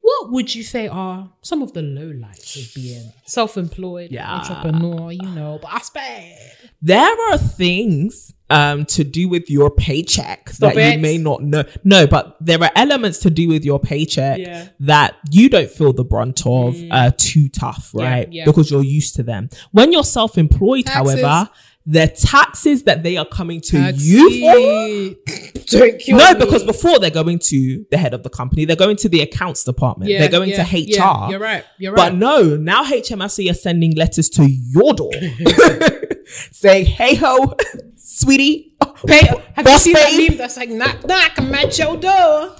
what 0.00 0.32
would 0.32 0.54
you 0.54 0.62
say 0.64 0.88
are 0.88 1.30
some 1.42 1.62
of 1.62 1.72
the 1.74 1.80
lowlights 1.82 2.56
of 2.60 2.74
being 2.74 3.12
self-employed, 3.26 4.10
Yeah. 4.10 4.34
entrepreneur? 4.34 5.12
You 5.12 5.28
know, 5.30 5.58
boss 5.62 5.90
babe. 5.90 6.34
There 6.82 7.30
are 7.30 7.38
things 7.38 8.32
um 8.50 8.84
to 8.86 9.04
do 9.04 9.28
with 9.28 9.50
your 9.50 9.70
paycheck 9.70 10.48
Stop 10.50 10.74
that 10.74 10.80
it. 10.80 10.94
you 10.96 11.00
may 11.00 11.18
not 11.18 11.42
know. 11.42 11.64
No, 11.84 12.06
but 12.06 12.36
there 12.40 12.62
are 12.62 12.70
elements 12.74 13.18
to 13.20 13.30
do 13.30 13.48
with 13.48 13.64
your 13.64 13.78
paycheck 13.78 14.38
Yeah. 14.38 14.62
Mm. 14.64 14.70
that 14.80 15.16
you 15.30 15.48
don't 15.48 15.70
feel 15.70 15.92
the 15.92 16.04
brunt 16.04 16.46
of 16.46 16.76
uh 16.90 17.10
too 17.16 17.48
tough, 17.50 17.90
right? 17.94 18.26
yeah. 18.32 18.44
Because 18.44 18.70
you're 18.70 18.82
used 18.84 19.14
to 19.16 19.22
them. 19.22 19.50
When 19.72 19.92
you're 19.92 20.04
self-employed, 20.04 20.88
however, 20.88 21.50
the 21.90 22.06
taxes 22.06 22.82
that 22.82 23.02
they 23.02 23.16
are 23.16 23.24
coming 23.24 23.62
to 23.62 23.92
you 23.96 24.28
for 24.40 26.12
No, 26.18 26.34
because 26.34 26.62
before 26.64 26.98
they're 26.98 27.10
going 27.10 27.38
to 27.44 27.86
the 27.90 27.96
head 27.96 28.12
of 28.12 28.22
the 28.22 28.28
company, 28.28 28.66
they're 28.66 28.76
going 28.76 28.96
to 28.96 29.08
the 29.08 29.20
accounts 29.22 29.64
department, 29.64 30.10
Yeah, 30.10 30.18
they're 30.20 30.28
going 30.30 30.50
yeah, 30.50 30.64
to 30.64 30.76
HR. 30.76 30.86
yeah, 30.86 31.28
you're 31.30 31.38
right. 31.40 31.64
You're 31.78 31.92
right. 31.92 32.10
But 32.10 32.18
no, 32.18 32.56
now 32.56 32.84
HMRC 32.84 33.50
are 33.50 33.54
sending 33.54 33.94
letters 33.94 34.28
to 34.30 34.46
your 34.50 34.92
door 34.94 35.12
saying, 36.52 36.86
hey 36.86 37.14
ho, 37.14 37.54
sweetie, 38.18 38.76
Pay, 39.06 39.26
have 39.54 39.64
boss 39.64 39.86
you 39.86 39.94
seen 39.94 39.94
that 39.94 40.10
babe, 40.10 40.28
meme 40.30 40.38
that's 40.38 40.56
like 40.56 40.68
knock 40.70 41.06
knock 41.06 41.32
I'm 41.36 41.54
at 41.54 41.78
your 41.78 41.96
door? 41.96 42.56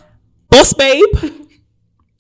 boss 0.51 0.73
babe. 0.73 1.05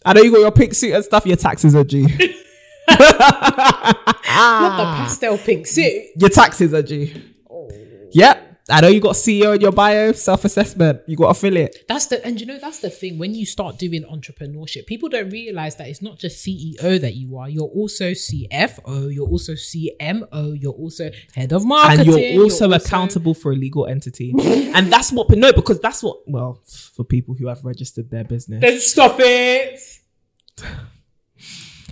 I 0.05 0.13
know 0.13 0.23
you 0.23 0.31
got 0.33 0.41
your 0.41 0.53
pink 0.53 0.75
suit 0.75 0.93
and 0.95 1.05
stuff, 1.05 1.27
your 1.27 1.37
taxes 1.37 1.75
are 1.75 1.85
due. 1.85 2.07
Not 2.89 4.77
the 4.77 4.85
pastel 4.97 5.37
pink 5.39 5.67
suit. 5.67 6.05
your 6.17 6.31
taxes 6.31 6.73
are 6.73 6.83
due. 6.83 7.11
Oh. 7.51 7.69
Yep. 8.13 8.48
I 8.71 8.81
know 8.81 8.89
you 8.89 9.01
got 9.01 9.15
CEO 9.15 9.55
in 9.55 9.61
your 9.61 9.73
bio, 9.73 10.13
self 10.13 10.45
assessment. 10.45 11.01
You 11.07 11.17
got 11.17 11.31
affiliate. 11.31 11.85
That's 11.89 12.07
the 12.07 12.25
and 12.25 12.41
you 12.41 12.47
know 12.47 12.59
that's 12.59 12.81
the 12.81 12.91
thing 12.91 13.19
when 13.19 13.35
you 13.35 13.47
start 13.47 13.79
doing 13.79 14.05
entrepreneurship, 14.05 14.87
people 14.87 15.09
don't 15.09 15.31
realize 15.31 15.77
that 15.77 15.89
it's 15.89 16.03
not 16.03 16.19
just 16.19 16.45
CEO 16.45 17.01
that 17.01 17.15
you 17.15 17.37
are. 17.39 17.49
You're 17.49 17.65
also 17.65 18.11
CFO. 18.11 19.15
You're 19.15 19.29
also 19.29 19.53
CMO. 19.53 20.61
You're 20.61 20.73
also 20.73 21.11
head 21.35 21.53
of 21.53 21.65
marketing. 21.65 22.13
and 22.15 22.35
you're 22.35 22.43
also 22.43 22.71
accountable 22.73 23.35
for 23.35 23.53
a 23.53 23.57
legal 23.57 23.87
entity. 23.87 24.35
and 24.75 24.93
that's 24.93 25.13
what, 25.13 25.31
no, 25.31 25.53
because 25.53 25.81
that's 25.81 26.03
what, 26.03 26.19
well, 26.27 26.61
for 26.65 27.05
people 27.05 27.35
who 27.35 27.47
have 27.47 27.65
registered 27.65 28.11
their 28.11 28.25
business. 28.25 28.61
Then 28.61 28.79
stop 28.81 29.17
it. 29.19 29.81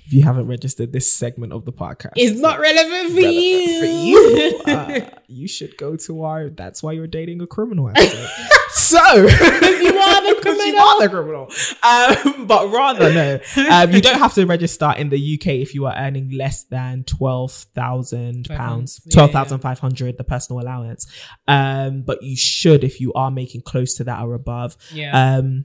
If 0.07 0.13
you 0.13 0.23
haven't 0.23 0.47
registered 0.47 0.93
this 0.93 1.13
segment 1.13 1.53
of 1.53 1.65
the 1.65 1.73
podcast, 1.73 2.13
It's 2.15 2.39
not 2.41 2.61
relevant 2.61 3.11
for 3.11 3.17
relevant 3.17 3.43
you. 3.43 3.81
for 3.81 3.87
you. 3.87 4.63
Uh, 4.73 5.01
you 5.27 5.49
should 5.49 5.77
go 5.77 5.97
to 5.97 6.23
our 6.23 6.49
That's 6.49 6.81
Why 6.81 6.93
You're 6.93 7.09
Dating 7.09 7.41
a 7.41 7.47
Criminal 7.49 7.89
episode. 7.91 8.29
so, 8.71 8.99
you 9.17 9.27
are 9.27 10.23
the 10.23 10.35
Because 10.37 10.65
you 10.65 10.77
are 10.77 11.03
the 11.03 11.09
criminal. 11.11 11.51
Um, 11.83 12.47
but 12.47 12.71
rather, 12.71 13.13
no. 13.13 13.41
Um, 13.69 13.91
you 13.93 14.01
don't 14.01 14.21
have 14.21 14.33
to 14.35 14.45
register 14.47 14.95
in 14.97 15.09
the 15.09 15.35
UK 15.35 15.49
if 15.55 15.75
you 15.75 15.87
are 15.87 15.95
earning 15.97 16.31
less 16.31 16.63
than 16.63 17.03
£12,000, 17.03 18.49
pounds, 18.49 19.01
Yeah, 19.07 19.27
12500 19.27 20.19
the 20.19 20.25
personal 20.25 20.63
allowance. 20.63 21.07
Um, 21.49 22.03
but 22.03 22.23
you 22.23 22.37
should 22.37 22.85
if 22.85 23.01
you 23.01 23.13
are 23.15 23.33
making 23.33 23.63
close 23.63 23.95
to 23.95 24.05
that 24.05 24.23
or 24.23 24.35
above. 24.35 24.77
Yeah. 24.93 25.37
Um, 25.39 25.65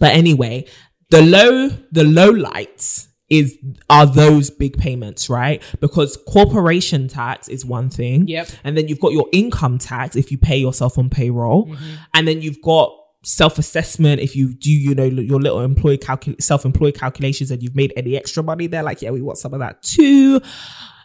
but 0.00 0.12
anyway, 0.12 0.66
the 1.10 1.22
low, 1.22 1.68
the 1.92 2.04
low 2.04 2.30
lights 2.30 3.06
is 3.30 3.56
are 3.88 4.06
those 4.06 4.50
big 4.50 4.76
payments, 4.76 5.30
right? 5.30 5.62
Because 5.80 6.18
corporation 6.28 7.08
tax 7.08 7.48
is 7.48 7.64
one 7.64 7.88
thing. 7.88 8.26
Yep. 8.26 8.48
And 8.64 8.76
then 8.76 8.88
you've 8.88 9.00
got 9.00 9.12
your 9.12 9.28
income 9.32 9.78
tax 9.78 10.16
if 10.16 10.32
you 10.32 10.36
pay 10.36 10.56
yourself 10.56 10.98
on 10.98 11.08
payroll. 11.08 11.66
Mm-hmm. 11.66 11.94
And 12.14 12.28
then 12.28 12.42
you've 12.42 12.60
got 12.60 12.92
self-assessment 13.22 14.18
if 14.18 14.34
you 14.34 14.54
do 14.54 14.70
you 14.72 14.94
know 14.94 15.04
your 15.04 15.38
little 15.38 15.60
employee 15.60 15.98
calcul- 15.98 16.40
self-employed 16.40 16.94
calculations 16.94 17.50
and 17.50 17.62
you've 17.62 17.76
made 17.76 17.92
any 17.94 18.16
extra 18.16 18.42
money 18.42 18.66
they're 18.66 18.82
like 18.82 19.02
yeah 19.02 19.10
we 19.10 19.20
want 19.20 19.36
some 19.36 19.52
of 19.52 19.60
that 19.60 19.82
too 19.82 20.40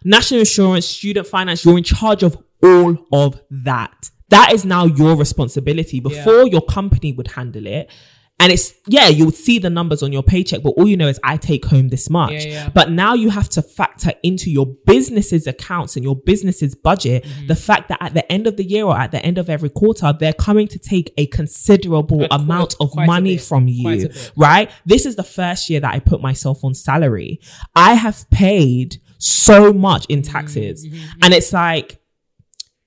national 0.05 0.39
insurance 0.39 0.85
student 0.85 1.27
finance 1.27 1.65
you're 1.65 1.77
in 1.77 1.83
charge 1.83 2.23
of 2.23 2.41
all 2.63 2.97
of 3.11 3.41
that 3.51 4.09
that 4.29 4.53
is 4.53 4.63
now 4.63 4.85
your 4.85 5.17
responsibility 5.17 5.99
before 5.99 6.47
your 6.47 6.61
company 6.61 7.11
would 7.11 7.27
handle 7.27 7.67
it 7.67 7.91
and 8.39 8.51
it's 8.51 8.73
yeah 8.87 9.07
you 9.07 9.23
would 9.25 9.33
see 9.35 9.59
the 9.59 9.69
numbers 9.69 10.03
on 10.03 10.11
your 10.11 10.21
paycheck 10.21 10.61
but 10.61 10.71
all 10.71 10.85
you 10.87 10.97
know 10.97 11.07
is 11.07 11.19
i 11.23 11.37
take 11.37 11.63
home 11.65 11.87
this 11.87 12.09
much 12.09 12.31
Yeah, 12.33 12.51
yeah. 12.51 12.69
but 12.69 12.91
now 12.91 13.13
you 13.13 13.29
have 13.29 13.47
to 13.49 13.61
factor 13.61 14.11
into 14.23 14.51
your 14.51 14.65
business's 14.85 15.47
accounts 15.47 15.95
and 15.95 16.03
your 16.03 16.15
business's 16.17 16.75
budget 16.75 17.23
Mm-hmm. 17.23 17.47
the 17.47 17.55
fact 17.55 17.87
that 17.89 17.97
at 18.01 18.13
the 18.13 18.29
end 18.31 18.45
of 18.45 18.57
the 18.57 18.63
year 18.63 18.83
or 18.83 18.97
at 18.97 19.11
the 19.11 19.25
end 19.25 19.37
of 19.37 19.49
every 19.49 19.69
quarter, 19.69 20.13
they're 20.19 20.33
coming 20.33 20.67
to 20.67 20.77
take 20.77 21.13
a 21.17 21.27
considerable 21.27 22.25
amount 22.29 22.75
of 22.81 22.93
money 22.95 23.35
bit, 23.35 23.41
from 23.41 23.67
you, 23.67 24.09
right? 24.35 24.69
This 24.85 25.05
is 25.05 25.15
the 25.15 25.23
first 25.23 25.69
year 25.69 25.79
that 25.79 25.93
I 25.93 25.99
put 25.99 26.21
myself 26.21 26.63
on 26.63 26.73
salary. 26.73 27.39
I 27.75 27.93
have 27.93 28.29
paid 28.31 28.97
so 29.17 29.71
much 29.73 30.05
in 30.07 30.21
taxes. 30.21 30.85
Mm-hmm, 30.85 31.19
And 31.23 31.33
it's 31.33 31.53
like, 31.53 31.99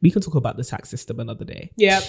we 0.03 0.11
can 0.11 0.23
talk 0.23 0.35
about 0.37 0.57
the 0.57 0.65
tax 0.65 0.89
system 0.89 1.19
another 1.21 1.45
day. 1.45 1.71
Yep. 1.77 2.05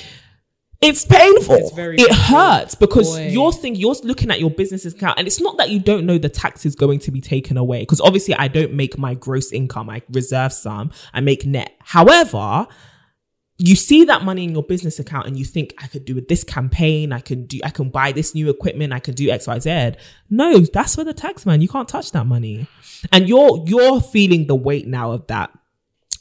It's 0.81 1.03
painful. 1.03 1.55
It's 1.55 1.71
it 1.71 2.09
painful. 2.09 2.15
hurts 2.15 2.75
because 2.75 3.09
Boy. 3.09 3.27
you're 3.27 3.51
thinking 3.51 3.81
you're 3.81 3.95
looking 4.03 4.31
at 4.31 4.39
your 4.39 4.49
business 4.49 4.85
account, 4.85 5.19
and 5.19 5.27
it's 5.27 5.41
not 5.41 5.57
that 5.57 5.69
you 5.69 5.79
don't 5.79 6.05
know 6.05 6.17
the 6.17 6.29
tax 6.29 6.65
is 6.65 6.73
going 6.75 6.99
to 6.99 7.11
be 7.11 7.19
taken 7.19 7.57
away. 7.57 7.81
Because 7.81 7.99
obviously, 7.99 8.33
I 8.35 8.47
don't 8.47 8.73
make 8.73 8.97
my 8.97 9.13
gross 9.13 9.51
income; 9.51 9.89
I 9.89 10.01
reserve 10.09 10.53
some. 10.53 10.91
I 11.13 11.19
make 11.19 11.45
net. 11.45 11.75
However, 11.79 12.65
you 13.57 13.75
see 13.75 14.05
that 14.05 14.23
money 14.23 14.45
in 14.45 14.51
your 14.51 14.63
business 14.63 14.99
account, 14.99 15.27
and 15.27 15.37
you 15.37 15.43
think 15.43 15.73
I 15.79 15.87
could 15.87 16.05
do 16.05 16.15
with 16.15 16.29
this 16.29 16.45
campaign. 16.45 17.11
I 17.11 17.19
can 17.19 17.45
do. 17.45 17.59
I 17.65 17.71
can 17.71 17.89
buy 17.89 18.13
this 18.13 18.33
new 18.33 18.49
equipment. 18.49 18.93
I 18.93 18.99
can 18.99 19.15
do 19.15 19.29
X, 19.29 19.47
Y, 19.47 19.59
Z. 19.59 19.91
No, 20.29 20.59
that's 20.61 20.95
for 20.95 21.03
the 21.03 21.13
tax 21.13 21.45
man. 21.45 21.59
You 21.59 21.67
can't 21.67 21.89
touch 21.89 22.13
that 22.13 22.25
money, 22.25 22.67
and 23.11 23.27
you're 23.27 23.65
you're 23.67 23.99
feeling 23.99 24.47
the 24.47 24.55
weight 24.55 24.87
now 24.87 25.11
of 25.11 25.27
that 25.27 25.51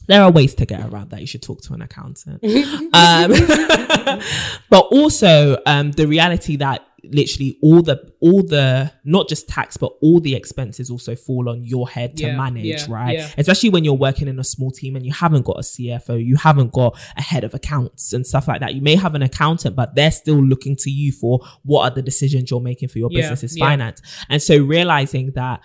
there 0.09 0.23
are 0.23 0.31
ways 0.33 0.55
to 0.57 0.67
get 0.67 0.81
around 0.85 1.11
that. 1.11 1.21
You 1.21 1.27
should 1.27 1.43
talk 1.43 1.61
to 1.63 1.75
an 1.75 1.83
accountant. 1.83 2.43
um, 2.45 3.31
but 4.71 4.87
also 4.91 5.59
um, 5.67 5.93
the 5.93 6.07
reality 6.07 6.57
that 6.57 6.85
literally 7.05 7.57
all 7.63 7.81
the 7.81 8.13
all 8.21 8.43
the 8.43 8.91
not 9.05 9.29
just 9.29 9.49
tax 9.49 9.77
but 9.77 9.93
all 10.03 10.19
the 10.21 10.35
expenses 10.35 10.91
also 10.91 11.15
fall 11.15 11.49
on 11.49 11.65
your 11.65 11.89
head 11.89 12.17
to 12.17 12.27
Yeah, 12.27 12.37
manage 12.37 12.65
yeah, 12.67 12.87
right 12.89 13.17
yeah. 13.17 13.29
especially 13.39 13.71
when 13.71 13.85
you're 13.85 13.95
working 13.95 14.27
in 14.27 14.37
a 14.41 14.45
small 14.45 14.73
team 14.73 14.97
and 14.97 15.07
you 15.07 15.13
haven't 15.13 15.45
got 15.47 15.57
a 15.59 15.63
cfo 15.63 16.23
you 16.23 16.35
haven't 16.35 16.73
got 16.73 16.99
a 17.17 17.23
head 17.23 17.45
of 17.45 17.55
accounts 17.55 18.13
and 18.13 18.27
stuff 18.27 18.49
like 18.49 18.61
that 18.61 18.75
you 18.75 18.83
may 18.83 18.97
have 18.97 19.15
an 19.15 19.23
accountant 19.23 19.77
but 19.77 19.95
they're 19.95 20.11
still 20.11 20.43
looking 20.43 20.75
to 20.75 20.91
you 20.91 21.13
for 21.13 21.39
what 21.63 21.83
are 21.91 21.95
the 21.95 22.03
decisions 22.03 22.51
you're 22.51 22.61
making 22.61 22.89
for 22.89 22.99
your 22.99 23.11
business's 23.21 23.53
finance 23.57 24.03
and 24.29 24.43
so 24.43 24.59
realizing 24.59 25.31
that 25.37 25.61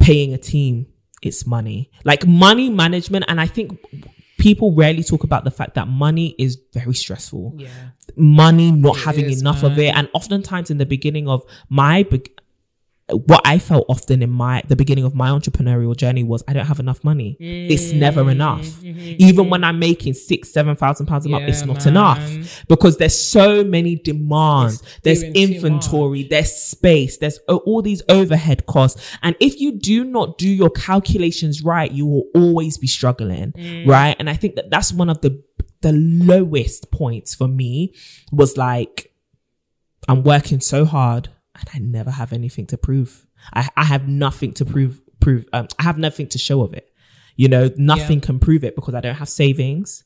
paying 0.00 0.34
a 0.34 0.38
team 0.38 0.86
it's 1.22 1.46
money. 1.46 1.90
Like 2.04 2.26
money 2.26 2.68
management 2.68 3.24
and 3.28 3.40
i 3.40 3.46
think 3.46 3.78
people 4.38 4.74
rarely 4.74 5.04
talk 5.04 5.22
about 5.22 5.44
the 5.44 5.50
fact 5.52 5.74
that 5.76 5.86
money 5.86 6.34
is 6.36 6.58
very 6.72 6.94
stressful. 6.94 7.54
Yeah. 7.56 7.68
money 8.16 8.72
not 8.72 8.96
It 8.96 9.04
having 9.04 9.26
is, 9.26 9.40
enough 9.40 9.62
of 9.62 9.78
it 9.78 9.94
and 9.94 10.08
oftentimes 10.14 10.68
in 10.68 10.78
the 10.78 10.86
beginning 10.86 11.28
of 11.28 11.44
my 11.68 12.02
what 13.12 13.40
I 13.44 13.58
felt 13.58 13.86
often 13.88 14.22
in 14.22 14.30
my 14.30 14.62
the 14.68 14.76
beginning 14.76 15.04
of 15.04 15.14
my 15.14 15.28
entrepreneurial 15.30 15.96
journey 15.96 16.22
was 16.22 16.42
I 16.48 16.52
don't 16.52 16.66
have 16.66 16.80
enough 16.80 17.02
money. 17.04 17.36
It's 17.40 17.92
never 17.92 18.30
enough. 18.30 18.82
Even 18.84 19.50
when 19.50 19.64
I'm 19.64 19.78
making 19.78 20.14
six, 20.14 20.50
seven 20.52 20.76
thousand 20.76 21.06
pounds 21.06 21.26
a 21.26 21.28
month, 21.28 21.44
it's 21.48 21.62
Mm-hmm. 21.62 21.92
Not 21.92 22.18
man. 22.18 22.30
enough 22.30 22.64
because 22.68 22.96
there's 22.98 23.16
so 23.16 23.62
many 23.64 23.96
demands. 23.96 24.80
It's 24.82 25.00
there's 25.02 25.22
inventory, 25.22 26.24
there's 26.24 26.52
space, 26.52 27.18
there's 27.18 27.38
all 27.48 27.82
these 27.82 28.02
overhead 28.08 28.66
costs. 28.66 29.00
And 29.22 29.36
if 29.40 29.60
you 29.60 29.72
do 29.78 30.04
not 30.04 30.38
do 30.38 30.48
your 30.48 30.70
calculations 30.70 31.62
right, 31.62 31.90
you 31.90 32.06
will 32.06 32.24
always 32.34 32.78
be 32.78 32.86
struggling, 32.86 33.52
Mm. 33.52 33.86
right? 33.86 34.16
And 34.18 34.28
I 34.30 34.34
think 34.34 34.56
that 34.56 34.70
that's 34.70 34.92
one 34.92 35.08
of 35.10 35.20
the 35.20 35.42
the 35.82 35.92
lowest 35.92 36.90
points 36.92 37.34
for 37.34 37.48
me 37.48 37.92
was 38.30 38.56
like 38.56 39.12
I'm 40.08 40.22
working 40.22 40.60
so 40.60 40.84
hard 40.84 41.28
and 41.58 41.68
I 41.74 41.78
never 41.78 42.10
have 42.10 42.32
anything 42.32 42.66
to 42.66 42.78
prove. 42.78 43.26
I, 43.52 43.68
I 43.76 43.84
have 43.84 44.08
nothing 44.08 44.52
to 44.54 44.64
prove 44.64 45.00
prove 45.20 45.46
um, 45.52 45.68
I 45.78 45.84
have 45.84 45.98
nothing 45.98 46.26
to 46.28 46.38
show 46.38 46.62
of 46.62 46.72
it. 46.74 46.92
You 47.36 47.48
know, 47.48 47.70
nothing 47.76 48.20
can 48.20 48.38
prove 48.38 48.64
it 48.64 48.74
because 48.76 48.94
I 48.94 49.00
don't 49.00 49.14
have 49.14 49.28
savings. 49.28 50.04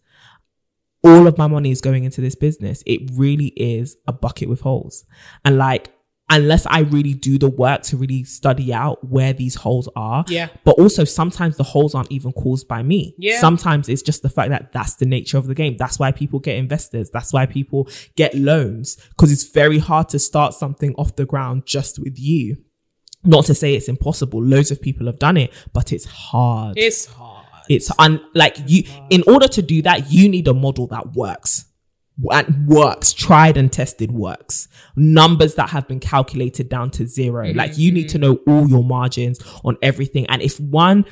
All 1.02 1.26
of 1.26 1.38
my 1.38 1.46
money 1.46 1.70
is 1.70 1.80
going 1.80 2.04
into 2.04 2.20
this 2.20 2.34
business. 2.34 2.82
It 2.86 3.10
really 3.12 3.48
is 3.56 3.96
a 4.06 4.12
bucket 4.12 4.48
with 4.48 4.60
holes. 4.60 5.04
And 5.44 5.58
like 5.58 5.92
unless 6.28 6.66
I 6.66 6.80
really 6.80 7.14
do 7.14 7.38
the 7.38 7.48
work 7.48 7.82
to 7.84 7.96
really 7.96 8.24
study 8.24 8.72
out 8.72 9.08
where 9.08 9.32
these 9.32 9.54
holes 9.54 9.88
are. 9.94 10.24
Yeah. 10.28 10.48
But 10.64 10.78
also 10.78 11.04
sometimes 11.04 11.56
the 11.56 11.62
holes 11.62 11.94
aren't 11.94 12.10
even 12.10 12.32
caused 12.32 12.66
by 12.66 12.82
me. 12.82 13.14
Yeah. 13.18 13.40
Sometimes 13.40 13.88
it's 13.88 14.02
just 14.02 14.22
the 14.22 14.28
fact 14.28 14.50
that 14.50 14.72
that's 14.72 14.96
the 14.96 15.06
nature 15.06 15.38
of 15.38 15.46
the 15.46 15.54
game. 15.54 15.76
That's 15.78 15.98
why 15.98 16.12
people 16.12 16.40
get 16.40 16.56
investors. 16.56 17.10
That's 17.10 17.32
why 17.32 17.46
people 17.46 17.88
get 18.16 18.34
loans 18.34 18.96
because 19.10 19.32
it's 19.32 19.44
very 19.44 19.78
hard 19.78 20.08
to 20.10 20.18
start 20.18 20.54
something 20.54 20.94
off 20.96 21.16
the 21.16 21.26
ground 21.26 21.64
just 21.66 21.98
with 21.98 22.18
you. 22.18 22.56
Not 23.24 23.44
to 23.46 23.54
say 23.54 23.74
it's 23.74 23.88
impossible. 23.88 24.42
Loads 24.42 24.70
of 24.70 24.80
people 24.80 25.06
have 25.06 25.18
done 25.18 25.36
it, 25.36 25.52
but 25.72 25.92
it's 25.92 26.04
hard. 26.04 26.76
It's 26.76 27.06
hard. 27.06 27.46
It's 27.68 27.90
un 27.98 28.20
like 28.34 28.56
you 28.66 28.84
in 29.10 29.22
order 29.26 29.48
to 29.48 29.62
do 29.62 29.82
that, 29.82 30.10
you 30.12 30.28
need 30.28 30.46
a 30.48 30.54
model 30.54 30.86
that 30.88 31.14
works. 31.14 31.64
And 32.32 32.66
works, 32.66 33.12
tried 33.12 33.56
and 33.56 33.70
tested 33.70 34.10
works. 34.10 34.68
Numbers 34.96 35.54
that 35.56 35.70
have 35.70 35.86
been 35.86 36.00
calculated 36.00 36.68
down 36.68 36.90
to 36.92 37.06
0 37.06 37.52
Like 37.52 37.76
you 37.76 37.92
need 37.92 38.08
to 38.10 38.18
mm. 38.18 38.22
know 38.22 38.38
all 38.46 38.68
your 38.68 38.84
margins 38.84 39.38
on 39.64 39.76
everything. 39.82 40.26
And 40.26 40.40
if 40.40 40.58
one 40.58 41.04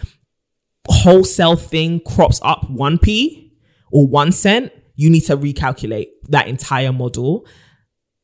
wholesale 0.88 1.56
thing 1.56 2.00
crops 2.00 2.40
up 2.42 2.62
1p 2.70 3.50
or 3.92 4.06
1 4.06 4.32
cent, 4.32 4.72
you 4.96 5.10
need 5.10 5.22
to 5.22 5.36
recalculate 5.36 6.06
that 6.28 6.46
entire 6.48 6.92
model 6.92 7.46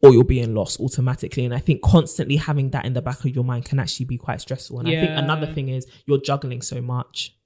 or 0.03 0.13
you're 0.13 0.25
being 0.25 0.55
lost 0.55 0.81
automatically. 0.81 1.45
And 1.45 1.55
I 1.55 1.59
think 1.59 1.83
constantly 1.83 2.37
having 2.37 2.71
that 2.71 2.85
in 2.85 2.95
the 2.95 3.03
back 3.03 3.21
of 3.21 3.35
your 3.35 3.45
mind 3.45 3.67
can 3.67 3.79
actually 3.79 4.07
be 4.07 4.17
quite 4.17 4.41
stressful. 4.41 4.79
And 4.81 4.89
I 4.89 4.93
think 4.93 5.11
another 5.11 5.47
thing 5.47 5.69
is 5.69 5.87
you're 6.07 6.21
juggling 6.21 6.63
so 6.63 6.81
much. 6.81 7.37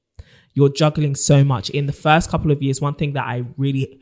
You're 0.53 0.69
juggling 0.69 1.17
so 1.17 1.43
much. 1.43 1.69
In 1.71 1.87
the 1.87 1.93
first 1.93 2.31
couple 2.31 2.53
of 2.53 2.63
years, 2.63 2.81
one 2.81 2.95
thing 2.95 3.15
that 3.15 3.25
I 3.25 3.45
really 3.57 4.01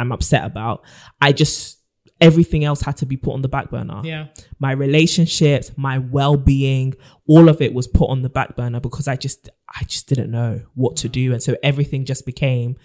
I'm 0.00 0.12
upset 0.12 0.44
about, 0.44 0.84
I 1.20 1.32
just 1.32 1.78
everything 2.20 2.64
else 2.64 2.82
had 2.82 2.96
to 2.98 3.06
be 3.06 3.16
put 3.16 3.32
on 3.32 3.40
the 3.40 3.48
back 3.48 3.70
burner 3.70 4.00
Yeah. 4.04 4.26
my 4.58 4.72
relationships, 4.72 5.72
my 5.76 5.98
well-being, 5.98 6.94
all 7.26 7.48
of 7.48 7.62
it 7.62 7.72
was 7.72 7.86
put 7.86 8.10
on 8.10 8.22
the 8.22 8.28
back 8.28 8.56
burner 8.56 8.78
because 8.80 9.08
I 9.08 9.16
just 9.16 9.48
I 9.68 9.84
just 9.84 10.06
didn't 10.06 10.30
know 10.30 10.60
what 10.74 10.96
to 10.96 11.08
do 11.08 11.32
and 11.32 11.42
so 11.42 11.56
everything 11.62 12.04
just 12.04 12.26
became 12.26 12.76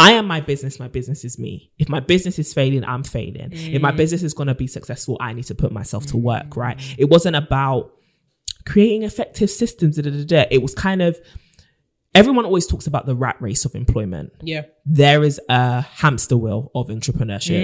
I 0.00 0.12
am 0.12 0.26
my 0.26 0.40
business, 0.40 0.78
my 0.78 0.86
business 0.86 1.24
is 1.24 1.40
me. 1.40 1.72
If 1.76 1.88
my 1.88 1.98
business 1.98 2.38
is 2.38 2.54
failing, 2.54 2.84
I'm 2.84 3.02
failing. 3.02 3.48
If 3.52 3.82
my 3.82 3.90
mm. 3.90 3.96
business 3.96 4.22
is 4.22 4.32
going 4.32 4.46
to 4.46 4.54
be 4.54 4.68
successful, 4.68 5.16
I 5.20 5.32
need 5.32 5.46
to 5.46 5.56
put 5.56 5.72
myself 5.72 6.06
to 6.06 6.16
work, 6.16 6.56
right? 6.56 6.78
Mm. 6.78 6.94
It 6.98 7.10
wasn't 7.10 7.34
about 7.34 7.90
creating 8.64 9.02
effective 9.02 9.50
systems. 9.50 9.96
Da, 9.96 10.08
da, 10.08 10.24
da. 10.24 10.44
It 10.52 10.62
was 10.62 10.72
kind 10.72 11.02
of 11.02 11.18
everyone 12.18 12.44
always 12.44 12.66
talks 12.66 12.86
about 12.86 13.04
the 13.06 13.14
rat 13.24 13.36
race 13.40 13.64
of 13.64 13.72
employment 13.74 14.28
Yeah. 14.42 14.62
there 14.84 15.20
is 15.28 15.40
a 15.48 15.80
hamster 16.00 16.36
wheel 16.36 16.70
of 16.74 16.88
entrepreneurship. 16.88 17.62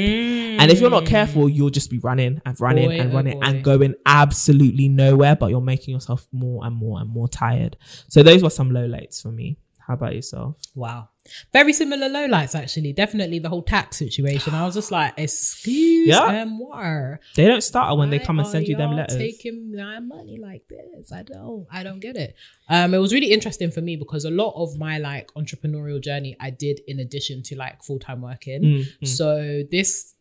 And 0.61 0.71
if 0.73 0.81
you're 0.81 0.91
not 0.99 1.07
careful, 1.07 1.49
you'll 1.49 1.71
just 1.81 1.91
be 1.91 1.99
running 1.99 2.41
and 2.47 2.55
running 2.61 2.89
Boy, 2.91 2.99
and 3.01 3.11
oh 3.13 3.15
running 3.17 3.41
boy. 3.41 3.47
and 3.47 3.65
going 3.65 3.95
absolutely 4.07 4.89
nowhere, 4.89 5.35
but 5.37 5.49
you're 5.51 5.61
making 5.75 5.93
yourself 5.95 6.27
more 6.33 6.65
and 6.67 6.75
more 6.77 7.01
and 7.01 7.09
more 7.11 7.29
tired. 7.29 7.77
So 8.09 8.23
those 8.23 8.43
were 8.43 8.51
some 8.51 8.71
low 8.71 8.87
lights 8.87 9.21
for 9.21 9.33
me. 9.33 9.59
How 9.87 9.95
about 9.95 10.15
yourself? 10.15 10.57
Wow. 10.75 11.11
Very 11.53 11.75
similar 11.75 12.09
lowlights, 12.09 12.55
actually. 12.55 12.95
Definitely 12.95 13.39
the 13.39 13.51
whole 13.51 13.63
tax 13.63 13.99
situation. 13.99 14.55
I 14.55 14.65
was 14.65 14.75
just 14.75 14.91
like, 14.91 15.13
excuse 15.19 16.09
Yeah. 16.09 16.45
more. 16.47 17.21
They 17.37 17.47
don't 17.47 17.63
start 17.63 17.97
when 17.99 18.09
they 18.09 18.19
come 18.19 18.39
and 18.39 18.49
send 18.49 18.67
you 18.67 18.77
them 18.77 18.93
letters. 18.97 19.17
Taking 19.19 19.77
my 19.77 20.01
money 20.01 20.39
like 20.39 20.67
this, 20.69 21.13
I 21.13 21.23
don't, 21.23 21.67
I 21.71 21.83
don't 21.83 22.01
get 22.01 22.17
it. 22.17 22.35
Um, 22.69 22.95
it 22.95 22.99
was 22.99 23.13
really 23.13 23.31
interesting 23.31 23.71
for 23.71 23.83
me 23.83 23.97
because 23.97 24.25
a 24.25 24.31
lot 24.31 24.55
of 24.57 24.79
my 24.79 24.99
like 24.99 25.31
entrepreneurial 25.35 26.01
journey 26.03 26.35
I 26.41 26.49
did 26.51 26.81
in 26.87 27.01
addition 27.01 27.43
to 27.45 27.57
like 27.57 27.83
full 27.83 27.99
time 27.99 28.23
working. 28.23 28.63
Mm, 28.63 29.07
So 29.07 29.65
this, 29.71 30.15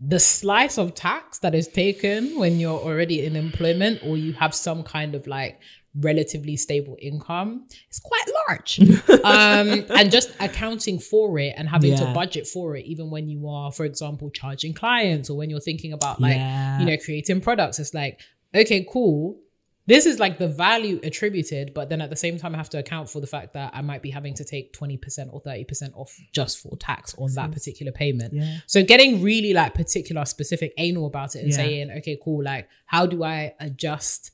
the 0.00 0.18
slice 0.18 0.78
of 0.78 0.94
tax 0.94 1.38
that 1.40 1.54
is 1.54 1.68
taken 1.68 2.38
when 2.38 2.58
you're 2.58 2.78
already 2.80 3.24
in 3.24 3.36
employment 3.36 4.00
or 4.02 4.16
you 4.16 4.32
have 4.32 4.54
some 4.54 4.82
kind 4.82 5.14
of 5.14 5.26
like 5.26 5.60
relatively 5.98 6.56
stable 6.56 6.96
income 7.00 7.66
is 7.90 7.98
quite 7.98 8.24
large 8.48 8.78
um 9.24 9.84
and 9.98 10.10
just 10.12 10.30
accounting 10.38 10.98
for 11.00 11.36
it 11.38 11.52
and 11.56 11.68
having 11.68 11.96
to 11.96 12.04
budget 12.14 12.46
for 12.46 12.76
it 12.76 12.84
even 12.86 13.10
when 13.10 13.28
you 13.28 13.48
are 13.48 13.72
for 13.72 13.84
example 13.84 14.30
charging 14.30 14.72
clients 14.72 15.28
or 15.28 15.36
when 15.36 15.50
you're 15.50 15.58
thinking 15.60 15.92
about 15.92 16.20
like 16.20 16.36
Yeah. 16.36 16.78
you 16.80 16.86
know 16.86 16.96
creating 17.04 17.40
products 17.40 17.80
it's 17.80 17.92
like 17.92 18.20
okay 18.54 18.86
cool 18.88 19.40
this 19.86 20.06
is 20.06 20.20
like 20.20 20.38
the 20.38 20.46
value 20.46 21.00
attributed 21.02 21.74
but 21.74 21.88
then 21.88 22.00
at 22.00 22.08
the 22.10 22.14
same 22.14 22.38
time 22.38 22.54
i 22.54 22.58
have 22.58 22.70
to 22.70 22.78
account 22.78 23.10
for 23.10 23.18
the 23.20 23.26
fact 23.26 23.54
that 23.54 23.72
i 23.74 23.80
might 23.82 24.00
be 24.02 24.10
having 24.10 24.34
to 24.34 24.44
take 24.44 24.72
20% 24.72 25.32
or 25.32 25.42
30% 25.42 25.96
off 25.96 26.16
just 26.32 26.60
for 26.62 26.76
tax 26.76 27.16
on 27.18 27.34
that 27.34 27.50
particular 27.50 27.90
payment 27.90 28.32
Yeah. 28.32 28.58
so 28.68 28.84
getting 28.84 29.22
really 29.22 29.52
like 29.54 29.74
particular 29.74 30.24
specific 30.24 30.72
anal 30.78 31.06
about 31.06 31.34
it 31.34 31.40
and 31.40 31.48
Yeah. 31.50 31.56
saying 31.56 31.90
okay 31.98 32.16
cool 32.22 32.44
like 32.44 32.68
how 32.86 33.06
do 33.06 33.24
i 33.24 33.54
adjust 33.58 34.30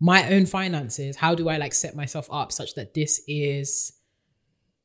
my 0.00 0.30
own 0.32 0.46
finances 0.46 1.16
how 1.16 1.34
do 1.34 1.48
i 1.48 1.56
like 1.58 1.74
set 1.74 1.94
myself 1.94 2.26
up 2.32 2.50
such 2.52 2.74
that 2.74 2.94
this 2.94 3.22
is 3.28 3.92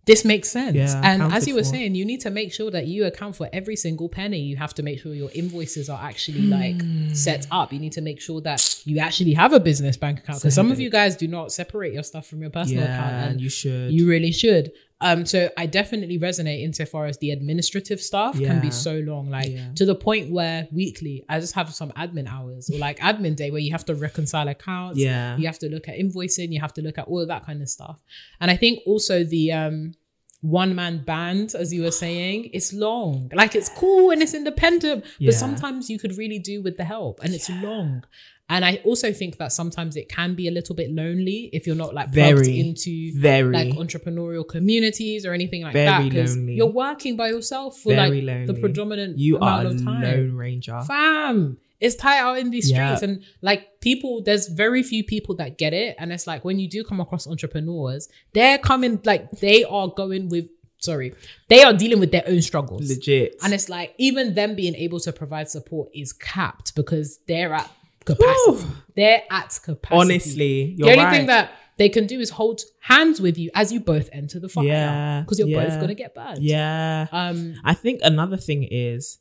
this 0.05 0.23
makes 0.23 0.49
sense 0.49 0.75
Yeah, 0.75 1.01
and 1.03 1.33
as 1.33 1.47
you 1.47 1.55
were 1.55 1.61
for. 1.63 1.69
saying 1.69 1.95
you 1.95 2.05
need 2.05 2.21
to 2.21 2.29
make 2.29 2.53
sure 2.53 2.69
that 2.69 2.85
you 2.85 3.05
account 3.05 3.35
for 3.35 3.49
every 3.51 3.75
single 3.75 4.07
penny 4.07 4.39
you 4.41 4.55
have 4.57 4.73
to 4.75 4.83
make 4.83 4.99
sure 4.99 5.15
your 5.15 5.31
invoices 5.33 5.89
are 5.89 5.99
actually 5.99 6.41
like 6.43 6.79
Hmm. 6.81 7.11
set 7.13 7.47
up 7.49 7.73
you 7.73 7.79
need 7.79 7.93
to 7.93 8.01
make 8.01 8.21
sure 8.21 8.39
that 8.41 8.81
you 8.85 8.99
actually 8.99 9.33
have 9.33 9.51
a 9.53 9.59
business 9.59 9.97
bank 9.97 10.19
account 10.19 10.39
because 10.41 10.53
some 10.53 10.71
of 10.71 10.79
you 10.79 10.91
guys 10.91 11.15
do 11.15 11.27
not 11.27 11.51
separate 11.51 11.91
your 11.93 12.03
stuff 12.03 12.27
from 12.27 12.41
your 12.41 12.51
personal 12.51 12.83
account 12.83 13.11
Yeah, 13.13 13.21
and 13.23 13.31
and 13.31 13.41
you 13.41 13.49
should. 13.49 13.91
you 13.93 14.07
really 14.07 14.31
should. 14.31 14.71
Um, 15.01 15.25
so 15.25 15.49
I 15.57 15.65
definitely 15.65 16.17
resonate 16.17 16.63
insofar 16.63 17.05
as 17.05 17.17
the 17.17 17.31
administrative 17.31 17.99
stuff 17.99 18.37
can 18.39 18.61
be 18.61 18.71
so 18.71 18.95
long, 18.99 19.29
like 19.29 19.49
Yeah. 19.51 19.67
to 19.75 19.85
the 19.85 19.93
point 19.95 20.31
where 20.31 20.67
weekly 20.71 21.25
I 21.27 21.39
just 21.41 21.53
have 21.55 21.73
some 21.73 21.91
admin 21.91 22.27
hours 22.31 22.69
or 22.73 22.77
like 22.77 22.99
admin 22.99 23.35
day 23.35 23.51
where 23.51 23.59
you 23.59 23.71
have 23.73 23.83
to 23.85 23.95
reconcile 23.95 24.47
accounts. 24.47 24.97
Yeah. 24.97 25.35
You 25.37 25.47
have 25.47 25.59
to 25.59 25.69
look 25.69 25.89
at 25.89 25.97
invoicing, 25.97 26.51
you 26.53 26.61
have 26.61 26.73
to 26.75 26.81
look 26.81 26.97
at 26.97 27.07
all 27.07 27.19
of 27.19 27.27
that 27.27 27.45
kind 27.45 27.61
of 27.61 27.69
stuff. 27.69 27.99
And 28.39 28.49
I 28.49 28.55
think 28.55 28.79
also 28.85 29.23
the 29.25 29.51
um 29.51 29.95
one 30.41 30.75
man 30.75 31.03
band, 31.03 31.55
as 31.55 31.73
you 31.73 31.81
were 31.81 31.91
saying, 31.91 32.51
it's 32.53 32.71
long. 32.71 33.31
Like 33.33 33.55
it's 33.55 33.67
cool 33.69 34.11
and 34.11 34.21
it's 34.21 34.33
independent, 34.35 35.03
Yeah. 35.19 35.29
but 35.29 35.33
sometimes 35.35 35.89
you 35.89 35.97
could 35.99 36.17
really 36.17 36.39
do 36.39 36.61
with 36.61 36.77
the 36.77 36.83
help 36.85 37.19
and 37.23 37.33
it's 37.33 37.49
long. 37.49 38.03
And 38.47 38.63
I 38.63 38.75
also 38.85 39.11
think 39.11 39.37
that 39.37 39.51
sometimes 39.51 39.95
it 39.95 40.07
can 40.07 40.35
be 40.35 40.47
a 40.47 40.51
little 40.51 40.75
bit 40.75 40.91
lonely 40.91 41.49
if 41.51 41.65
you're 41.65 41.75
not 41.75 41.95
like 41.95 42.13
plugged 42.13 42.45
Very, 42.45 42.59
into 42.59 43.11
very. 43.19 43.51
like 43.51 43.69
entrepreneurial 43.69 44.47
communities 44.47 45.25
or 45.25 45.33
anything 45.33 45.63
like 45.63 45.73
Very 45.73 46.09
that. 46.09 46.15
'cause 46.15 46.35
lonely. 46.37 46.53
You're 46.55 46.67
working 46.67 47.15
by 47.17 47.29
yourself 47.29 47.79
for 47.79 47.95
Very 47.95 48.21
like 48.21 48.27
lonely. 48.35 48.45
the 48.45 48.53
predominant 48.53 49.17
You 49.17 49.37
are 49.39 49.61
amount 49.61 49.65
a 49.65 49.69
of 49.79 49.83
time. 49.83 50.01
lone 50.03 50.35
ranger. 50.35 50.79
Fam, 50.87 51.57
It's 51.81 51.95
tight 51.95 52.19
out 52.19 52.39
in 52.39 52.51
these 52.51 52.71
Yeah. 52.71 52.95
streets, 52.95 53.03
and 53.03 53.23
like 53.41 53.81
people, 53.81 54.21
there's 54.23 54.47
very 54.47 54.81
few 54.81 55.03
people 55.03 55.35
that 55.35 55.57
get 55.57 55.73
it. 55.73 55.95
And 55.99 56.13
it's 56.13 56.25
like 56.25 56.45
when 56.45 56.57
you 56.57 56.69
do 56.69 56.83
come 56.85 56.99
across 57.01 57.27
entrepreneurs, 57.27 58.07
they're 58.33 58.57
coming 58.57 58.99
like 59.05 59.29
they 59.41 59.65
are 59.65 59.89
going 59.89 60.29
with. 60.29 60.47
Sorry, 60.79 61.13
they 61.49 61.63
are 61.63 61.73
dealing 61.73 61.99
with 61.99 62.11
their 62.11 62.23
own 62.27 62.41
struggles. 62.41 62.87
Legit. 62.89 63.35
And 63.43 63.53
it's 63.53 63.67
like 63.69 63.93
even 63.97 64.35
them 64.35 64.55
being 64.55 64.75
able 64.75 64.99
to 65.01 65.11
provide 65.11 65.49
support 65.49 65.89
is 65.93 66.13
capped 66.13 66.75
because 66.75 67.19
they're 67.27 67.53
at 67.53 67.69
capacity. 68.05 68.51
Whew. 68.51 68.75
They're 68.95 69.23
at 69.29 69.59
capacity. 69.63 69.99
Honestly, 69.99 70.75
the 70.77 70.83
only 70.85 71.03
right. 71.03 71.11
thing 71.17 71.25
that 71.27 71.51
they 71.77 71.89
can 71.89 72.07
do 72.07 72.19
is 72.19 72.29
hold 72.29 72.61
hands 72.81 73.19
with 73.19 73.37
you 73.37 73.49
as 73.53 73.71
you 73.71 73.79
both 73.81 74.09
enter 74.13 74.39
the 74.39 74.47
fire. 74.49 74.65
Yeah, 74.65 75.21
Because 75.21 75.39
you're 75.39 75.61
both 75.61 75.79
gonna 75.79 75.95
get 75.95 76.15
burned. 76.15 76.41
yeah. 76.41 77.07
Um 77.11 77.55
I 77.63 77.73
think 77.73 77.99
another 78.03 78.37
thing 78.37 78.63
is 78.63 79.17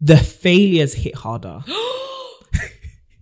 the 0.00 0.16
failures 0.16 0.94
hit 0.94 1.14
harder. 1.16 1.60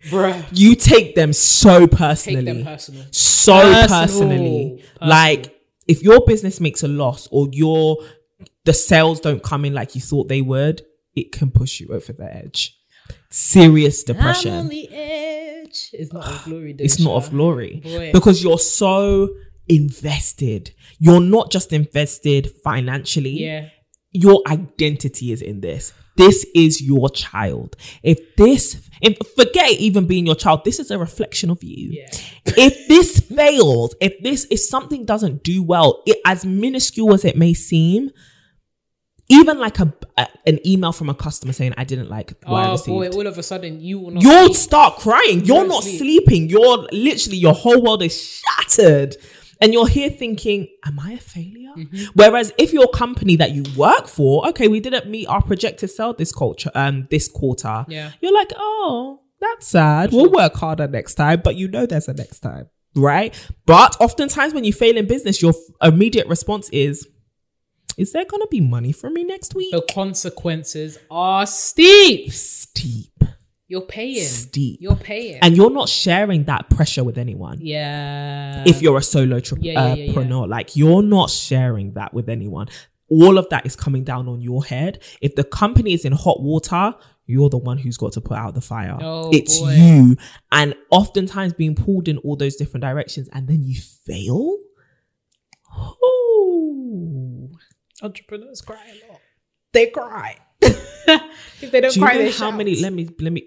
bruh. 0.09 0.47
You 0.53 0.75
take 0.75 1.15
them 1.15 1.33
so 1.33 1.87
personally. 1.87 2.45
Take 2.45 2.55
them 2.55 2.65
personal. 2.65 3.05
so 3.11 3.53
Personal. 3.61 3.89
personally. 3.89 4.83
Personal. 4.83 5.09
Like 5.09 5.57
if 5.89 6.03
your 6.03 6.21
business 6.25 6.61
makes 6.61 6.83
a 6.83 6.89
loss 6.89 7.29
or 7.31 7.49
your 7.53 7.99
the 8.65 8.73
sales 8.73 9.21
don't 9.21 9.43
come 9.43 9.65
in 9.65 9.75
like 9.75 9.95
you 9.95 10.01
thought 10.01 10.29
they 10.29 10.41
would, 10.43 10.83
it 11.17 11.33
can 11.33 11.51
push 11.51 11.81
you 11.81 11.89
over 11.89 12.13
the 12.13 12.33
edge. 12.35 12.77
Serious 13.31 14.03
depression. 14.05 14.53
I'm 14.53 14.61
on 14.61 14.69
the 14.69 14.89
edge. 14.93 15.91
It's 15.93 16.13
not 16.13 16.27
of 16.27 16.45
glory. 16.45 16.75
It's 16.79 17.01
not 17.01 17.15
of 17.17 17.31
glory 17.31 17.81
Boy. 17.83 18.13
because 18.13 18.43
you're 18.43 18.59
so 18.59 19.29
invested. 19.69 20.75
You're 20.99 21.21
not 21.21 21.51
just 21.51 21.73
invested 21.73 22.51
financially. 22.65 23.45
Yeah. 23.45 23.69
Your 24.13 24.43
identity 24.49 25.31
is 25.31 25.41
in 25.41 25.61
this. 25.61 25.93
This 26.17 26.45
is 26.55 26.83
your 26.83 27.09
child. 27.09 27.77
If 28.03 28.37
this, 28.37 28.89
if 29.01 29.17
forget 29.37 29.71
even 29.73 30.07
being 30.07 30.27
your 30.27 30.35
child, 30.35 30.65
this 30.65 30.79
is 30.79 30.91
a 30.91 30.99
reflection 30.99 31.49
of 31.51 31.63
you. 31.63 31.93
Yeah. 31.93 32.09
if 32.47 32.89
this 32.89 33.21
fails, 33.21 33.95
if 34.01 34.21
this, 34.23 34.47
if 34.51 34.61
something 34.61 35.05
doesn't 35.05 35.45
do 35.45 35.63
well, 35.63 36.03
it, 36.07 36.19
as 36.27 36.45
minuscule 36.45 37.15
as 37.15 37.25
it 37.25 37.37
may 37.37 37.55
seem, 37.55 38.11
even 39.31 39.59
like 39.59 39.79
a, 39.79 39.93
a- 40.19 40.29
an 40.47 40.59
email 40.67 40.93
from 40.93 41.09
a 41.09 41.15
customer 41.15 41.53
saying 41.53 41.73
I 41.77 41.85
didn't 41.85 42.11
like 42.11 42.33
what 42.45 42.65
I 42.65 42.69
Oh 42.69 42.73
received, 42.73 42.87
boy, 42.89 43.09
all 43.11 43.27
of 43.27 43.39
a 43.39 43.43
sudden 43.43 43.81
you 43.81 43.99
will 44.01 44.11
not 44.11 44.23
you'll 44.23 44.45
sleep. 44.47 44.57
start 44.57 44.97
crying. 44.97 45.45
You're 45.45 45.59
You're 45.59 45.69
not 45.69 45.81
asleep. 45.85 45.99
sleeping. 45.99 46.49
You're 46.51 46.87
literally 46.93 47.39
your 47.39 47.55
whole 47.55 47.81
world 47.83 48.03
is 48.03 48.15
shattered. 48.43 49.17
And 49.63 49.75
you're 49.75 49.89
here 49.89 50.09
thinking, 50.11 50.69
Am 50.87 50.99
I 50.99 51.13
a 51.13 51.19
failure? 51.19 51.73
Mm-hmm. 51.77 52.05
Whereas 52.15 52.53
if 52.59 52.73
your 52.73 52.89
company 52.89 53.37
that 53.37 53.51
you 53.53 53.63
work 53.77 54.07
for, 54.09 54.49
okay, 54.49 54.69
we 54.69 54.81
didn't 54.81 55.09
meet 55.09 55.27
our 55.27 55.43
projected 55.43 55.91
sell 55.91 56.13
this 56.15 56.33
culture 56.33 56.71
um 56.75 57.07
this 57.11 57.29
quarter. 57.29 57.85
Yeah. 57.89 58.13
You're 58.21 58.33
like, 58.35 58.53
oh, 58.57 59.21
that's 59.41 59.67
sad. 59.69 60.13
We'll 60.13 60.31
work 60.33 60.55
harder 60.55 60.89
next 60.89 61.15
time, 61.15 61.41
but 61.45 61.57
you 61.57 61.69
know 61.69 61.87
there's 61.87 62.09
a 62.09 62.15
next 62.15 62.41
time. 62.41 62.69
Right. 62.97 63.33
But 63.67 63.97
oftentimes 64.01 64.53
when 64.55 64.65
you 64.65 64.73
fail 64.73 64.97
in 64.97 65.07
business, 65.07 65.41
your 65.41 65.55
immediate 65.83 66.27
response 66.27 66.69
is, 66.71 67.07
is 67.97 68.13
there 68.13 68.25
gonna 68.25 68.47
be 68.49 68.61
money 68.61 68.93
for 68.93 69.11
me 69.11 69.25
next 69.25 69.55
week? 69.55 69.73
The 69.73 69.83
consequences 69.93 70.99
are 71.11 71.47
steep. 71.47 72.31
Steep. 72.33 73.25
You're 73.69 73.83
paying. 73.83 74.25
Steep. 74.25 74.79
You're 74.81 74.97
paying. 74.97 75.39
And 75.43 75.57
you're 75.57 75.71
not 75.71 75.89
sharing 75.89 76.45
that 76.45 76.69
pressure 76.71 77.05
with 77.05 77.17
anyone. 77.19 77.59
yeah. 77.61 78.65
if 78.67 78.83
you're 78.83 78.99
a 78.99 79.03
solo 79.03 79.39
tri- 79.39 79.59
Yeah, 79.61 79.73
yeah, 79.73 79.81
uh, 79.81 79.95
yeah, 79.95 80.05
yeah. 80.07 80.13
preneur. 80.13 80.49
Like 80.49 80.75
you're 80.77 81.03
not 81.03 81.31
sharing 81.31 81.93
that 81.95 82.13
with 82.13 82.29
anyone. 82.29 82.67
All 83.09 83.39
of 83.39 83.49
that 83.51 83.67
is 83.67 83.77
coming 83.77 84.03
down 84.05 84.29
on 84.29 84.41
your 84.41 84.65
head. 84.65 85.03
If 85.21 85.35
the 85.37 85.45
company 85.45 85.93
is 85.95 86.05
in 86.05 86.13
hot 86.13 86.41
water, 86.43 86.95
you're 87.27 87.49
the 87.49 87.59
one 87.59 87.79
who's 87.79 87.97
got 87.97 88.13
to 88.15 88.21
put 88.21 88.37
out 88.37 88.55
the 88.55 88.61
fire. 88.61 88.97
Oh, 89.01 89.31
it's 89.33 89.61
boy. 89.61 89.71
you. 89.73 90.17
And 90.51 90.75
oftentimes 90.91 91.53
being 91.53 91.77
pulled 91.77 92.09
in 92.09 92.19
all 92.19 92.35
those 92.37 92.57
different 92.57 92.83
directions 92.83 93.29
and 93.33 93.47
then 93.47 93.63
you 93.65 93.81
fail. 93.81 94.57
Entrepreneurs 98.03 98.61
cry 98.61 98.83
a 98.89 99.11
lot. 99.13 99.21
They 99.73 99.87
cry. 99.89 100.37
If 101.63 101.73
they 101.73 101.81
don't 101.83 101.93
Do 101.93 102.01
you 102.01 102.07
cry, 102.07 102.15
know 102.15 102.19
they 102.21 102.31
how 102.31 102.51
shout. 102.51 102.57
many 102.57 102.77
let 102.81 102.93
me 102.93 103.09
let 103.21 103.33
me 103.33 103.45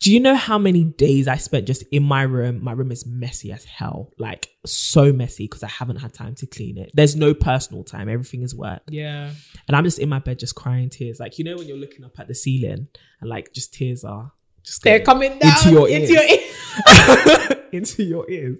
do 0.00 0.12
you 0.12 0.20
know 0.20 0.34
how 0.34 0.58
many 0.58 0.84
days 0.84 1.26
I 1.26 1.36
spent 1.36 1.66
just 1.66 1.82
in 1.90 2.02
my 2.02 2.22
room? 2.22 2.62
My 2.62 2.72
room 2.72 2.92
is 2.92 3.06
messy 3.06 3.50
as 3.50 3.64
hell. 3.64 4.12
Like 4.18 4.48
so 4.66 5.12
messy 5.12 5.44
because 5.44 5.62
I 5.62 5.68
haven't 5.68 5.96
had 5.96 6.12
time 6.12 6.34
to 6.36 6.46
clean 6.46 6.76
it. 6.78 6.90
There's 6.94 7.16
no 7.16 7.32
personal 7.32 7.82
time. 7.82 8.08
Everything 8.08 8.42
is 8.42 8.54
work. 8.54 8.82
Yeah. 8.90 9.30
And 9.68 9.76
I'm 9.76 9.84
just 9.84 9.98
in 9.98 10.08
my 10.08 10.18
bed 10.18 10.38
just 10.38 10.54
crying 10.54 10.90
tears. 10.90 11.18
Like 11.20 11.38
you 11.38 11.44
know 11.44 11.56
when 11.56 11.66
you're 11.68 11.78
looking 11.78 12.04
up 12.04 12.18
at 12.18 12.28
the 12.28 12.34
ceiling 12.34 12.88
and 13.20 13.30
like 13.30 13.52
just 13.52 13.72
tears 13.72 14.04
are 14.04 14.32
just 14.64 14.82
They're 14.82 15.00
coming 15.00 15.38
down 15.38 15.52
into 15.56 15.70
your 15.70 15.88
ears. 15.88 16.10
Into 16.10 16.14
your 16.14 16.30
ears. 16.30 17.56
into 17.72 18.02
your 18.04 18.30
ears. 18.30 18.56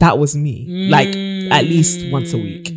That 0.00 0.18
was 0.18 0.36
me. 0.36 0.88
Like 0.90 1.08
at 1.08 1.64
least 1.64 2.10
once 2.10 2.32
a 2.34 2.38
week. 2.38 2.68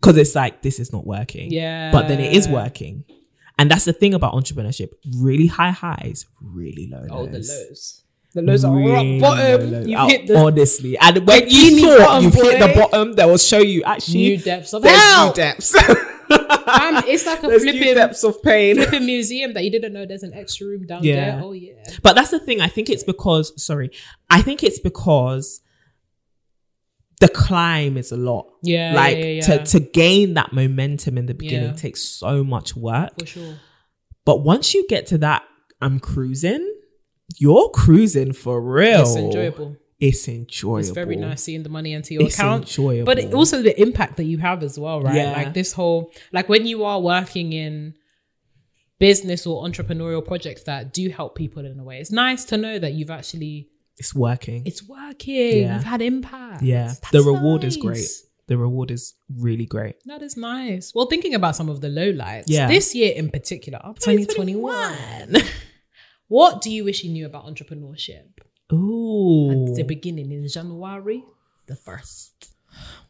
Because 0.00 0.16
it's 0.16 0.34
like 0.34 0.62
this 0.62 0.78
is 0.78 0.92
not 0.92 1.06
working. 1.06 1.46
Mm-hmm, 1.46 1.54
Yeah. 1.54 1.92
But 1.92 2.08
then 2.08 2.20
it 2.20 2.32
is 2.34 2.48
working. 2.48 3.04
And 3.58 3.70
that's 3.70 3.84
the 3.84 3.92
thing 3.92 4.14
about 4.14 4.34
entrepreneurship. 4.34 4.90
Really 5.16 5.46
high 5.46 5.70
highs, 5.70 6.26
really 6.42 6.88
low 6.90 7.00
lows. 7.02 7.10
Oh, 7.12 7.26
the 7.26 7.38
lows. 7.38 8.00
The 8.34 8.42
lows 8.42 8.64
are 8.64 8.74
Really 8.74 9.20
rock 9.20 9.36
bottom. 9.38 9.70
low 9.70 9.78
lows. 9.78 9.86
You've 9.86 10.00
Oh, 10.00 10.08
hit 10.08 10.26
the 10.26 10.36
honestly. 10.38 10.98
And 10.98 11.26
when 11.26 11.48
you 11.48 11.80
thought 11.96 12.22
you've 12.22 12.34
hit 12.34 12.58
the 12.58 12.72
bottom, 12.80 13.12
that 13.14 13.26
will 13.28 13.38
show 13.38 13.58
you 13.60 13.84
actually 13.84 14.18
new 14.20 14.38
depths 14.38 14.72
of 14.74 14.82
there's 14.82 15.00
hell. 15.00 15.28
new 15.28 15.34
depths. 15.34 15.72
Fam, 16.28 17.04
it's 17.06 17.26
like 17.26 17.42
a 17.44 17.46
there's 17.46 17.62
new 17.64 17.72
flipping, 17.72 17.94
depths 17.94 18.24
of 18.24 18.42
pain. 18.42 18.74
flipping 18.76 19.06
museum 19.06 19.52
that 19.54 19.62
you 19.62 19.70
didn't 19.70 19.92
know 19.92 20.04
there's 20.06 20.22
an 20.22 20.32
extra 20.34 20.66
room 20.66 20.86
down 20.86 21.04
Yeah. 21.04 21.36
there. 21.36 21.40
Oh 21.44 21.52
yeah. 21.52 21.74
But 22.02 22.14
that's 22.16 22.30
the 22.30 22.38
thing. 22.40 22.60
I 22.60 22.68
think 22.68 22.90
it's 22.90 23.04
because, 23.04 23.52
sorry, 23.62 23.90
I 24.30 24.42
think 24.42 24.62
it's 24.64 24.78
because 24.80 25.60
the 27.20 27.28
climb 27.28 27.96
is 27.96 28.12
a 28.12 28.16
lot. 28.16 28.46
Yeah, 28.62 28.94
Like 28.94 29.16
yeah, 29.18 29.24
yeah, 29.24 29.40
to 29.42 29.64
to 29.64 29.80
gain 29.80 30.34
that 30.34 30.52
momentum 30.52 31.16
in 31.18 31.26
the 31.26 31.34
beginning 31.34 31.74
takes 31.76 32.02
so 32.02 32.42
much 32.44 32.74
work. 32.76 33.12
For 33.20 33.26
sure. 33.26 33.54
But 34.24 34.42
once 34.42 34.74
you 34.74 34.86
get 34.88 35.06
to 35.08 35.18
that, 35.18 35.42
I'm 35.80 36.00
cruising. 36.00 36.64
You're 37.38 37.68
cruising 37.70 38.32
for 38.32 38.60
real. 38.60 39.02
It's 39.02 39.16
enjoyable. 39.16 39.76
It's 40.00 40.28
enjoyable. 40.28 40.78
It's 40.80 40.90
very 40.90 41.16
nice 41.16 41.42
seeing 41.42 41.62
the 41.62 41.68
money 41.68 41.92
into 41.92 42.14
your 42.14 42.24
It's 42.24 42.38
account. 42.38 42.62
enjoyable. 42.64 43.06
But 43.06 43.18
it, 43.18 43.32
also 43.34 43.62
the 43.62 43.80
impact 43.80 44.16
that 44.16 44.24
you 44.24 44.38
have 44.38 44.62
as 44.62 44.78
well, 44.78 45.00
right? 45.00 45.14
Yeah. 45.14 45.32
Like 45.32 45.54
this 45.54 45.72
whole 45.72 46.10
like 46.32 46.48
when 46.48 46.66
you 46.66 46.84
are 46.84 47.00
working 47.00 47.52
in 47.52 47.94
business 48.98 49.46
or 49.46 49.64
entrepreneurial 49.64 50.24
projects 50.24 50.64
that 50.64 50.92
do 50.92 51.08
help 51.10 51.36
people 51.36 51.64
in 51.64 51.78
a 51.78 51.84
way. 51.84 51.98
It's 52.00 52.12
nice 52.12 52.44
to 52.46 52.56
know 52.56 52.78
that 52.78 52.92
you've 52.92 53.10
actually 53.10 53.68
It's 53.96 54.14
working. 54.14 54.62
it's 54.66 54.86
working. 54.88 55.62
Yeah. 55.62 55.74
You've 55.74 55.84
had 55.84 56.02
impact. 56.02 56.62
yeah. 56.62 56.86
That's 56.88 57.10
the 57.10 57.22
reward 57.22 57.64
is 57.64 57.76
great. 57.76 58.06
The 58.46 58.58
reward 58.58 58.90
is 58.90 59.14
really 59.38 59.64
great. 59.66 59.96
That 60.04 60.20
is 60.22 60.36
nice. 60.36 60.92
Well, 60.94 61.06
thinking 61.06 61.34
about 61.34 61.56
some 61.56 61.68
of 61.70 61.80
the 61.80 61.88
lowlights, 61.88 62.44
Yeah. 62.48 62.66
this 62.68 62.94
year 62.94 63.14
in 63.14 63.30
particular, 63.30 63.80
2021, 64.00 65.36
what 66.28 66.60
do 66.60 66.70
you 66.70 66.84
wish 66.84 67.04
you 67.04 67.10
knew 67.12 67.24
about 67.26 67.46
entrepreneurship 67.46 68.26
Ooh. 68.72 69.68
at 69.70 69.76
the 69.76 69.82
beginning 69.84 70.30
in 70.32 70.46
January 70.48 71.24
the 71.66 71.74
1st? 71.74 72.53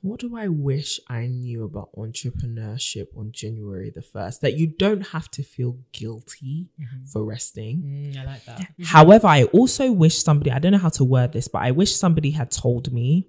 What 0.03 0.21
do 0.21 0.37
I 0.37 0.49
wish 0.49 1.01
I 1.09 1.27
knew 1.27 1.65
about 1.65 1.91
entrepreneurship 1.97 3.07
on 3.17 3.33
January 3.33 3.91
the 3.95 4.03
1st? 4.03 4.41
That 4.41 4.55
you 4.59 4.67
don't 4.67 5.09
have 5.09 5.31
to 5.33 5.43
feel 5.43 5.79
guilty 5.93 6.69
for 7.13 7.25
resting. 7.25 7.83
Mm, 8.15 8.19
I 8.21 8.25
like 8.25 8.45
that. 8.45 8.69
However, 8.85 9.27
I 9.29 9.45
also 9.45 9.91
wish 9.93 10.19
somebody, 10.23 10.51
I 10.51 10.59
don't 10.59 10.73
know 10.73 10.79
how 10.79 10.91
to 10.91 11.05
word 11.05 11.33
this, 11.33 11.49
but 11.49 11.63
I 11.63 11.71
wish 11.71 11.95
somebody 11.95 12.33
had 12.33 12.51
told 12.51 12.93
me 12.93 13.29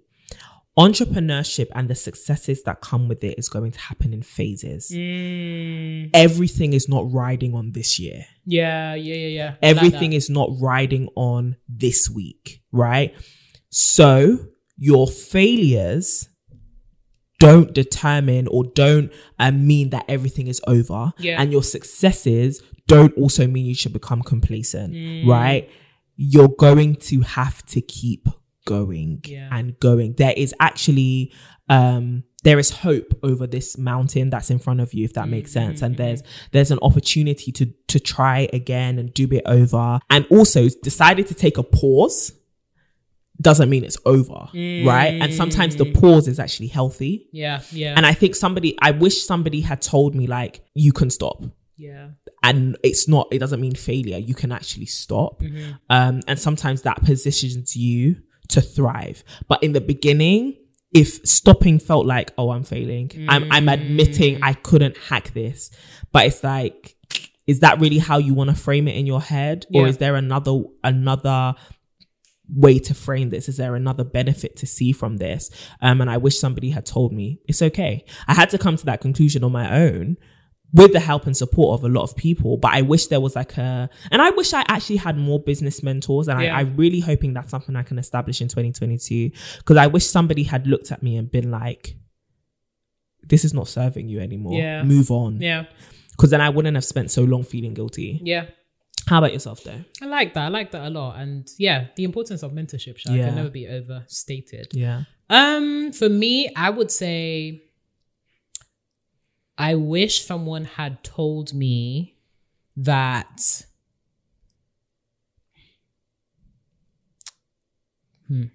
entrepreneurship 0.77 1.67
and 1.73 1.89
the 1.89 1.95
successes 1.95 2.63
that 2.63 2.81
come 2.81 3.07
with 3.07 3.23
it 3.23 3.39
is 3.39 3.47
going 3.47 3.71
to 3.71 3.79
happen 3.79 4.11
in 4.13 4.21
phases. 4.21 4.91
Mm, 4.93 6.09
Everything 6.13 6.73
is 6.73 6.89
not 6.89 7.09
riding 7.13 7.55
on 7.55 7.71
this 7.71 7.97
year. 7.97 8.25
yeah, 8.45 8.93
yeah, 8.95 9.13
yeah, 9.15 9.27
yeah. 9.27 9.47
I 9.63 9.67
like 9.71 9.77
Everything 9.77 10.09
that. 10.11 10.17
is 10.17 10.29
not 10.29 10.49
riding 10.59 11.07
on 11.15 11.55
this 11.69 12.09
week, 12.09 12.61
right? 12.73 13.15
So 13.69 14.47
your 14.77 15.07
failures 15.07 16.29
don't 17.39 17.73
determine 17.73 18.47
or 18.47 18.63
don't 18.63 19.11
uh, 19.39 19.51
mean 19.51 19.89
that 19.89 20.05
everything 20.07 20.47
is 20.47 20.61
over. 20.67 21.11
Yeah. 21.19 21.41
And 21.41 21.51
your 21.51 21.63
successes 21.63 22.61
don't 22.87 23.13
also 23.17 23.45
mean 23.47 23.65
you 23.65 23.75
should 23.75 23.93
become 23.93 24.21
complacent, 24.21 24.93
Mm. 24.93 25.27
right? 25.27 25.69
You're 26.15 26.47
going 26.57 26.95
to 26.95 27.21
have 27.21 27.65
to 27.67 27.81
keep 27.81 28.27
going 28.65 29.21
Yeah. 29.27 29.49
and 29.51 29.77
going. 29.79 30.13
There 30.17 30.33
is 30.35 30.53
actually, 30.61 31.33
um, 31.67 32.23
there 32.43 32.57
is 32.57 32.69
hope 32.69 33.13
over 33.21 33.47
this 33.47 33.77
mountain 33.77 34.29
that's 34.29 34.49
in 34.49 34.59
front 34.59 34.79
of 34.79 34.93
you, 34.93 35.03
if 35.03 35.13
that 35.13 35.27
makes 35.27 35.51
sense. 35.51 35.77
Mm-hmm, 35.77 35.85
And 35.85 35.97
there's 35.97 36.23
there's 36.51 36.71
an 36.71 36.79
opportunity 36.81 37.51
to 37.51 37.65
to 37.87 37.99
try 37.99 38.47
again 38.53 38.97
and 38.97 39.13
do 39.13 39.27
it 39.31 39.41
over. 39.45 39.99
And 40.09 40.25
also 40.29 40.69
decided 40.83 41.27
to 41.27 41.33
take 41.33 41.57
a 41.57 41.63
pause 41.63 42.31
doesn't 43.41 43.69
mean 43.69 43.83
it's 43.83 43.97
over, 44.05 44.47
right? 44.53 45.19
And 45.21 45.33
sometimes 45.33 45.75
Mm. 45.75 45.79
the 45.79 45.91
pause 45.99 46.27
is 46.27 46.39
actually 46.39 46.67
healthy. 46.67 47.27
Yeah, 47.31 47.61
yeah, 47.71 47.93
And 47.97 48.05
I 48.05 48.13
think 48.13 48.35
somebody, 48.35 48.75
I 48.81 48.91
wish 48.91 49.23
somebody 49.25 49.61
had 49.61 49.81
told 49.81 50.15
me 50.15 50.25
like, 50.27 50.61
you 50.73 50.93
can 50.93 51.09
stop. 51.09 51.43
yeah. 51.77 52.09
and 52.43 52.77
it's 52.83 53.07
not 53.07 53.27
it 53.31 53.39
doesn't 53.39 53.59
mean 53.59 53.73
failure 53.75 54.17
you 54.17 54.33
can 54.35 54.51
actually 54.51 54.85
stop 54.85 55.41
um 55.89 56.21
and 56.27 56.37
sometimes 56.39 56.83
that 56.83 56.97
positions 57.03 57.75
you 57.75 58.15
to 58.47 58.61
thrive 58.61 59.23
but 59.49 59.61
in 59.63 59.73
the 59.73 59.81
beginning 59.81 60.55
if 60.93 61.09
stopping 61.27 61.77
felt 61.79 62.05
like 62.05 62.31
oh 62.37 62.51
i'm 62.51 62.63
failing 62.63 63.09
i'm 63.27 63.43
i'm 63.51 63.67
admitting 63.67 64.33
i 64.43 64.53
couldn't 64.53 64.95
hack 65.09 65.33
this 65.33 65.69
but 66.13 66.25
it's 66.27 66.43
like 66.43 66.95
is 67.47 67.59
that 67.59 67.79
really 67.81 67.97
how 67.97 68.17
you 68.19 68.33
want 68.33 68.49
to 68.51 68.55
frame 68.55 68.87
it 68.87 68.95
in 68.95 69.05
your 69.05 69.21
head 69.21 69.65
or 69.73 69.87
is 69.87 69.97
there 69.97 70.15
another 70.15 70.55
another 70.83 71.55
way 72.53 72.77
to 72.79 72.93
frame 72.93 73.29
this 73.31 73.49
is 73.49 73.57
there 73.57 73.75
another 73.75 74.03
benefit 74.03 74.55
to 74.55 74.65
see 74.67 74.91
from 74.91 75.17
this 75.17 75.49
um 75.81 75.99
and 76.01 76.09
i 76.09 76.17
wish 76.17 76.37
somebody 76.37 76.69
had 76.69 76.85
told 76.85 77.11
me 77.11 77.39
it's 77.47 77.61
okay 77.61 78.03
i 78.27 78.33
had 78.33 78.49
to 78.49 78.57
come 78.57 78.75
to 78.77 78.85
that 78.85 79.01
conclusion 79.01 79.43
on 79.43 79.51
my 79.51 79.75
own 79.81 80.15
with 80.73 80.91
the 80.93 80.99
help 80.99 81.25
and 81.25 81.35
support 81.37 81.79
of 81.79 81.83
a 81.85 81.87
lot 81.89 82.03
of 82.03 82.15
people 82.15 82.57
but 82.57 82.71
i 82.73 82.81
wish 82.81 83.07
there 83.07 83.19
was 83.21 83.35
like 83.35 83.57
a 83.57 83.89
and 84.11 84.21
i 84.21 84.29
wish 84.31 84.53
i 84.53 84.63
actually 84.67 84.97
had 84.97 85.17
more 85.17 85.39
business 85.39 85.81
mentors 85.81 86.27
and 86.27 86.39
Yeah. 86.41 86.55
I, 86.55 86.59
i'm 86.61 86.75
really 86.75 86.99
hoping 86.99 87.33
that's 87.33 87.49
something 87.49 87.75
i 87.75 87.83
can 87.83 87.97
establish 87.97 88.41
in 88.41 88.47
2022 88.47 89.31
because 89.57 89.77
i 89.77 89.87
wish 89.87 90.05
somebody 90.05 90.43
had 90.43 90.67
looked 90.67 90.91
at 90.91 91.01
me 91.01 91.17
and 91.17 91.31
been 91.31 91.49
like 91.49 91.95
this 93.23 93.43
is 93.43 93.53
not 93.53 93.67
serving 93.67 94.07
you 94.07 94.19
anymore 94.19 94.53
Yeah. 94.59 94.83
move 94.83 95.09
on 95.11 95.41
Yeah. 95.41 95.65
because 96.11 96.29
then 96.29 96.41
i 96.41 96.49
wouldn't 96.49 96.75
have 96.75 96.85
spent 96.85 97.09
so 97.09 97.23
long 97.23 97.43
feeling 97.43 97.73
guilty 97.73 98.19
Yeah. 98.23 98.45
How 99.07 99.19
about 99.19 99.33
yourself 99.33 99.63
though 99.63 99.81
I 100.01 100.05
like 100.05 100.33
that. 100.33 100.45
I 100.45 100.47
like 100.49 100.71
that 100.71 100.87
a 100.87 100.89
lot. 100.89 101.19
And 101.19 101.47
yeah, 101.57 101.87
the 101.95 102.03
importance 102.03 102.41
of 102.43 102.51
mentorship 102.51 102.97
Yeah. 103.05 103.25
can 103.27 103.35
never 103.35 103.49
be 103.49 103.67
overstated. 103.67 104.67
yeah 104.73 105.03
Um, 105.29 105.91
for 105.91 106.09
me, 106.09 106.49
I 106.55 106.69
would 106.69 106.91
say 106.91 107.63
I 109.57 109.75
wish 109.75 110.25
someone 110.25 110.65
had 110.65 111.03
told 111.03 111.53
me 111.53 112.17
that 112.77 113.65
Hmm. 118.27 118.45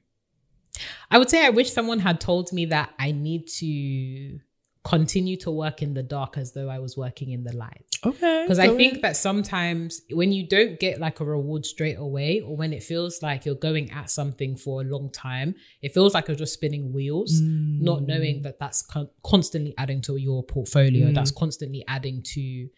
I 1.11 1.19
would 1.19 1.31
say 1.31 1.45
I 1.47 1.51
wish 1.51 1.71
someone 1.73 2.01
had 2.01 2.21
told 2.21 2.53
me 2.53 2.65
that 2.67 2.93
I 2.99 3.13
need 3.13 3.47
to 3.59 4.41
continue 4.83 5.37
to 5.37 5.51
work 5.51 5.83
in 5.83 5.93
the 5.93 6.03
dark 6.03 6.39
as 6.39 6.53
though 6.53 6.69
I 6.69 6.79
was 6.79 6.97
working 6.97 7.33
in 7.33 7.45
the 7.45 7.55
light. 7.55 7.85
okay 8.05 8.45
Because 8.45 8.59
I 8.59 8.75
think 8.75 9.03
that 9.03 9.17
sometimes 9.17 10.01
when 10.11 10.33
you 10.33 10.49
don't 10.49 10.81
get 10.81 10.99
like 10.99 11.21
a 11.21 11.25
reward 11.25 11.67
straight 11.67 11.99
away, 11.99 12.41
or 12.41 12.57
when 12.57 12.73
it 12.73 12.83
feels 12.83 13.23
like 13.23 13.45
you're 13.45 13.55
going 13.55 13.91
at 13.91 14.11
something 14.11 14.57
for 14.57 14.81
a 14.81 14.85
long 14.85 15.11
time, 15.11 15.55
it 15.83 15.93
feels 15.93 16.15
like 16.15 16.29
you're 16.29 16.37
just 16.37 16.55
spinning 16.55 16.93
wheels, 16.95 17.41
not 17.43 18.01
mm. 18.01 18.07
knowing 18.07 18.43
that 18.43 18.59
that's 18.59 18.81
con- 18.83 19.11
constantly 19.23 19.75
adding 19.77 20.01
to 20.03 20.17
your 20.17 20.43
portfolio, 20.43 21.13
that's 21.13 21.33
mm. 21.33 21.39
constantly 21.39 21.85
adding 21.87 22.23
to 22.23 22.69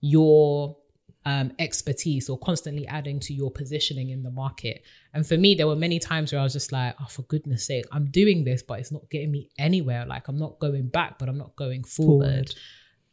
your 0.00 0.76
um, 1.28 1.52
expertise, 1.58 2.30
or 2.30 2.38
constantly 2.38 2.86
adding 2.86 3.20
to 3.20 3.34
your 3.34 3.50
positioning 3.50 4.08
in 4.08 4.22
the 4.22 4.30
market. 4.30 4.82
And 5.12 5.26
for 5.26 5.36
me, 5.36 5.54
there 5.54 5.66
were 5.66 5.76
many 5.76 5.98
times 5.98 6.32
where 6.32 6.40
I 6.40 6.44
was 6.44 6.54
just 6.54 6.72
like, 6.72 6.94
oh, 7.02 7.08
for 7.10 7.22
goodness 7.22 7.66
sake, 7.66 7.84
I'm 7.92 8.06
doing 8.10 8.44
this, 8.44 8.62
but 8.62 8.80
it's 8.80 8.90
not 8.90 9.10
getting 9.10 9.30
me 9.30 9.50
anywhere. 9.58 10.06
Like 10.06 10.28
I'm 10.28 10.38
not 10.38 10.58
going 10.58 10.88
back, 10.88 11.18
but 11.18 11.28
I'm 11.28 11.36
not 11.36 11.54
going 11.54 11.84
forward. 11.84 12.48
Forward. 12.48 12.54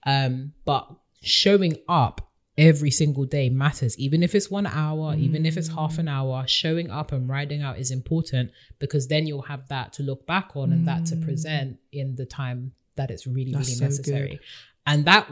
Um, 0.06 0.54
but 0.64 0.88
showing 1.22 1.76
up 1.90 2.32
every 2.58 2.92
single 2.92 3.26
day 3.26 3.50
matters, 3.50 4.00
even 4.00 4.24
if 4.24 4.34
it's 4.34 4.50
one 4.50 4.68
hour, 4.68 5.14
even 5.16 5.46
if 5.46 5.58
it's 5.58 5.68
half 5.68 5.98
an 5.98 6.08
hour, 6.08 6.48
showing 6.48 6.90
up 6.90 7.12
and 7.12 7.28
riding 7.28 7.64
out 7.64 7.78
is 7.80 7.92
important 7.92 8.50
because 8.80 9.10
then 9.10 9.28
you'll 9.28 9.42
have 9.42 9.68
that 9.68 9.92
to 9.94 10.04
look 10.04 10.26
back 10.26 10.56
on 10.56 10.72
and 10.72 10.88
that 10.88 11.06
to 11.08 11.18
present 11.18 11.80
in 11.92 12.16
the 12.16 12.26
time 12.26 12.72
that 12.96 13.12
it's 13.12 13.28
really, 13.28 13.52
That's 13.52 13.68
really 13.68 13.82
necessary. 13.82 14.30
good. 14.30 14.40
And 14.88 15.04
that, 15.06 15.30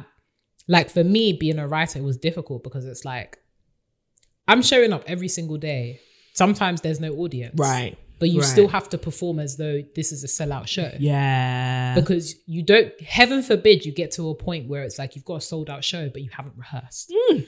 like 0.68 0.90
for 0.90 1.04
me, 1.04 1.34
being 1.34 1.60
a 1.60 1.68
writer, 1.68 2.00
it 2.00 2.04
was 2.04 2.18
difficult 2.18 2.64
because 2.64 2.86
it's 2.86 3.04
like 3.06 3.38
I'm 4.48 4.62
showing 4.62 4.94
up 4.94 5.04
every 5.08 5.28
single 5.28 5.58
day. 5.58 6.00
Sometimes 6.34 6.82
there's 6.82 7.00
no 7.00 7.14
audience. 7.16 7.54
right 7.60 7.96
But 8.20 8.30
you 8.30 8.40
Right. 8.42 8.48
still 8.50 8.68
have 8.70 8.90
to 8.90 8.98
perform 8.98 9.40
as 9.40 9.58
though 9.58 9.82
this 9.96 10.12
is 10.12 10.24
a 10.24 10.28
sellout 10.28 10.68
show 10.68 10.92
yeah 11.00 11.94
because 11.96 12.36
you 12.48 12.64
don't 12.64 12.90
heaven 13.02 13.44
forbid 13.44 13.86
you 13.86 13.92
get 13.92 14.12
to 14.12 14.30
a 14.30 14.36
point 14.36 14.68
where 14.70 14.84
it's 14.84 14.98
like 14.98 15.16
you've 15.16 15.26
got 15.26 15.36
a 15.36 15.42
sold 15.42 15.70
out 15.70 15.84
show 15.84 16.10
but 16.10 16.22
you 16.24 16.30
haven't 16.32 16.56
rehearsed 16.58 17.14
mm. 17.32 17.46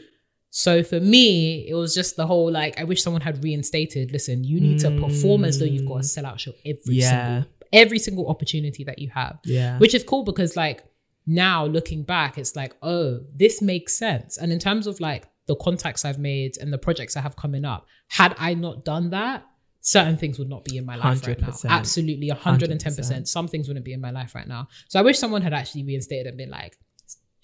so 0.49 0.83
for 0.83 0.99
me 0.99 1.67
it 1.67 1.73
was 1.73 1.95
just 1.95 2.15
the 2.17 2.27
whole 2.27 2.51
like 2.51 2.79
i 2.79 2.83
wish 2.83 3.01
someone 3.01 3.21
had 3.21 3.43
reinstated 3.43 4.11
listen 4.11 4.43
you 4.43 4.59
need 4.59 4.79
to 4.79 4.91
perform 4.99 5.43
as 5.45 5.57
though 5.59 5.65
you've 5.65 5.87
got 5.87 5.95
a 5.95 5.99
mm. 5.99 6.13
sellout 6.23 6.37
show 6.39 6.51
every 6.65 6.95
Yeah. 6.95 7.09
single 7.09 7.51
every 7.73 7.99
single 7.99 8.27
opportunity 8.29 8.83
that 8.83 8.99
you 8.99 9.09
have 9.09 9.39
Yeah. 9.45 9.79
which 9.79 9.93
is 9.95 10.03
cool 10.03 10.23
because 10.23 10.55
like 10.55 10.83
now 11.27 11.65
looking 11.65 12.03
back 12.03 12.37
it's 12.37 12.55
like 12.55 12.73
oh 12.81 13.19
this 13.35 13.61
makes 13.61 13.97
sense. 13.97 14.37
And 14.37 14.51
in 14.51 14.59
terms 14.59 14.87
of 14.87 14.99
like 14.99 15.27
the 15.47 15.55
contacts 15.55 16.05
i've 16.05 16.19
made 16.19 16.57
and 16.59 16.71
the 16.73 16.77
projects 16.77 17.15
i 17.17 17.21
have 17.21 17.35
coming 17.35 17.65
up 17.65 17.85
had 18.09 18.35
i 18.39 18.53
not 18.53 18.83
done 18.85 19.09
that 19.11 19.45
certain 19.81 20.17
things 20.17 20.39
would 20.39 20.49
not 20.49 20.65
be 20.65 20.77
in 20.77 20.85
my 20.85 20.95
life 20.95 21.27
right 21.27 21.39
now. 21.39 21.49
100%. 21.49 21.69
absolutely 21.69 22.29
110% 22.29 22.69
100%. 22.79 23.27
some 23.27 23.47
things 23.47 23.67
wouldn't 23.67 23.85
be 23.85 23.93
in 23.93 24.01
my 24.01 24.09
life 24.11 24.33
right 24.33 24.47
now. 24.47 24.67
So 24.87 24.99
i 24.99 25.03
wish 25.03 25.17
someone 25.19 25.41
had 25.43 25.53
actually 25.53 25.83
reinstated 25.83 26.25
and 26.27 26.37
been 26.37 26.49
like 26.49 26.77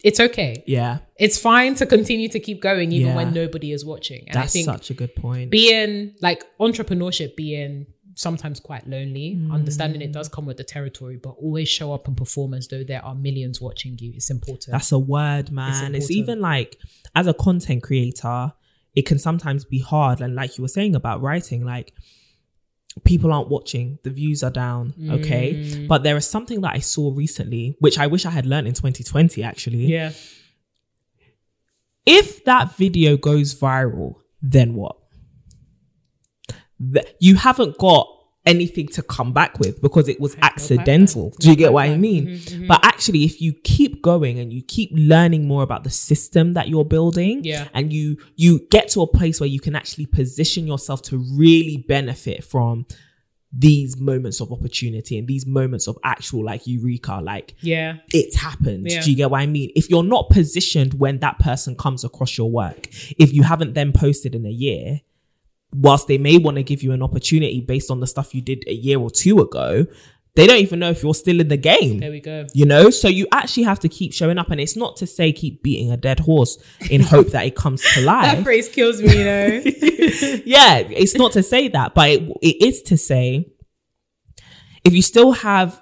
it's 0.03 0.19
okay. 0.19 0.63
Yeah. 0.65 0.97
It's 1.15 1.37
fine 1.37 1.75
to 1.75 1.85
continue 1.85 2.27
to 2.29 2.39
keep 2.39 2.59
going 2.59 2.91
even 2.91 3.09
Yeah. 3.09 3.15
when 3.15 3.35
nobody 3.35 3.71
is 3.71 3.85
watching. 3.85 4.23
And 4.27 4.35
i 4.35 4.41
that's 4.41 4.53
think 4.53 4.65
such 4.65 4.89
a 4.89 4.95
good 4.95 5.15
point. 5.15 5.51
being 5.51 6.15
like 6.21 6.43
entrepreneurship 6.59 7.35
being 7.35 7.85
sometimes 8.15 8.59
quite 8.59 8.87
lonely 8.87 9.35
Mm. 9.35 9.51
understanding 9.53 10.01
it 10.01 10.11
does 10.11 10.27
come 10.27 10.45
with 10.45 10.57
the 10.57 10.63
territory 10.63 11.17
but 11.17 11.31
always 11.31 11.69
show 11.69 11.93
up 11.93 12.07
and 12.07 12.17
perform 12.17 12.53
as 12.53 12.67
though 12.67 12.83
there 12.83 13.03
are 13.05 13.15
millions 13.15 13.61
watching 13.61 13.97
you 13.99 14.11
it's 14.15 14.29
important 14.29 14.71
That's 14.73 14.91
a 14.91 14.99
word, 14.99 15.51
man. 15.51 15.69
It's, 15.95 16.09
important. 16.09 16.11
even 16.11 16.41
like 16.41 16.77
as 17.15 17.27
a 17.27 17.33
content 17.33 17.83
creator, 17.83 18.53
it 18.95 19.03
can 19.05 19.17
sometimes 19.19 19.63
be 19.65 19.79
hard. 19.79 20.19
And 20.21 20.35
like 20.35 20.57
you 20.57 20.63
were 20.63 20.67
saying 20.67 20.95
about 20.95 21.21
writing, 21.21 21.63
like 21.65 21.93
people 23.05 23.31
aren't 23.31 23.47
watching, 23.49 23.97
the 24.03 24.09
views 24.09 24.43
are 24.43 24.51
down. 24.51 24.93
Okay. 25.09 25.53
Mm. 25.53 25.87
But 25.87 26.03
there 26.03 26.17
is 26.17 26.27
something 26.27 26.59
that 26.61 26.73
I 26.75 26.79
saw 26.79 27.13
recently, 27.15 27.77
which 27.79 27.97
I 27.97 28.07
wish 28.07 28.25
I 28.25 28.31
had 28.31 28.45
learned 28.45 28.67
in 28.67 28.73
2020 28.73 29.41
actually. 29.43 29.85
yeah 29.85 30.11
If 32.05 32.43
that 32.45 32.75
video 32.75 33.15
goes 33.15 33.55
viral, 33.55 34.15
then 34.41 34.73
what? 34.73 34.97
Th- 36.93 37.05
you 37.19 37.35
haven't 37.35 37.77
got 37.77 38.07
anything 38.45 38.87
to 38.87 39.03
come 39.03 39.33
back 39.33 39.59
with 39.59 39.79
because 39.83 40.07
it 40.07 40.19
was 40.19 40.35
accidental. 40.41 41.31
Do 41.39 41.49
you 41.51 41.55
get 41.55 41.73
what 41.73 41.85
I 41.87 41.95
mean? 41.95 42.25
Mm-hmm, 42.27 42.67
But 42.67 42.83
actually, 42.83 43.23
if 43.23 43.39
you 43.39 43.53
keep 43.63 44.01
going 44.01 44.39
and 44.39 44.51
you 44.51 44.63
keep 44.63 44.89
learning 44.93 45.47
more 45.47 45.61
about 45.61 45.83
the 45.83 45.91
system 45.91 46.53
that 46.53 46.67
you're 46.67 46.85
building, 46.85 47.41
Yeah. 47.43 47.67
and 47.75 47.93
you 47.93 48.17
you 48.35 48.65
get 48.71 48.89
to 48.89 49.01
a 49.03 49.07
place 49.07 49.39
where 49.39 49.47
you 49.49 49.59
can 49.59 49.75
actually 49.75 50.07
position 50.07 50.65
yourself 50.65 51.01
to 51.03 51.17
really 51.37 51.85
benefit 51.87 52.43
from 52.43 52.85
these 53.53 53.97
moments 53.99 54.39
of 54.39 54.49
opportunity 54.51 55.17
and 55.19 55.27
these 55.27 55.45
moments 55.45 55.85
of 55.87 55.97
actual 56.05 56.43
like 56.45 56.65
eureka, 56.65 57.19
like 57.21 57.53
yeah 57.61 57.97
it's 58.13 58.37
happened. 58.37 58.89
Yeah. 58.89 59.01
Do 59.01 59.11
you 59.11 59.17
get 59.17 59.29
what 59.29 59.41
I 59.41 59.45
mean? 59.45 59.71
If 59.75 59.89
you're 59.89 60.03
not 60.03 60.29
positioned 60.29 60.93
when 60.95 61.19
that 61.19 61.37
person 61.37 61.75
comes 61.75 62.03
across 62.05 62.37
your 62.37 62.49
work, 62.49 62.87
if 63.19 63.33
you 63.33 63.43
haven't 63.43 63.73
then 63.73 63.91
posted 63.91 64.33
in 64.35 64.45
a 64.45 64.49
year, 64.49 65.01
whilst 65.73 66.07
they 66.07 66.17
may 66.17 66.37
want 66.37 66.57
to 66.57 66.63
give 66.63 66.83
you 66.83 66.91
an 66.91 67.01
opportunity 67.01 67.61
based 67.61 67.89
on 67.91 67.99
the 67.99 68.07
stuff 68.07 68.33
you 68.35 68.41
did 68.41 68.63
a 68.67 68.73
year 68.73 68.99
or 68.99 69.09
two 69.09 69.39
ago, 69.39 69.85
they 70.35 70.47
don't 70.47 70.59
even 70.59 70.79
know 70.79 70.89
if 70.89 71.03
you're 71.03 71.13
still 71.13 71.41
in 71.41 71.49
the 71.49 71.57
game. 71.57 71.99
there 71.99 72.09
we 72.11 72.21
go 72.21 72.45
You 72.53 72.65
know, 72.65 72.89
so 72.89 73.07
you 73.09 73.27
actually 73.33 73.63
have 73.63 73.79
to 73.81 73.89
keep 73.89 74.13
showing 74.13 74.37
up, 74.37 74.49
and 74.49 74.61
it's 74.61 74.75
not 74.77 74.95
to 74.97 75.07
say 75.07 75.33
keep 75.33 75.61
beating 75.61 75.91
a 75.91 75.97
dead 75.97 76.21
horse 76.21 76.57
in 76.89 77.01
hope 77.01 77.27
that 77.31 77.45
it 77.45 77.55
comes 77.55 77.81
to 77.93 78.01
life. 78.05 78.37
that 78.37 78.43
phrase 78.43 78.69
kills 78.69 79.01
me 79.01 79.17
you 79.17 79.23
know 79.25 79.45
yeah, 80.45 80.77
it's 80.79 81.15
not 81.15 81.33
to 81.33 81.43
say 81.43 81.67
that, 81.69 81.93
but 81.93 82.09
it, 82.09 82.21
it 82.41 82.61
is 82.65 82.81
to 82.83 82.97
say 82.97 83.47
if 84.83 84.93
you 84.93 85.01
still 85.01 85.31
have, 85.33 85.81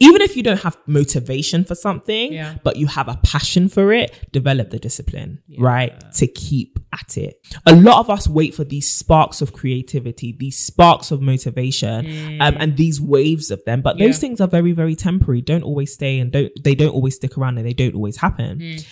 even 0.00 0.22
if 0.22 0.36
you 0.36 0.42
don't 0.42 0.62
have 0.62 0.76
motivation 0.86 1.64
for 1.64 1.74
something, 1.74 2.32
Yeah. 2.32 2.56
but 2.64 2.76
you 2.76 2.86
have 2.86 3.08
a 3.08 3.18
passion 3.22 3.68
for 3.68 3.92
it, 3.92 4.12
develop 4.32 4.70
the 4.70 4.78
discipline, 4.78 5.40
right? 5.58 5.92
To 6.14 6.26
keep 6.26 6.78
at 6.92 7.16
it. 7.18 7.34
A 7.66 7.74
lot 7.76 8.00
of 8.00 8.08
us 8.10 8.26
wait 8.26 8.54
for 8.54 8.64
these 8.64 8.90
sparks 8.90 9.40
of 9.42 9.52
creativity, 9.52 10.32
these 10.36 10.58
sparks 10.58 11.10
of 11.10 11.20
motivation, 11.20 12.40
um, 12.40 12.56
and 12.58 12.76
these 12.76 13.00
waves 13.00 13.50
of 13.50 13.62
them, 13.64 13.82
but 13.82 13.98
those 13.98 14.16
Mm. 14.16 14.20
Things 14.20 14.40
are 14.40 14.48
very, 14.48 14.72
very 14.72 14.94
temporary, 14.96 15.40
don't 15.40 15.62
always 15.62 15.92
stay 15.92 16.18
and 16.18 16.30
don't, 16.32 16.52
they 16.64 16.74
don't 16.74 16.90
always 16.94 17.14
stick 17.16 17.38
around 17.38 17.58
and 17.58 17.66
they 17.66 17.72
don't 17.74 17.94
always 17.94 18.16
happen. 18.16 18.58
Mm. 18.58 18.84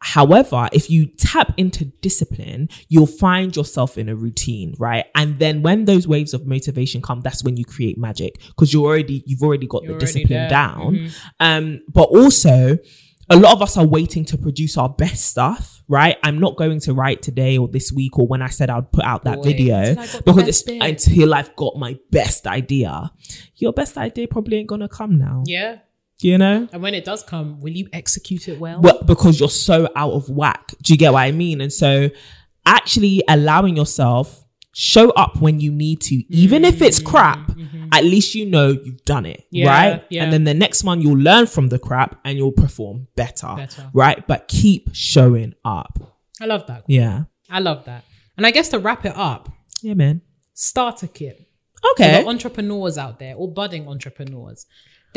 However, 0.00 0.68
if 0.72 0.88
you 0.90 1.06
tap 1.06 1.52
into 1.56 1.86
discipline, 1.86 2.68
you'll 2.88 3.06
find 3.06 3.54
yourself 3.56 3.98
in 3.98 4.08
a 4.08 4.14
routine, 4.14 4.74
right? 4.78 5.06
And 5.14 5.38
then 5.38 5.62
when 5.62 5.84
those 5.86 6.06
waves 6.06 6.34
of 6.34 6.46
motivation 6.46 7.02
come, 7.02 7.20
that's 7.20 7.42
when 7.42 7.56
you 7.56 7.64
create 7.64 7.98
magic 7.98 8.40
because 8.48 8.72
you're 8.72 8.86
already 8.86 9.22
you've 9.26 9.42
already 9.42 9.66
got 9.66 9.82
You're 9.82 9.98
the 9.98 10.04
already 10.04 10.06
discipline 10.06 10.38
there. 10.40 10.48
down. 10.50 10.94
Mhm. 10.94 11.12
Um, 11.40 11.80
but 11.92 12.08
also 12.10 12.78
a 13.30 13.36
lot 13.36 13.52
of 13.52 13.60
us 13.60 13.76
are 13.76 13.86
waiting 13.86 14.24
to 14.24 14.38
produce 14.38 14.78
our 14.78 14.88
best 14.88 15.26
stuff, 15.26 15.82
right? 15.88 16.16
I'm 16.22 16.38
not 16.38 16.56
going 16.56 16.80
to 16.80 16.94
write 16.94 17.20
today 17.20 17.58
or 17.58 17.68
this 17.68 17.92
week 17.92 18.18
or 18.18 18.26
when 18.26 18.40
I 18.40 18.48
said 18.48 18.70
I'd 18.70 18.90
put 18.90 19.04
out 19.04 19.24
that 19.24 19.40
Wait 19.40 19.56
video 19.56 19.76
until 19.80 19.98
I 20.02 20.06
got 20.06 20.12
the 20.12 20.22
because 20.32 20.48
it's 20.48 20.62
bit. 20.62 20.82
until 20.82 21.34
I've 21.34 21.54
got 21.56 21.76
my 21.76 21.98
best 22.10 22.46
idea. 22.46 23.10
Your 23.56 23.72
best 23.74 23.98
idea 23.98 24.28
probably 24.28 24.56
ain't 24.58 24.68
gonna 24.68 24.88
come 24.88 25.18
now. 25.18 25.42
yeah 25.46 25.78
You 26.20 26.36
know? 26.38 26.68
And 26.72 26.82
when 26.82 26.94
it 26.94 27.04
does 27.04 27.22
come, 27.22 27.60
will 27.60 27.72
you 27.72 27.88
execute 27.92 28.48
it 28.48 28.58
well? 28.58 28.80
Well, 28.80 29.02
because 29.04 29.38
you're 29.38 29.48
so 29.48 29.88
out 29.94 30.12
of 30.12 30.28
whack. 30.28 30.74
Do 30.82 30.92
you 30.92 30.98
get 30.98 31.12
what 31.12 31.20
I 31.20 31.30
mean? 31.32 31.60
And 31.60 31.72
so 31.72 32.10
actually 32.66 33.22
allowing 33.28 33.76
yourself 33.76 34.44
show 34.74 35.10
up 35.10 35.40
when 35.40 35.60
you 35.60 35.72
need 35.72 36.00
to, 36.02 36.14
even 36.32 36.64
if 36.64 36.82
it's 36.82 37.00
crap, 37.00 37.50
at 37.92 38.04
least 38.04 38.34
you 38.34 38.46
know 38.46 38.68
you've 38.68 39.04
done 39.04 39.26
it. 39.26 39.40
Mm-hmm. 39.40 39.56
Yeah, 39.56 39.68
right. 39.70 40.04
yeah. 40.10 40.24
And 40.24 40.32
then 40.32 40.44
the 40.44 40.54
next 40.54 40.84
one 40.84 41.00
you'll 41.00 41.18
learn 41.18 41.46
from 41.46 41.68
the 41.68 41.78
crap 41.78 42.20
and 42.24 42.36
you'll 42.36 42.52
perform 42.52 43.08
better. 43.16 43.54
Better. 43.56 43.90
Right. 43.92 44.24
But 44.26 44.48
keep 44.48 44.90
showing 44.92 45.54
up. 45.64 45.98
I 46.40 46.46
love 46.46 46.66
that. 46.66 46.84
Yeah. 46.86 47.24
I 47.50 47.60
love 47.60 47.84
that. 47.86 48.04
And 48.36 48.46
I 48.46 48.50
guess 48.50 48.68
to 48.68 48.78
wrap 48.78 49.04
it 49.04 49.16
up, 49.16 49.48
Yeah, 49.82 49.94
man. 49.94 50.22
starter 50.54 51.08
kit. 51.08 51.44
Okay. 51.92 52.18
For 52.18 52.22
the 52.22 52.28
entrepreneurs 52.28 52.98
out 52.98 53.18
there 53.18 53.34
or 53.34 53.50
budding 53.52 53.88
entrepreneurs. 53.88 54.66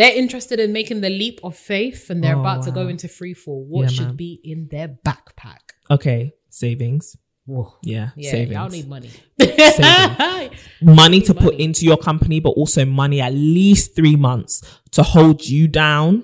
They're 0.01 0.15
interested 0.23 0.59
in 0.59 0.73
making 0.73 1.01
the 1.01 1.09
leap 1.09 1.39
of 1.43 1.55
faith 1.55 2.09
and 2.09 2.23
they're 2.23 2.35
Oh, 2.35 2.41
about 2.41 2.63
to 2.63 2.71
go 2.71 2.81
oh, 2.83 2.87
into 2.87 3.07
free 3.07 3.33
fall. 3.35 3.63
What 3.69 3.83
Yeah, 3.83 3.87
should 3.89 4.07
man. 4.07 4.15
be 4.15 4.39
in 4.43 4.67
their 4.71 4.87
backpack? 5.07 5.63
okay. 5.89 6.33
Savings. 6.49 7.15
Whoa. 7.45 7.73
Yeah. 7.83 8.09
Yeah, 8.15 8.31
savings. 8.31 8.51
y'all 8.55 8.69
need 8.69 8.87
money. 8.87 9.09
Money 10.81 11.21
to 11.21 11.33
put 11.33 11.55
into 11.55 11.85
your 11.85 11.97
company, 11.97 12.39
but 12.39 12.49
also 12.51 12.85
money 12.85 13.21
at 13.21 13.33
least 13.33 13.95
three 13.95 14.15
months 14.15 14.61
to 14.91 15.03
hold 15.03 15.45
you 15.45 15.67
down 15.67 16.23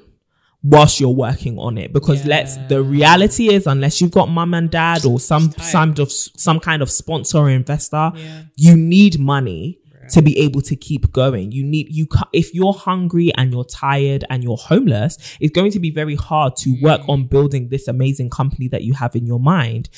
whilst 0.63 0.99
you're 0.99 1.09
working 1.27 1.57
on 1.59 1.77
it. 1.77 1.93
Because 1.93 2.25
let's 2.25 2.57
the 2.67 2.81
reality 2.83 3.53
is, 3.53 3.67
unless 3.67 4.01
you've 4.01 4.11
got 4.11 4.29
mum 4.29 4.53
and 4.53 4.69
dad 4.69 5.05
or 5.05 5.19
some 5.19 5.51
some 5.59 5.93
of 5.99 6.11
some 6.11 6.59
kind 6.59 6.81
of 6.81 6.89
sponsor 6.89 7.37
or 7.39 7.49
investor, 7.49 8.11
Yeah. 8.15 8.43
you 8.55 8.75
need 8.75 9.19
money. 9.19 9.79
To 10.11 10.21
be 10.21 10.37
able 10.39 10.61
to 10.61 10.75
keep 10.75 11.11
going, 11.11 11.51
you 11.51 11.63
need 11.65 11.87
you. 11.89 12.07
If 12.33 12.53
you're 12.53 12.73
hungry 12.73 13.31
and 13.35 13.51
you're 13.51 13.65
tired 13.65 14.23
and 14.29 14.43
you're 14.43 14.57
homeless, 14.57 15.17
it's 15.39 15.51
going 15.53 15.71
to 15.71 15.79
be 15.79 15.91
very 15.91 16.15
hard 16.15 16.55
to 16.57 16.77
work 16.81 17.01
Mm. 17.01 17.09
on 17.09 17.27
building 17.27 17.69
this 17.69 17.87
amazing 17.87 18.29
company 18.29 18.67
that 18.69 18.83
you 18.83 18.93
have 18.93 19.15
in 19.15 19.27
your 19.27 19.39
mind. 19.39 19.89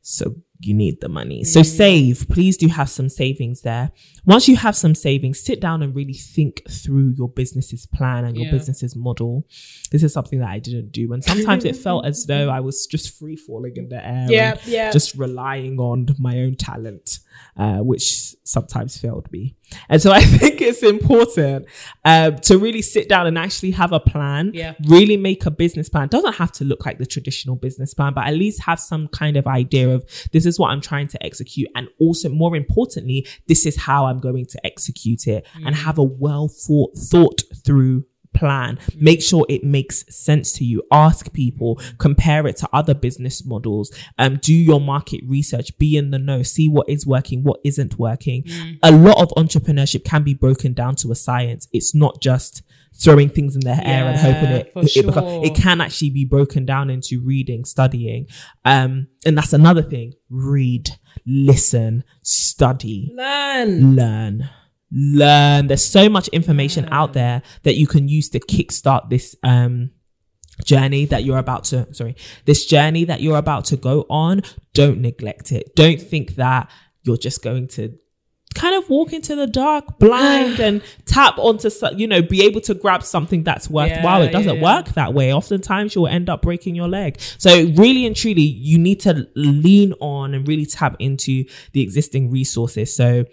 So 0.00 0.36
you 0.66 0.74
need 0.74 1.00
the 1.00 1.08
money. 1.08 1.44
So 1.44 1.62
save. 1.62 2.28
Please 2.28 2.56
do 2.56 2.68
have 2.68 2.88
some 2.88 3.08
savings 3.08 3.62
there. 3.62 3.90
Once 4.24 4.48
you 4.48 4.56
have 4.56 4.76
some 4.76 4.94
savings, 4.94 5.40
sit 5.40 5.60
down 5.60 5.82
and 5.82 5.94
really 5.94 6.12
think 6.14 6.62
through 6.70 7.14
your 7.16 7.28
business's 7.28 7.86
plan 7.86 8.24
and 8.24 8.36
your 8.36 8.46
Yeah. 8.46 8.52
business's 8.52 8.94
model. 8.94 9.46
This 9.90 10.02
is 10.02 10.12
something 10.12 10.38
that 10.38 10.48
I 10.48 10.58
didn't 10.60 10.92
do. 10.92 11.12
And 11.12 11.22
sometimes 11.24 11.64
it 11.64 11.74
felt 11.76 12.06
as 12.06 12.26
though 12.26 12.48
I 12.48 12.60
was 12.60 12.86
just 12.86 13.18
free 13.18 13.36
falling 13.36 13.76
in 13.76 13.88
the 13.88 14.04
air. 14.06 14.26
Yeah, 14.30 14.56
yeah. 14.66 14.90
Just 14.92 15.16
relying 15.16 15.78
on 15.78 16.06
my 16.18 16.38
own 16.40 16.54
talent, 16.54 17.18
uh, 17.56 17.78
which 17.78 18.34
sometimes 18.44 18.96
failed 18.96 19.30
me. 19.32 19.56
And 19.88 20.00
so 20.00 20.12
I 20.20 20.20
think 20.20 20.60
it's 20.60 20.82
important 20.82 21.66
um, 22.04 22.36
to 22.40 22.58
really 22.58 22.82
sit 22.82 23.08
down 23.08 23.26
and 23.26 23.36
actually 23.38 23.72
have 23.72 23.92
a 23.92 24.00
plan. 24.00 24.52
Yeah. 24.54 24.74
Really 24.86 25.16
make 25.16 25.46
a 25.46 25.50
business 25.50 25.88
plan. 25.88 26.08
Doesn't 26.08 26.34
have 26.36 26.52
to 26.52 26.64
look 26.64 26.86
like 26.86 26.98
the 26.98 27.06
traditional 27.06 27.56
business 27.56 27.94
plan, 27.94 28.12
but 28.14 28.26
at 28.26 28.34
least 28.34 28.62
have 28.64 28.78
some 28.78 29.08
kind 29.08 29.36
of 29.36 29.46
idea 29.46 29.88
of 29.90 30.04
this 30.32 30.46
is 30.46 30.51
what 30.58 30.70
I'm 30.70 30.80
trying 30.80 31.08
to 31.08 31.24
execute. 31.24 31.68
And 31.74 31.88
also, 31.98 32.28
more 32.28 32.56
importantly, 32.56 33.26
this 33.48 33.66
is 33.66 33.76
how 33.76 34.06
I'm 34.06 34.20
going 34.20 34.46
to 34.46 34.66
execute 34.66 35.26
it 35.26 35.46
and 35.64 35.74
have 35.74 35.98
a 35.98 36.02
well 36.02 36.48
thought, 36.48 36.96
thought 36.96 37.42
through 37.64 38.04
plan. 38.34 38.78
Make 38.96 39.22
sure 39.22 39.46
it 39.48 39.64
makes 39.64 40.04
sense 40.14 40.52
to 40.54 40.64
you. 40.64 40.82
Ask 40.90 41.32
people, 41.32 41.80
compare 41.98 42.46
it 42.46 42.56
to 42.58 42.68
other 42.72 42.94
business 42.94 43.44
models. 43.44 43.92
Um, 44.18 44.36
do 44.36 44.54
your 44.54 44.80
market 44.80 45.22
research, 45.26 45.76
be 45.78 45.96
in 45.96 46.10
the 46.10 46.18
know, 46.18 46.42
see 46.42 46.68
what 46.68 46.88
is 46.88 47.06
working, 47.06 47.42
what 47.42 47.60
isn't 47.64 47.98
working. 47.98 48.44
A 48.82 48.90
lot 48.90 49.18
of 49.18 49.28
entrepreneurship 49.30 50.04
can 50.04 50.22
be 50.22 50.34
broken 50.34 50.72
down 50.72 50.96
to 50.96 51.12
a 51.12 51.14
science. 51.14 51.68
It's 51.72 51.94
not 51.94 52.20
just 52.20 52.62
throwing 52.94 53.28
things 53.28 53.54
in 53.54 53.60
the 53.60 53.70
air 53.86 54.04
and 54.04 54.18
hoping 54.18 54.50
it, 54.50 54.72
it, 54.76 54.88
sure. 54.90 55.44
it 55.44 55.54
can 55.54 55.80
actually 55.80 56.10
be 56.10 56.24
broken 56.24 56.64
down 56.64 56.90
into 56.90 57.20
reading, 57.20 57.64
studying. 57.64 58.26
Um, 58.64 59.08
and 59.24 59.36
that's 59.36 59.52
another 59.52 59.82
thing. 59.82 60.12
Read, 60.30 60.90
listen, 61.26 62.04
study 62.22 63.12
Learn. 63.14 63.96
learn 63.96 64.50
learn 64.92 65.68
there's 65.68 65.84
so 65.84 66.08
much 66.08 66.28
information 66.28 66.86
out 66.90 67.14
there 67.14 67.42
that 67.62 67.76
you 67.76 67.86
can 67.86 68.08
use 68.08 68.28
to 68.28 68.38
kickstart 68.38 69.08
this 69.08 69.34
um 69.42 69.90
journey 70.64 71.06
that 71.06 71.24
you're 71.24 71.38
about 71.38 71.64
to 71.64 71.92
sorry 71.94 72.14
this 72.44 72.66
journey 72.66 73.04
that 73.04 73.22
you're 73.22 73.38
about 73.38 73.64
to 73.64 73.76
go 73.76 74.04
on 74.10 74.42
don't 74.74 75.00
neglect 75.00 75.50
it 75.50 75.74
don't 75.74 76.00
think 76.00 76.34
that 76.34 76.70
you're 77.04 77.16
just 77.16 77.42
going 77.42 77.66
to 77.66 77.96
kind 78.54 78.74
of 78.74 78.88
walk 78.88 79.12
into 79.12 79.34
the 79.34 79.46
dark 79.46 79.98
blind 79.98 80.60
and 80.60 80.82
tap 81.06 81.38
onto 81.38 81.70
you 81.96 82.06
know 82.06 82.22
be 82.22 82.42
able 82.42 82.60
to 82.62 82.74
grab 82.74 83.02
something 83.02 83.42
that's 83.42 83.70
worthwhile. 83.70 84.20
Yeah, 84.20 84.28
it 84.28 84.32
doesn't 84.32 84.56
yeah, 84.56 84.60
yeah. 84.60 84.76
work 84.76 84.88
that 84.94 85.14
way. 85.14 85.32
Oftentimes 85.32 85.94
you'll 85.94 86.08
end 86.08 86.28
up 86.28 86.42
breaking 86.42 86.74
your 86.74 86.88
leg. 86.88 87.20
So 87.38 87.66
really 87.76 88.06
and 88.06 88.16
truly 88.16 88.42
you 88.42 88.78
need 88.78 89.00
to 89.00 89.28
lean 89.34 89.94
on 90.00 90.34
and 90.34 90.46
really 90.46 90.66
tap 90.66 90.96
into 90.98 91.44
the 91.72 91.80
existing 91.80 92.30
resources. 92.30 92.94
So 92.94 93.24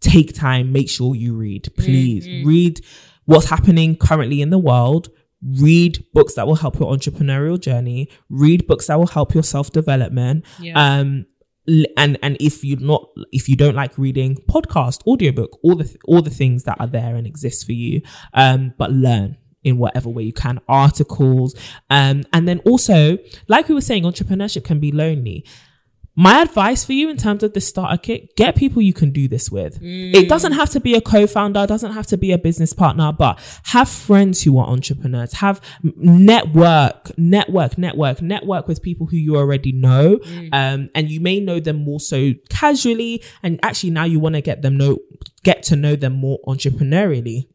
take 0.00 0.34
time. 0.34 0.72
Make 0.72 0.88
sure 0.88 1.14
you 1.14 1.34
read 1.34 1.68
please. 1.76 2.26
Mm-hmm. 2.26 2.48
read 2.48 2.80
what's 3.24 3.46
happening 3.46 3.96
currently 3.96 4.40
in 4.40 4.50
the 4.50 4.58
world. 4.58 5.08
Read 5.60 6.04
books 6.14 6.34
that 6.34 6.46
will 6.46 6.54
help 6.56 6.78
your 6.78 6.90
entrepreneurial 6.90 7.60
journey. 7.60 8.08
Read 8.30 8.66
books 8.66 8.86
that 8.86 8.98
will 8.98 9.08
help 9.08 9.34
your 9.34 9.42
self-development. 9.42 10.44
Um 10.74 11.26
and 11.96 12.18
and 12.22 12.36
if 12.40 12.62
you're 12.62 12.80
not 12.80 13.08
if 13.32 13.48
you 13.48 13.56
don't 13.56 13.74
like 13.74 13.96
reading 13.96 14.36
podcast 14.48 15.06
audiobook 15.06 15.58
all 15.62 15.74
the 15.74 15.84
th- 15.84 15.96
all 16.06 16.20
the 16.20 16.30
things 16.30 16.64
that 16.64 16.76
are 16.78 16.86
there 16.86 17.16
and 17.16 17.26
exist 17.26 17.64
for 17.64 17.72
you 17.72 18.02
um 18.34 18.74
but 18.76 18.90
learn 18.90 19.36
in 19.62 19.78
whatever 19.78 20.10
way 20.10 20.22
you 20.22 20.32
can 20.32 20.60
articles 20.68 21.54
um 21.88 22.22
and 22.34 22.46
then 22.46 22.58
also 22.60 23.16
like 23.48 23.66
we 23.68 23.74
were 23.74 23.80
saying 23.80 24.02
entrepreneurship 24.02 24.62
can 24.62 24.78
be 24.78 24.92
lonely 24.92 25.44
my 26.16 26.42
advice 26.42 26.84
for 26.84 26.92
you 26.92 27.08
in 27.10 27.16
terms 27.16 27.42
of 27.42 27.54
the 27.54 27.60
starter 27.60 27.96
kit, 27.96 28.36
get 28.36 28.54
people 28.54 28.80
you 28.80 28.92
can 28.92 29.10
do 29.10 29.26
this 29.26 29.50
with. 29.50 29.78
It 30.14 30.28
doesn't 30.28 30.52
have 30.52 30.70
to 30.70 30.80
be 30.80 30.94
a 30.94 31.00
co-founder, 31.00 31.66
doesn't 31.66 31.92
have 31.92 32.06
to 32.08 32.16
be 32.16 32.30
a 32.32 32.38
business 32.38 32.72
partner, 32.72 33.12
but 33.12 33.38
have 33.64 33.88
friends 33.88 34.42
who 34.42 34.58
are 34.58 34.66
entrepreneurs, 34.68 35.32
have 35.34 35.60
network, 35.82 37.16
network, 37.18 37.76
network, 37.78 38.22
network 38.22 38.68
with 38.68 38.80
people 38.82 39.06
who 39.06 39.16
you 39.16 39.36
already 39.36 39.72
know. 39.72 40.20
Um, 40.52 40.90
and 40.94 41.10
you 41.10 41.20
may 41.20 41.40
know 41.40 41.58
them 41.58 41.76
more 41.76 42.00
so 42.00 42.32
casually. 42.48 43.22
And 43.42 43.58
actually 43.62 43.90
now 43.90 44.04
you 44.04 44.20
want 44.20 44.36
to 44.36 44.40
get 44.40 44.62
them 44.62 44.76
know, 44.76 44.98
get 45.42 45.62
to 45.64 45.76
know 45.76 45.96
them 45.96 46.12
more 46.12 46.38
entrepreneurially 46.46 47.48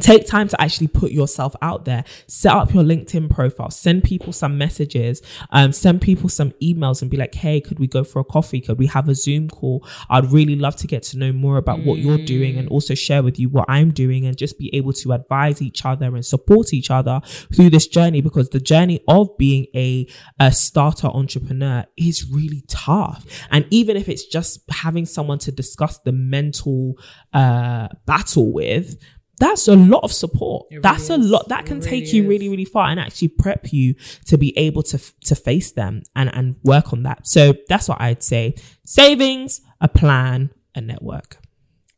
take 0.00 0.26
time 0.26 0.48
to 0.48 0.60
actually 0.60 0.88
put 0.88 1.10
yourself 1.10 1.54
out 1.62 1.84
there. 1.84 2.04
Set 2.26 2.54
up 2.54 2.72
your 2.72 2.84
linkedin 2.84 3.30
profile. 3.30 3.70
Send 3.70 4.04
people 4.04 4.32
some 4.32 4.58
messages. 4.58 5.22
Um 5.50 5.72
send 5.72 6.00
people 6.00 6.28
some 6.28 6.52
emails 6.62 7.02
and 7.02 7.10
be 7.10 7.16
like 7.16 7.34
hey 7.34 7.60
could 7.60 7.78
we 7.78 7.86
go 7.86 8.04
for 8.04 8.20
a 8.20 8.24
coffee? 8.24 8.60
Could 8.60 8.78
we 8.78 8.86
have 8.86 9.08
a 9.08 9.14
zoom 9.14 9.48
call? 9.48 9.86
I'd 10.10 10.30
really 10.30 10.56
love 10.56 10.76
to 10.76 10.86
get 10.86 11.02
to 11.04 11.18
know 11.18 11.32
more 11.32 11.56
about 11.56 11.80
what 11.84 11.98
you're 11.98 12.18
doing 12.18 12.56
and 12.56 12.68
also 12.68 12.94
share 12.94 13.22
with 13.22 13.38
you 13.38 13.48
what 13.48 13.64
i'm 13.68 13.90
doing 13.90 14.26
and 14.26 14.36
just 14.36 14.58
be 14.58 14.74
able 14.74 14.92
to 14.92 15.12
advise 15.12 15.60
each 15.62 15.84
other 15.84 16.06
and 16.14 16.24
support 16.24 16.72
each 16.72 16.90
other 16.90 17.20
through 17.54 17.70
this 17.70 17.86
journey 17.86 18.20
because 18.20 18.48
the 18.50 18.60
journey 18.60 19.00
of 19.08 19.36
being 19.38 19.66
a, 19.74 20.06
a 20.38 20.52
starter 20.52 21.08
entrepreneur 21.08 21.84
is 21.96 22.28
really 22.30 22.62
tough. 22.68 23.24
And 23.50 23.66
even 23.70 23.96
if 23.96 24.08
it's 24.08 24.24
just 24.24 24.60
having 24.70 25.06
someone 25.06 25.38
to 25.40 25.52
discuss 25.52 25.98
the 26.00 26.12
mental 26.12 26.98
uh 27.32 27.88
battle 28.06 28.52
with 28.52 28.96
that's 29.38 29.68
a 29.68 29.76
lot 29.76 30.02
of 30.04 30.12
support. 30.12 30.66
It 30.70 30.82
that's 30.82 31.08
really 31.10 31.22
a 31.22 31.26
lot 31.26 31.48
that 31.48 31.64
can 31.66 31.78
really 31.78 31.88
take 31.88 32.12
you 32.12 32.28
really, 32.28 32.48
really 32.48 32.64
far 32.64 32.88
and 32.88 32.98
actually 33.00 33.28
prep 33.28 33.72
you 33.72 33.94
to 34.26 34.36
be 34.38 34.56
able 34.58 34.82
to 34.84 34.98
to 35.22 35.34
face 35.34 35.72
them 35.72 36.02
and 36.16 36.30
and 36.34 36.56
work 36.64 36.92
on 36.92 37.02
that. 37.04 37.26
So 37.26 37.54
that's 37.68 37.88
what 37.88 38.00
I'd 38.00 38.22
say: 38.22 38.54
savings, 38.84 39.60
a 39.80 39.88
plan, 39.88 40.50
a 40.74 40.80
network. 40.80 41.38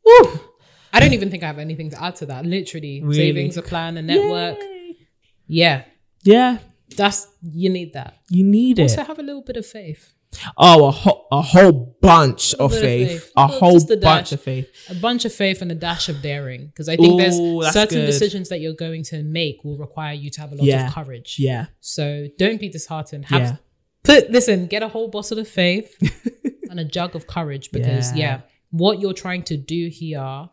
Woo. 0.05 0.39
I 0.93 0.99
don't 0.99 1.13
even 1.13 1.29
think 1.31 1.41
I 1.43 1.47
have 1.47 1.57
anything 1.59 1.89
to 1.91 2.03
add 2.03 2.15
to 2.17 2.25
that. 2.27 2.45
Literally, 2.45 3.01
Really? 3.01 3.15
savings, 3.15 3.55
a 3.57 3.61
plan, 3.61 3.97
a 3.97 4.01
network. 4.01 4.59
Yay. 4.59 4.97
Yeah, 5.47 5.83
Yeah, 6.23 6.57
that's 6.97 7.27
you 7.41 7.69
need 7.69 7.93
that. 7.93 8.15
you 8.29 8.43
need 8.43 8.77
it. 8.79 8.83
Also, 8.83 9.03
have 9.03 9.17
a 9.19 9.23
little 9.23 9.41
bit 9.41 9.55
of 9.57 9.65
faith, 9.65 10.13
oh, 10.57 10.85
a, 10.87 10.91
ho- 10.91 11.27
a 11.31 11.41
whole 11.41 11.97
bunch 12.01 12.53
of 12.55 12.71
of 12.73 12.79
faith, 12.79 13.09
faith. 13.23 13.31
a 13.37 13.47
Well, 13.47 13.59
whole 13.59 13.77
a 13.77 13.97
bunch 13.97 14.01
dash. 14.01 14.31
of 14.31 14.41
faith. 14.41 14.69
a 14.89 14.95
bunch 14.95 15.25
of 15.25 15.33
faith, 15.33 15.61
and 15.61 15.71
a 15.71 15.75
dash 15.75 16.09
of 16.09 16.21
daring. 16.21 16.67
Because 16.67 16.87
I 16.89 16.95
think 16.95 17.13
Ooh, 17.13 17.17
there's 17.61 17.73
certain 17.73 17.99
good. 17.99 18.05
decisions 18.07 18.49
that 18.49 18.59
you're 18.61 18.73
going 18.73 19.03
to 19.05 19.23
make 19.23 19.63
will 19.63 19.77
require 19.77 20.13
you 20.13 20.29
to 20.31 20.41
have 20.41 20.51
a 20.51 20.55
lot 20.55 20.65
Yeah. 20.65 20.87
of 20.87 20.93
courage. 20.93 21.35
Yeah, 21.39 21.65
So 21.79 22.27
don't 22.37 22.59
be 22.59 22.69
disheartened. 22.69 23.25
Have 23.25 23.41
Yeah. 23.41 23.55
put 24.03 24.31
listen, 24.31 24.67
get 24.67 24.83
a 24.83 24.87
whole 24.87 25.09
bottle 25.09 25.39
of 25.39 25.47
faith 25.47 25.95
and 26.69 26.79
a 26.79 26.85
jug 26.85 27.15
of 27.15 27.27
courage 27.27 27.71
because 27.71 28.15
Yeah. 28.15 28.17
yeah. 28.23 28.41
what 28.71 28.99
you're 28.99 29.13
trying 29.13 29.43
to 29.43 29.57
do 29.57 29.89
here 29.89 30.49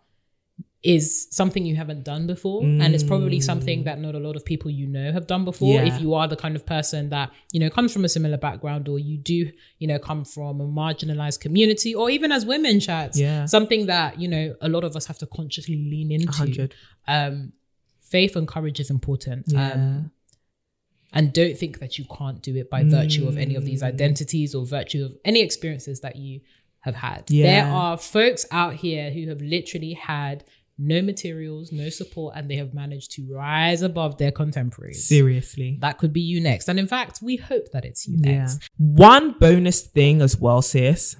is 0.85 1.27
something 1.33 1.67
you 1.67 1.75
haven't 1.75 2.05
done 2.05 2.27
before 2.29 2.63
and 2.63 2.95
it's 2.95 3.03
probably 3.03 3.41
something 3.41 3.83
that 3.83 3.99
not 3.99 4.15
a 4.15 4.19
lot 4.21 4.37
of 4.37 4.45
people 4.45 4.71
you 4.71 4.87
know 4.87 5.11
have 5.11 5.27
done 5.27 5.45
before 5.45 5.75
Yeah. 5.75 5.85
if 5.93 6.01
you 6.01 6.15
are 6.15 6.29
the 6.29 6.37
kind 6.37 6.55
of 6.55 6.65
person 6.65 7.09
that 7.09 7.33
you 7.53 7.59
know 7.59 7.69
comes 7.69 7.93
from 7.93 8.05
a 8.05 8.09
similar 8.09 8.37
background 8.37 8.89
or 8.89 8.97
you 8.99 9.19
do 9.19 9.51
you 9.79 9.89
know 9.89 9.99
come 9.99 10.25
from 10.25 10.61
a 10.61 10.65
marginalized 10.69 11.41
community 11.41 11.97
or 11.97 12.11
even 12.11 12.31
as 12.31 12.47
women 12.47 12.79
chats 12.79 13.19
Yeah. 13.19 13.47
something 13.47 13.87
that 13.87 14.21
you 14.21 14.29
know 14.29 14.55
a 14.61 14.69
lot 14.69 14.85
of 14.85 14.95
us 14.95 15.07
have 15.07 15.19
to 15.19 15.27
consciously 15.27 15.75
lean 15.77 16.13
into 16.13 16.27
100. 16.29 16.75
um 17.09 17.53
faith 18.01 18.37
and 18.37 18.47
courage 18.49 18.79
is 18.81 18.89
important. 18.89 19.45
Yeah. 19.49 19.73
Um, 19.73 20.11
and 21.13 21.33
don't 21.33 21.57
think 21.59 21.79
that 21.81 21.99
you 21.99 22.05
can't 22.17 22.41
do 22.43 22.55
it 22.57 22.71
by 22.71 22.85
virtue 22.85 23.27
of 23.29 23.37
any 23.37 23.55
of 23.55 23.65
these 23.65 23.83
identities 23.83 24.55
or 24.55 24.65
virtue 24.65 25.05
of 25.07 25.13
any 25.25 25.41
experiences 25.43 26.01
that 26.01 26.17
you 26.17 26.41
have 26.81 26.95
had. 26.95 27.25
Yeah. 27.31 27.47
There 27.65 27.73
are 27.73 27.97
folks 27.99 28.47
out 28.51 28.75
here 28.75 29.11
who 29.11 29.29
have 29.29 29.41
literally 29.43 29.95
had 29.95 30.45
no 30.79 31.03
materials, 31.03 31.73
no 31.73 31.89
support, 31.89 32.35
and 32.37 32.49
they 32.49 32.57
have 32.57 32.73
managed 32.73 33.11
to 33.13 33.27
rise 33.35 33.83
above 33.83 34.17
their 34.19 34.31
contemporaries. 34.31 35.05
Seriously. 35.09 35.77
That 35.81 35.99
could 35.99 36.13
be 36.13 36.21
you 36.21 36.41
next. 36.41 36.69
And 36.69 36.79
in 36.79 36.87
fact, 36.87 37.21
we 37.21 37.37
hope 37.37 37.73
that 37.73 37.85
it's 37.85 38.07
you 38.07 38.19
Yeah. 38.23 38.39
next. 38.43 38.61
One 38.79 39.33
bonus 39.41 39.81
thing 39.83 40.23
as 40.23 40.39
well, 40.39 40.63
sis. 40.63 41.17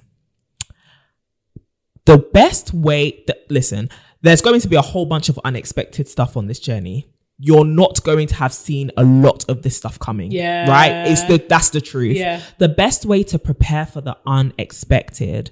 The 2.05 2.17
best 2.17 2.73
way 2.73 3.23
that 3.27 3.39
listen, 3.49 3.89
there's 4.21 4.41
going 4.41 4.61
to 4.61 4.67
be 4.67 4.75
a 4.77 4.81
whole 4.81 5.05
bunch 5.05 5.29
of 5.29 5.39
unexpected 5.43 6.07
stuff 6.07 6.37
on 6.37 6.47
this 6.47 6.59
journey. 6.59 7.09
You're 7.37 7.65
not 7.65 8.03
going 8.03 8.27
to 8.27 8.35
have 8.35 8.53
seen 8.53 8.91
a 8.97 9.03
lot 9.03 9.45
of 9.49 9.61
this 9.61 9.77
stuff 9.77 9.99
coming. 9.99 10.31
Yeah. 10.31 10.69
Right? 10.69 11.09
It's 11.11 11.23
the 11.23 11.37
that's 11.37 11.69
the 11.69 11.81
truth. 11.81 12.17
Yeah. 12.17 12.41
The 12.57 12.69
best 12.69 13.05
way 13.05 13.23
to 13.23 13.37
prepare 13.39 13.85
for 13.85 14.01
the 14.01 14.17
unexpected 14.25 15.51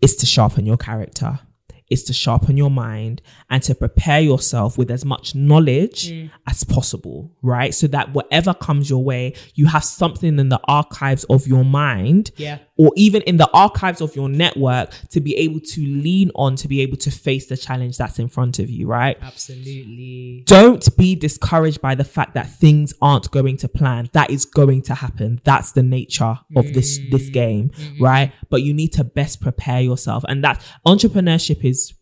is 0.00 0.16
to 0.16 0.26
sharpen 0.26 0.66
your 0.66 0.76
character. 0.76 1.38
Is 1.90 2.02
to 2.04 2.12
sharpen 2.14 2.56
your 2.56 2.70
mind 2.70 3.20
and 3.50 3.62
to 3.64 3.74
prepare 3.74 4.20
yourself 4.20 4.78
with 4.78 4.90
as 4.90 5.04
much 5.04 5.34
knowledge 5.34 6.10
Mm. 6.10 6.30
as 6.48 6.64
possible, 6.64 7.30
right? 7.42 7.74
So 7.74 7.86
that 7.88 8.14
whatever 8.14 8.54
comes 8.54 8.88
your 8.88 9.04
way, 9.04 9.34
you 9.54 9.66
have 9.66 9.84
something 9.84 10.38
in 10.38 10.48
the 10.48 10.60
archives 10.64 11.24
of 11.24 11.46
your 11.46 11.64
mind 11.64 12.30
Yeah. 12.38 12.58
Or 12.76 12.92
even 12.96 13.22
in 13.22 13.36
the 13.36 13.48
archives 13.52 14.00
of 14.00 14.16
your 14.16 14.28
network 14.28 14.90
to 15.10 15.20
be 15.20 15.36
able 15.36 15.60
to 15.60 15.80
lean 15.80 16.30
on 16.34 16.56
to 16.56 16.68
be 16.68 16.80
able 16.80 16.96
to 16.96 17.10
face 17.10 17.46
the 17.46 17.56
challenge 17.56 17.96
that's 17.96 18.18
in 18.18 18.28
front 18.28 18.58
of 18.58 18.68
you, 18.68 18.86
right? 18.86 19.16
Absolutely. 19.22 20.42
Don't 20.46 20.96
be 20.96 21.14
discouraged 21.14 21.80
by 21.80 21.94
the 21.94 22.04
fact 22.04 22.34
that 22.34 22.50
things 22.50 22.92
aren't 23.00 23.30
going 23.30 23.56
to 23.58 23.68
plan. 23.68 24.10
That 24.12 24.30
is 24.30 24.44
going 24.44 24.82
to 24.82 24.94
happen. 24.94 25.40
That's 25.44 25.72
the 25.72 25.82
nature 25.82 26.38
of 26.56 26.72
this 26.72 26.98
this 27.10 27.24
mm-hmm. 27.24 27.32
game, 27.32 27.70
mm-hmm. 27.70 28.02
right? 28.02 28.32
But 28.50 28.62
you 28.62 28.74
need 28.74 28.92
to 28.94 29.04
best 29.04 29.40
prepare 29.40 29.80
yourself. 29.80 30.24
And 30.28 30.42
that 30.44 30.64
entrepreneurship 30.86 31.64
is 31.64 31.94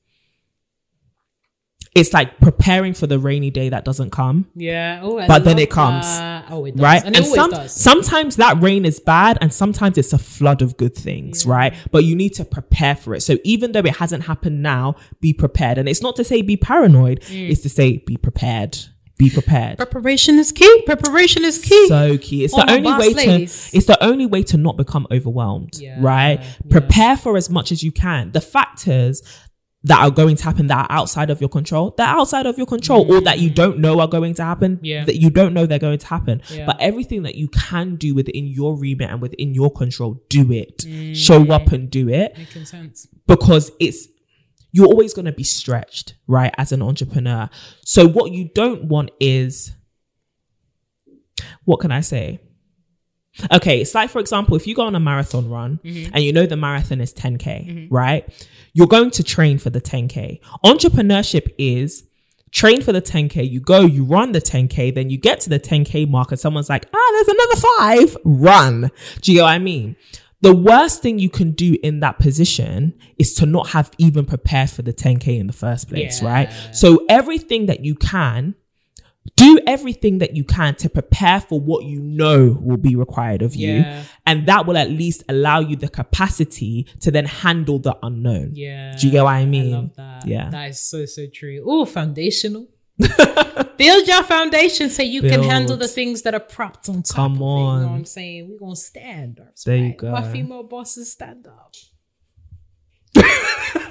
it's 1.94 2.14
like 2.14 2.38
preparing 2.40 2.94
for 2.94 3.06
the 3.06 3.18
rainy 3.18 3.50
day 3.50 3.68
that 3.68 3.84
doesn't 3.84 4.10
come 4.10 4.46
Yeah. 4.54 5.00
Oh, 5.02 5.24
But 5.26 5.44
then 5.44 5.58
it 5.58 5.68
comes, 5.70 6.06
that. 6.06 6.46
Oh, 6.50 6.64
it 6.64 6.72
does. 6.76 6.82
right? 6.82 7.04
And, 7.04 7.14
it 7.14 7.24
some, 7.26 7.50
does. 7.50 7.72
sometimes 7.72 8.36
that 8.36 8.62
rain 8.62 8.86
is 8.86 8.98
bad 8.98 9.36
and 9.42 9.52
sometimes 9.52 9.98
it's 9.98 10.12
a 10.14 10.18
flood 10.18 10.62
of 10.62 10.76
good 10.78 10.94
things, 10.94 11.44
right? 11.44 11.74
But 11.90 12.04
you 12.04 12.16
need 12.16 12.30
to 12.34 12.44
prepare 12.46 12.96
for 12.96 13.14
it. 13.14 13.20
So 13.20 13.36
even 13.44 13.72
though 13.72 13.80
it 13.80 13.96
hasn't 13.96 14.24
happened 14.24 14.62
now, 14.62 14.96
be 15.20 15.34
prepared. 15.34 15.76
And 15.76 15.86
it's 15.88 16.00
not 16.00 16.16
to 16.16 16.24
say 16.24 16.40
be 16.40 16.56
paranoid, 16.56 17.20
Mm. 17.22 17.50
it's 17.50 17.60
to 17.62 17.68
say 17.68 17.98
be 17.98 18.16
prepared. 18.16 18.78
Be 19.18 19.28
prepared. 19.28 19.76
Preparation 19.76 20.38
is 20.38 20.50
key. 20.50 20.82
Preparation 20.86 21.44
is 21.44 21.58
key. 21.58 21.86
So 21.88 22.16
key. 22.18 22.42
It's 22.44 22.54
All 22.54 22.64
the 22.66 22.72
only 22.72 22.90
way 22.90 23.12
ladies. 23.12 23.70
to 23.70 23.76
it's 23.76 23.86
the 23.86 24.02
only 24.02 24.24
way 24.26 24.42
to 24.44 24.56
not 24.56 24.76
become 24.78 25.06
overwhelmed, 25.12 25.78
Yeah, 25.78 25.98
right? 26.00 26.40
yeah. 26.40 26.48
Prepare 26.70 27.16
for 27.18 27.36
as 27.36 27.50
much 27.50 27.70
as 27.70 27.82
you 27.84 27.92
can. 27.92 28.32
The 28.32 28.40
factors 28.40 29.22
that 29.84 30.00
are 30.00 30.10
going 30.12 30.36
to 30.36 30.44
happen 30.44 30.68
that 30.68 30.88
are 30.88 30.96
outside 30.96 31.28
of 31.28 31.40
your 31.40 31.48
control, 31.48 31.92
they're 31.98 32.06
outside 32.06 32.46
of 32.46 32.56
your 32.56 32.66
control, 32.66 33.12
or 33.12 33.20
that 33.20 33.40
you 33.40 33.50
don't 33.50 33.78
know 33.78 33.98
are 34.00 34.06
going 34.06 34.32
to 34.34 34.44
happen, 34.44 34.78
Yeah. 34.82 35.04
that 35.04 35.16
you 35.16 35.28
don't 35.28 35.52
know 35.54 35.66
they're 35.66 35.80
going 35.80 35.98
to 35.98 36.06
happen. 36.06 36.40
Yeah. 36.50 36.66
But 36.66 36.80
everything 36.80 37.24
that 37.24 37.34
you 37.34 37.48
can 37.48 37.96
do 37.96 38.14
within 38.14 38.46
your 38.46 38.76
remit 38.78 39.10
and 39.10 39.20
within 39.20 39.54
your 39.54 39.72
control, 39.72 40.22
do 40.28 40.52
it. 40.52 40.78
Mm. 40.78 41.16
Show 41.16 41.50
up 41.50 41.72
and 41.72 41.90
do 41.90 42.08
it 42.08 42.38
Making 42.38 42.64
sense. 42.64 43.08
because 43.26 43.72
it's 43.80 44.06
you're 44.70 44.86
always 44.86 45.12
going 45.14 45.26
to 45.26 45.32
be 45.32 45.42
stretched, 45.44 46.14
right, 46.28 46.54
as 46.56 46.70
an 46.72 46.80
entrepreneur. 46.80 47.50
So 47.84 48.06
what 48.08 48.30
you 48.32 48.50
don't 48.54 48.84
want 48.84 49.10
is 49.20 49.72
what 51.64 51.80
can 51.80 51.90
I 51.90 52.00
say? 52.00 52.40
Okay, 53.52 53.80
it's 53.80 53.94
like 53.94 54.10
for 54.10 54.18
example, 54.18 54.56
if 54.56 54.66
you 54.66 54.74
go 54.74 54.82
on 54.82 54.94
a 54.94 55.00
marathon 55.00 55.48
run 55.48 55.80
and 55.84 56.22
you 56.22 56.32
know 56.32 56.46
the 56.46 56.56
marathon 56.56 57.00
is 57.00 57.12
10k, 57.14 57.88
right? 57.90 58.28
You're 58.74 58.86
going 58.86 59.10
to 59.12 59.22
train 59.22 59.58
for 59.58 59.70
the 59.70 59.80
10k. 59.80 60.40
Entrepreneurship 60.64 61.52
is 61.58 62.04
train 62.50 62.82
for 62.82 62.92
the 62.92 63.00
10k, 63.00 63.48
you 63.50 63.60
go, 63.60 63.80
you 63.80 64.04
run 64.04 64.32
the 64.32 64.40
10k, 64.40 64.94
then 64.94 65.08
you 65.08 65.16
get 65.16 65.40
to 65.40 65.48
the 65.50 65.58
10k 65.58 66.08
mark 66.08 66.30
and 66.30 66.38
someone's 66.38 66.68
like, 66.68 66.86
"Ah, 66.94 67.10
there's 67.12 67.28
another 67.28 67.60
5." 68.10 68.16
Run. 68.24 68.90
Do 69.22 69.32
you 69.32 69.38
know 69.38 69.44
what 69.44 69.50
I 69.52 69.58
mean? 69.58 69.96
The 70.42 70.54
worst 70.54 71.02
thing 71.02 71.18
you 71.18 71.30
can 71.30 71.52
do 71.52 71.76
in 71.82 72.00
that 72.00 72.18
position 72.18 72.92
is 73.16 73.32
to 73.34 73.46
not 73.46 73.68
have 73.68 73.90
even 73.98 74.26
prepared 74.26 74.70
for 74.70 74.82
the 74.82 74.92
10k 74.92 75.38
in 75.38 75.46
the 75.46 75.52
first 75.52 75.88
place, 75.88 76.20
Yeah. 76.20 76.28
right? 76.32 76.50
So 76.72 77.06
everything 77.08 77.66
that 77.66 77.84
you 77.84 77.94
can 77.94 78.56
do 79.36 79.58
everything 79.66 80.18
that 80.18 80.36
you 80.36 80.44
can 80.44 80.74
to 80.76 80.88
prepare 80.88 81.40
for 81.40 81.60
what 81.60 81.84
you 81.84 82.00
know 82.00 82.58
will 82.60 82.76
be 82.76 82.96
required 82.96 83.42
of 83.42 83.54
you. 83.54 83.74
Yeah. 83.74 84.04
And 84.26 84.46
that 84.46 84.66
will 84.66 84.76
at 84.76 84.90
least 84.90 85.22
allow 85.28 85.60
you 85.60 85.76
the 85.76 85.88
capacity 85.88 86.86
to 87.00 87.10
then 87.10 87.26
handle 87.26 87.78
the 87.78 87.96
unknown. 88.02 88.50
Yeah. 88.54 88.96
Do 88.98 89.06
you 89.06 89.12
get 89.12 89.24
what 89.24 89.34
I 89.34 89.46
mean? 89.46 89.74
I 89.74 89.78
love 89.78 89.96
that. 89.96 90.26
Yeah. 90.26 90.50
That 90.50 90.70
is 90.70 90.80
so, 90.80 91.06
so 91.06 91.26
true. 91.32 91.62
Oh, 91.66 91.84
foundational. 91.84 92.68
Build 93.78 94.06
your 94.06 94.22
foundation 94.22 94.90
so 94.90 95.02
you 95.02 95.22
can 95.22 95.42
handle 95.42 95.76
the 95.76 95.88
things 95.88 96.22
that 96.22 96.34
are 96.34 96.40
propped 96.40 96.88
on 96.88 97.02
top. 97.02 97.16
Come 97.16 97.32
of 97.34 97.38
it, 97.38 97.42
you 97.42 97.46
know 97.46 97.56
on. 97.56 97.82
what 97.82 97.96
I'm 97.96 98.04
saying? 98.04 98.48
We're 98.50 98.58
going 98.58 98.74
to 98.74 98.80
stand 98.80 99.40
up. 99.40 99.56
There 99.64 99.76
you 99.76 99.84
right? 99.86 99.96
go. 99.96 100.12
My 100.12 100.30
female 100.30 100.62
bosses 100.62 101.10
stand 101.10 101.46
up. 101.46 101.72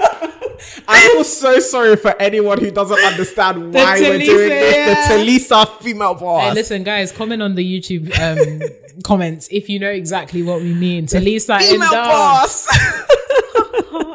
I 0.88 1.10
feel 1.14 1.24
so 1.24 1.60
sorry 1.60 1.96
for 1.96 2.16
anyone 2.22 2.60
who 2.60 2.70
doesn't 2.72 3.00
understand 3.00 3.74
why 3.74 4.00
we're 4.00 4.20
doing 4.20 4.50
this. 4.50 4.76
yeah. 4.76 5.08
The 5.08 5.24
Talisa 5.24 5.80
female 5.82 6.14
boss. 6.16 6.44
Hey, 6.50 6.54
listen, 6.54 6.84
guys, 6.84 7.12
comment 7.12 7.42
on 7.42 7.56
the 7.56 7.64
YouTube 7.66 8.12
um, 8.20 8.62
comments 9.04 9.48
if 9.52 9.70
you 9.70 9.80
know 9.80 9.90
exactly 9.90 10.44
what 10.44 10.62
we 10.62 10.74
mean. 10.74 11.08
To 11.08 11.20
Lisa 11.20 11.56
and 11.56 11.64
female 11.66 11.92
boss. 11.92 12.68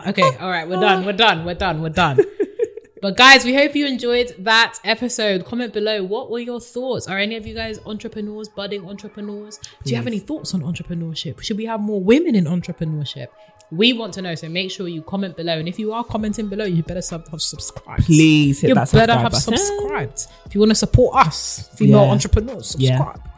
Okay, 0.06 0.36
all 0.38 0.48
right, 0.48 0.68
we're 0.68 0.80
done. 0.80 1.04
We're 1.04 1.12
done. 1.12 1.44
We're 1.44 1.54
done. 1.54 1.82
We're 1.82 1.88
done. 1.88 2.18
But 3.02 3.16
guys, 3.16 3.44
we 3.44 3.54
hope 3.54 3.74
you 3.74 3.86
enjoyed 3.86 4.32
that 4.38 4.78
episode. 4.84 5.44
Comment 5.44 5.72
below. 5.72 6.04
What 6.04 6.30
were 6.30 6.38
your 6.38 6.60
thoughts? 6.60 7.08
Are 7.08 7.18
any 7.18 7.34
of 7.36 7.44
you 7.46 7.54
guys 7.54 7.80
entrepreneurs, 7.84 8.48
budding 8.48 8.88
entrepreneurs? 8.88 9.58
Do 9.84 9.90
you 9.90 9.96
have 9.96 10.06
any 10.06 10.20
thoughts 10.20 10.54
on 10.54 10.62
entrepreneurship? 10.62 11.42
Should 11.42 11.56
we 11.56 11.66
have 11.66 11.80
more 11.80 12.00
women 12.00 12.36
in 12.36 12.44
entrepreneurship? 12.44 13.26
We 13.72 13.92
want 13.92 14.14
to 14.14 14.22
know. 14.22 14.34
So 14.36 14.48
make 14.48 14.70
sure 14.70 14.86
you 14.88 15.02
comment 15.02 15.36
below. 15.36 15.58
And 15.58 15.68
if 15.68 15.78
you 15.78 15.92
are 15.92 16.04
commenting 16.04 16.48
below, 16.48 16.64
you 16.64 16.82
better 16.82 17.02
sub- 17.02 17.28
have 17.28 17.42
subscribed. 17.42 18.04
Please 18.04 18.60
hit 18.60 18.68
you 18.68 18.74
that 18.74 18.92
better 18.92 19.12
have 19.14 19.32
button. 19.32 19.56
subscribed. 19.56 20.20
If 20.44 20.54
you 20.54 20.60
want 20.60 20.70
to 20.70 20.76
support 20.76 21.26
us, 21.26 21.68
female 21.74 22.04
Yeah. 22.04 22.10
entrepreneurs, 22.12 22.76
Yeah. 22.78 22.96
subscribe. 22.98 23.28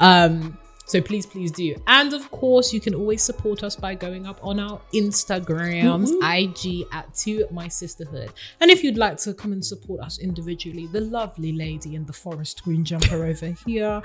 Um, 0.00 0.58
so 0.86 1.00
please, 1.00 1.24
please 1.24 1.50
do. 1.52 1.76
And 1.86 2.12
of 2.12 2.30
course, 2.30 2.72
you 2.72 2.80
can 2.80 2.94
always 2.94 3.22
support 3.22 3.62
us 3.62 3.76
by 3.76 3.94
going 3.94 4.26
up 4.26 4.38
on 4.42 4.58
our 4.60 4.80
Instagrams, 4.92 6.10
IG 6.22 6.84
at 6.92 7.14
To 7.14 7.46
My 7.50 7.68
Sisterhood. 7.68 8.30
And 8.60 8.70
if 8.70 8.82
you'd 8.82 8.98
like 8.98 9.16
to 9.18 9.32
come 9.34 9.52
and 9.52 9.64
support 9.64 10.00
us 10.00 10.18
individually, 10.18 10.88
the 10.92 11.00
lovely 11.02 11.52
lady 11.52 11.94
in 11.94 12.04
the 12.06 12.12
forest 12.12 12.62
green 12.64 12.84
jumper 12.84 13.24
over 13.24 13.54
here, 13.66 14.02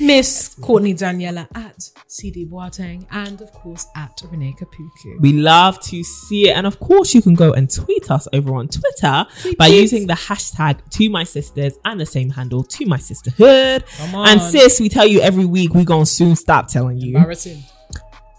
Miss 0.00 0.54
Courtney 0.60 0.94
Daniella 0.94 1.48
at 1.54 1.90
CD 2.06 2.46
Boateng, 2.46 3.06
and 3.10 3.40
of 3.40 3.52
course 3.52 3.86
at 3.96 4.20
Renee 4.30 4.54
Kapuku. 4.58 5.20
We 5.20 5.32
love 5.32 5.80
to 5.84 6.02
see 6.04 6.48
it. 6.48 6.56
And 6.56 6.66
of 6.66 6.78
course, 6.80 7.14
you 7.14 7.22
can 7.22 7.34
go 7.34 7.52
and 7.52 7.70
tweet 7.72 8.10
us 8.10 8.28
over 8.32 8.54
on 8.54 8.68
Twitter 8.68 9.26
by 9.58 9.66
using 9.66 10.06
the 10.06 10.14
hashtag 10.14 10.78
to 10.90 11.08
my 11.10 11.24
sisters 11.24 11.74
and 11.84 12.00
the 12.00 12.06
same 12.06 12.30
handle 12.30 12.62
to 12.64 12.86
my 12.86 12.98
sisterhood. 12.98 13.84
And 14.14 14.40
sis, 14.40 14.80
we 14.80 14.88
tell 14.88 15.06
you 15.06 15.20
every 15.20 15.44
week, 15.44 15.74
we're 15.74 15.84
gonna 15.84 16.06
soon 16.06 16.36
stop 16.36 16.68
telling 16.68 16.98
you. 16.98 17.16
Embarrassing. 17.16 17.62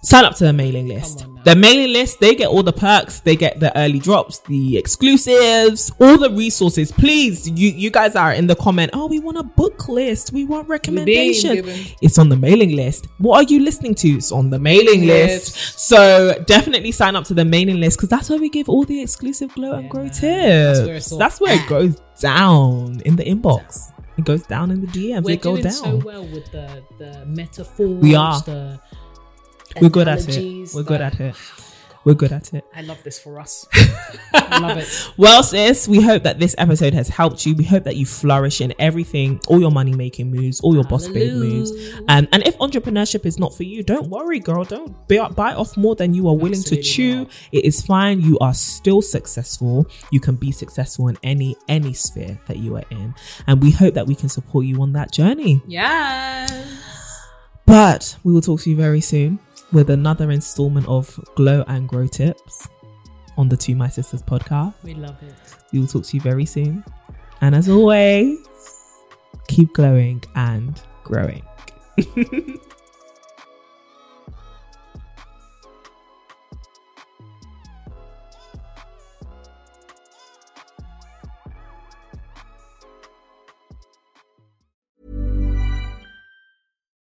Sign 0.02 0.24
up 0.26 0.36
to 0.36 0.44
the 0.46 0.54
mailing 0.54 0.88
list. 0.88 1.26
The 1.46 1.56
mailing 1.56 1.94
list, 1.94 2.20
they 2.20 2.36
get 2.36 2.48
all 2.48 2.64
the 2.64 2.74
perks, 2.74 3.22
they 3.22 3.36
get 3.36 3.60
the 3.60 3.76
early 3.78 4.00
drops, 4.00 4.40
the 4.40 4.78
exclusives, 4.78 5.92
all 6.00 6.18
the 6.18 6.30
resources. 6.32 6.92
Please, 6.92 7.50
you 7.50 7.70
you 7.70 7.90
guys 7.90 8.16
are 8.16 8.34
in 8.34 8.48
the 8.48 8.56
comment. 8.56 8.92
Oh, 8.94 9.08
we 9.08 9.20
want 9.20 9.38
a 9.38 9.44
book 9.44 9.88
list. 9.88 10.32
We 10.34 10.46
want 10.46 10.68
recommendations. 10.68 11.96
It's 12.02 12.18
on 12.18 12.30
the 12.30 12.36
mailing 12.38 12.76
list. 12.76 13.08
What 13.18 13.38
are 13.38 13.50
you 13.54 13.62
listening 13.62 13.96
to? 13.96 14.10
It's 14.10 14.32
on 14.32 14.50
the 14.50 14.60
mailing 14.60 15.04
Yes. 15.04 15.56
list. 15.56 15.80
So 15.80 16.44
definitely 16.46 16.92
sign 16.92 17.16
up 17.16 17.24
to 17.26 17.34
the 17.34 17.46
mailing 17.46 17.80
list 17.80 17.98
because 17.98 18.10
that's 18.10 18.30
where 18.30 18.40
we 18.40 18.50
give 18.50 18.70
all 18.70 18.84
the 18.84 19.02
exclusive 19.02 19.54
glow 19.54 19.74
and 19.74 19.90
grow 19.90 20.04
man. 20.04 20.12
tips. 20.12 20.80
That's 20.80 21.10
where 21.12 21.20
That's 21.20 21.42
where 21.42 21.56
it 21.64 21.68
goes 21.70 22.02
down 22.20 23.02
in 23.06 23.16
the 23.16 23.24
inbox. 23.24 23.92
It 24.18 24.26
goes 24.26 24.44
down 24.44 24.70
in 24.72 24.82
the 24.82 24.88
DMs. 24.88 25.24
We're 25.24 25.36
it 25.36 25.42
go 25.42 25.52
doing 25.54 25.64
down. 25.64 25.72
so 25.72 25.96
well 26.04 26.24
with 26.24 26.52
the 26.52 26.84
the 26.98 27.26
metaphors. 27.26 28.02
We 28.02 28.16
are. 28.16 28.42
The 28.42 28.80
We're 29.82 29.90
good 29.90 30.08
at 30.08 30.28
it. 30.28 30.70
We're 30.74 30.84
good 30.84 31.02
at 31.02 31.20
it. 31.20 31.36
We're 32.06 32.14
good 32.14 32.32
at 32.32 32.54
it. 32.54 32.64
I 32.74 32.82
love 32.82 33.04
this 33.04 33.20
for 33.20 33.40
us. 33.40 33.68
I 34.34 34.60
love 34.60 34.78
it. 34.78 34.88
Well, 35.18 35.44
sis, 35.44 35.88
we 35.88 36.02
hope 36.02 36.24
that 36.24 36.40
this 36.40 36.56
episode 36.58 36.94
has 36.94 37.10
helped 37.10 37.46
you. 37.46 37.56
We 37.56 37.66
hope 37.66 37.84
that 37.84 37.98
you 37.98 38.06
flourish 38.06 38.62
in 38.62 38.74
everything, 38.80 39.42
all 39.48 39.60
your 39.60 39.72
money 39.72 39.94
making 39.94 40.32
moves, 40.32 40.62
all 40.62 40.74
your 40.74 40.86
boss 40.86 41.10
babe 41.10 41.34
moves. 41.34 41.72
Um, 42.08 42.28
and 42.32 42.48
if 42.48 42.58
entrepreneurship 42.60 43.26
is 43.26 43.38
not 43.38 43.54
for 43.54 43.64
you, 43.64 43.84
don't 43.84 44.08
worry, 44.08 44.40
girl. 44.40 44.64
Don't 44.64 45.08
bite 45.08 45.56
off 45.56 45.76
more 45.76 45.96
than 45.96 46.14
you 46.14 46.30
are 46.30 46.36
willing 46.36 46.64
to 46.64 46.82
chew. 46.82 47.20
not. 47.20 47.32
It 47.52 47.66
is 47.66 47.82
fine. 47.82 48.22
You 48.22 48.40
are 48.40 48.54
still 48.54 49.02
successful. 49.02 49.86
You 50.10 50.22
can 50.22 50.36
be 50.36 50.52
successful 50.52 51.10
in 51.10 51.18
any 51.22 51.58
any 51.68 51.94
sphere 51.94 52.40
that 52.48 52.58
you 52.58 52.78
are 52.78 52.86
in. 52.92 53.14
And 53.46 53.62
we 53.62 53.72
hope 53.72 53.94
that 53.96 54.08
we 54.08 54.16
can 54.16 54.30
support 54.30 54.66
you 54.66 54.82
on 54.82 54.94
that 54.94 55.12
journey. 55.12 55.62
Yes. 55.68 56.66
But 57.66 58.18
we 58.24 58.34
will 58.34 58.42
talk 58.42 58.62
to 58.62 58.70
you 58.70 58.76
very 58.76 59.02
soon 59.02 59.40
with 59.72 59.90
another 59.90 60.32
installment 60.32 60.88
of 60.88 61.20
Glow 61.36 61.64
and 61.68 61.88
Grow 61.88 62.08
Tips 62.08 62.68
on 63.38 63.50
the 63.50 63.58
To 63.58 63.76
My 63.76 63.88
Sisters 63.88 64.24
podcast. 64.24 64.74
We 64.84 64.96
love 64.96 65.22
it. 65.22 65.34
We 65.72 65.80
will 65.80 65.88
talk 65.88 66.04
to 66.06 66.18
you 66.18 66.22
very 66.22 66.46
soon. 66.46 66.84
And 67.42 67.56
as 67.56 67.70
always, 67.70 68.40
keep 69.48 69.74
glowing 69.74 70.24
and 70.36 70.82
growing. 71.04 71.44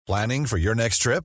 Planning 0.06 0.46
for 0.46 0.58
your 0.58 0.74
next 0.74 0.98
trip? 0.98 1.24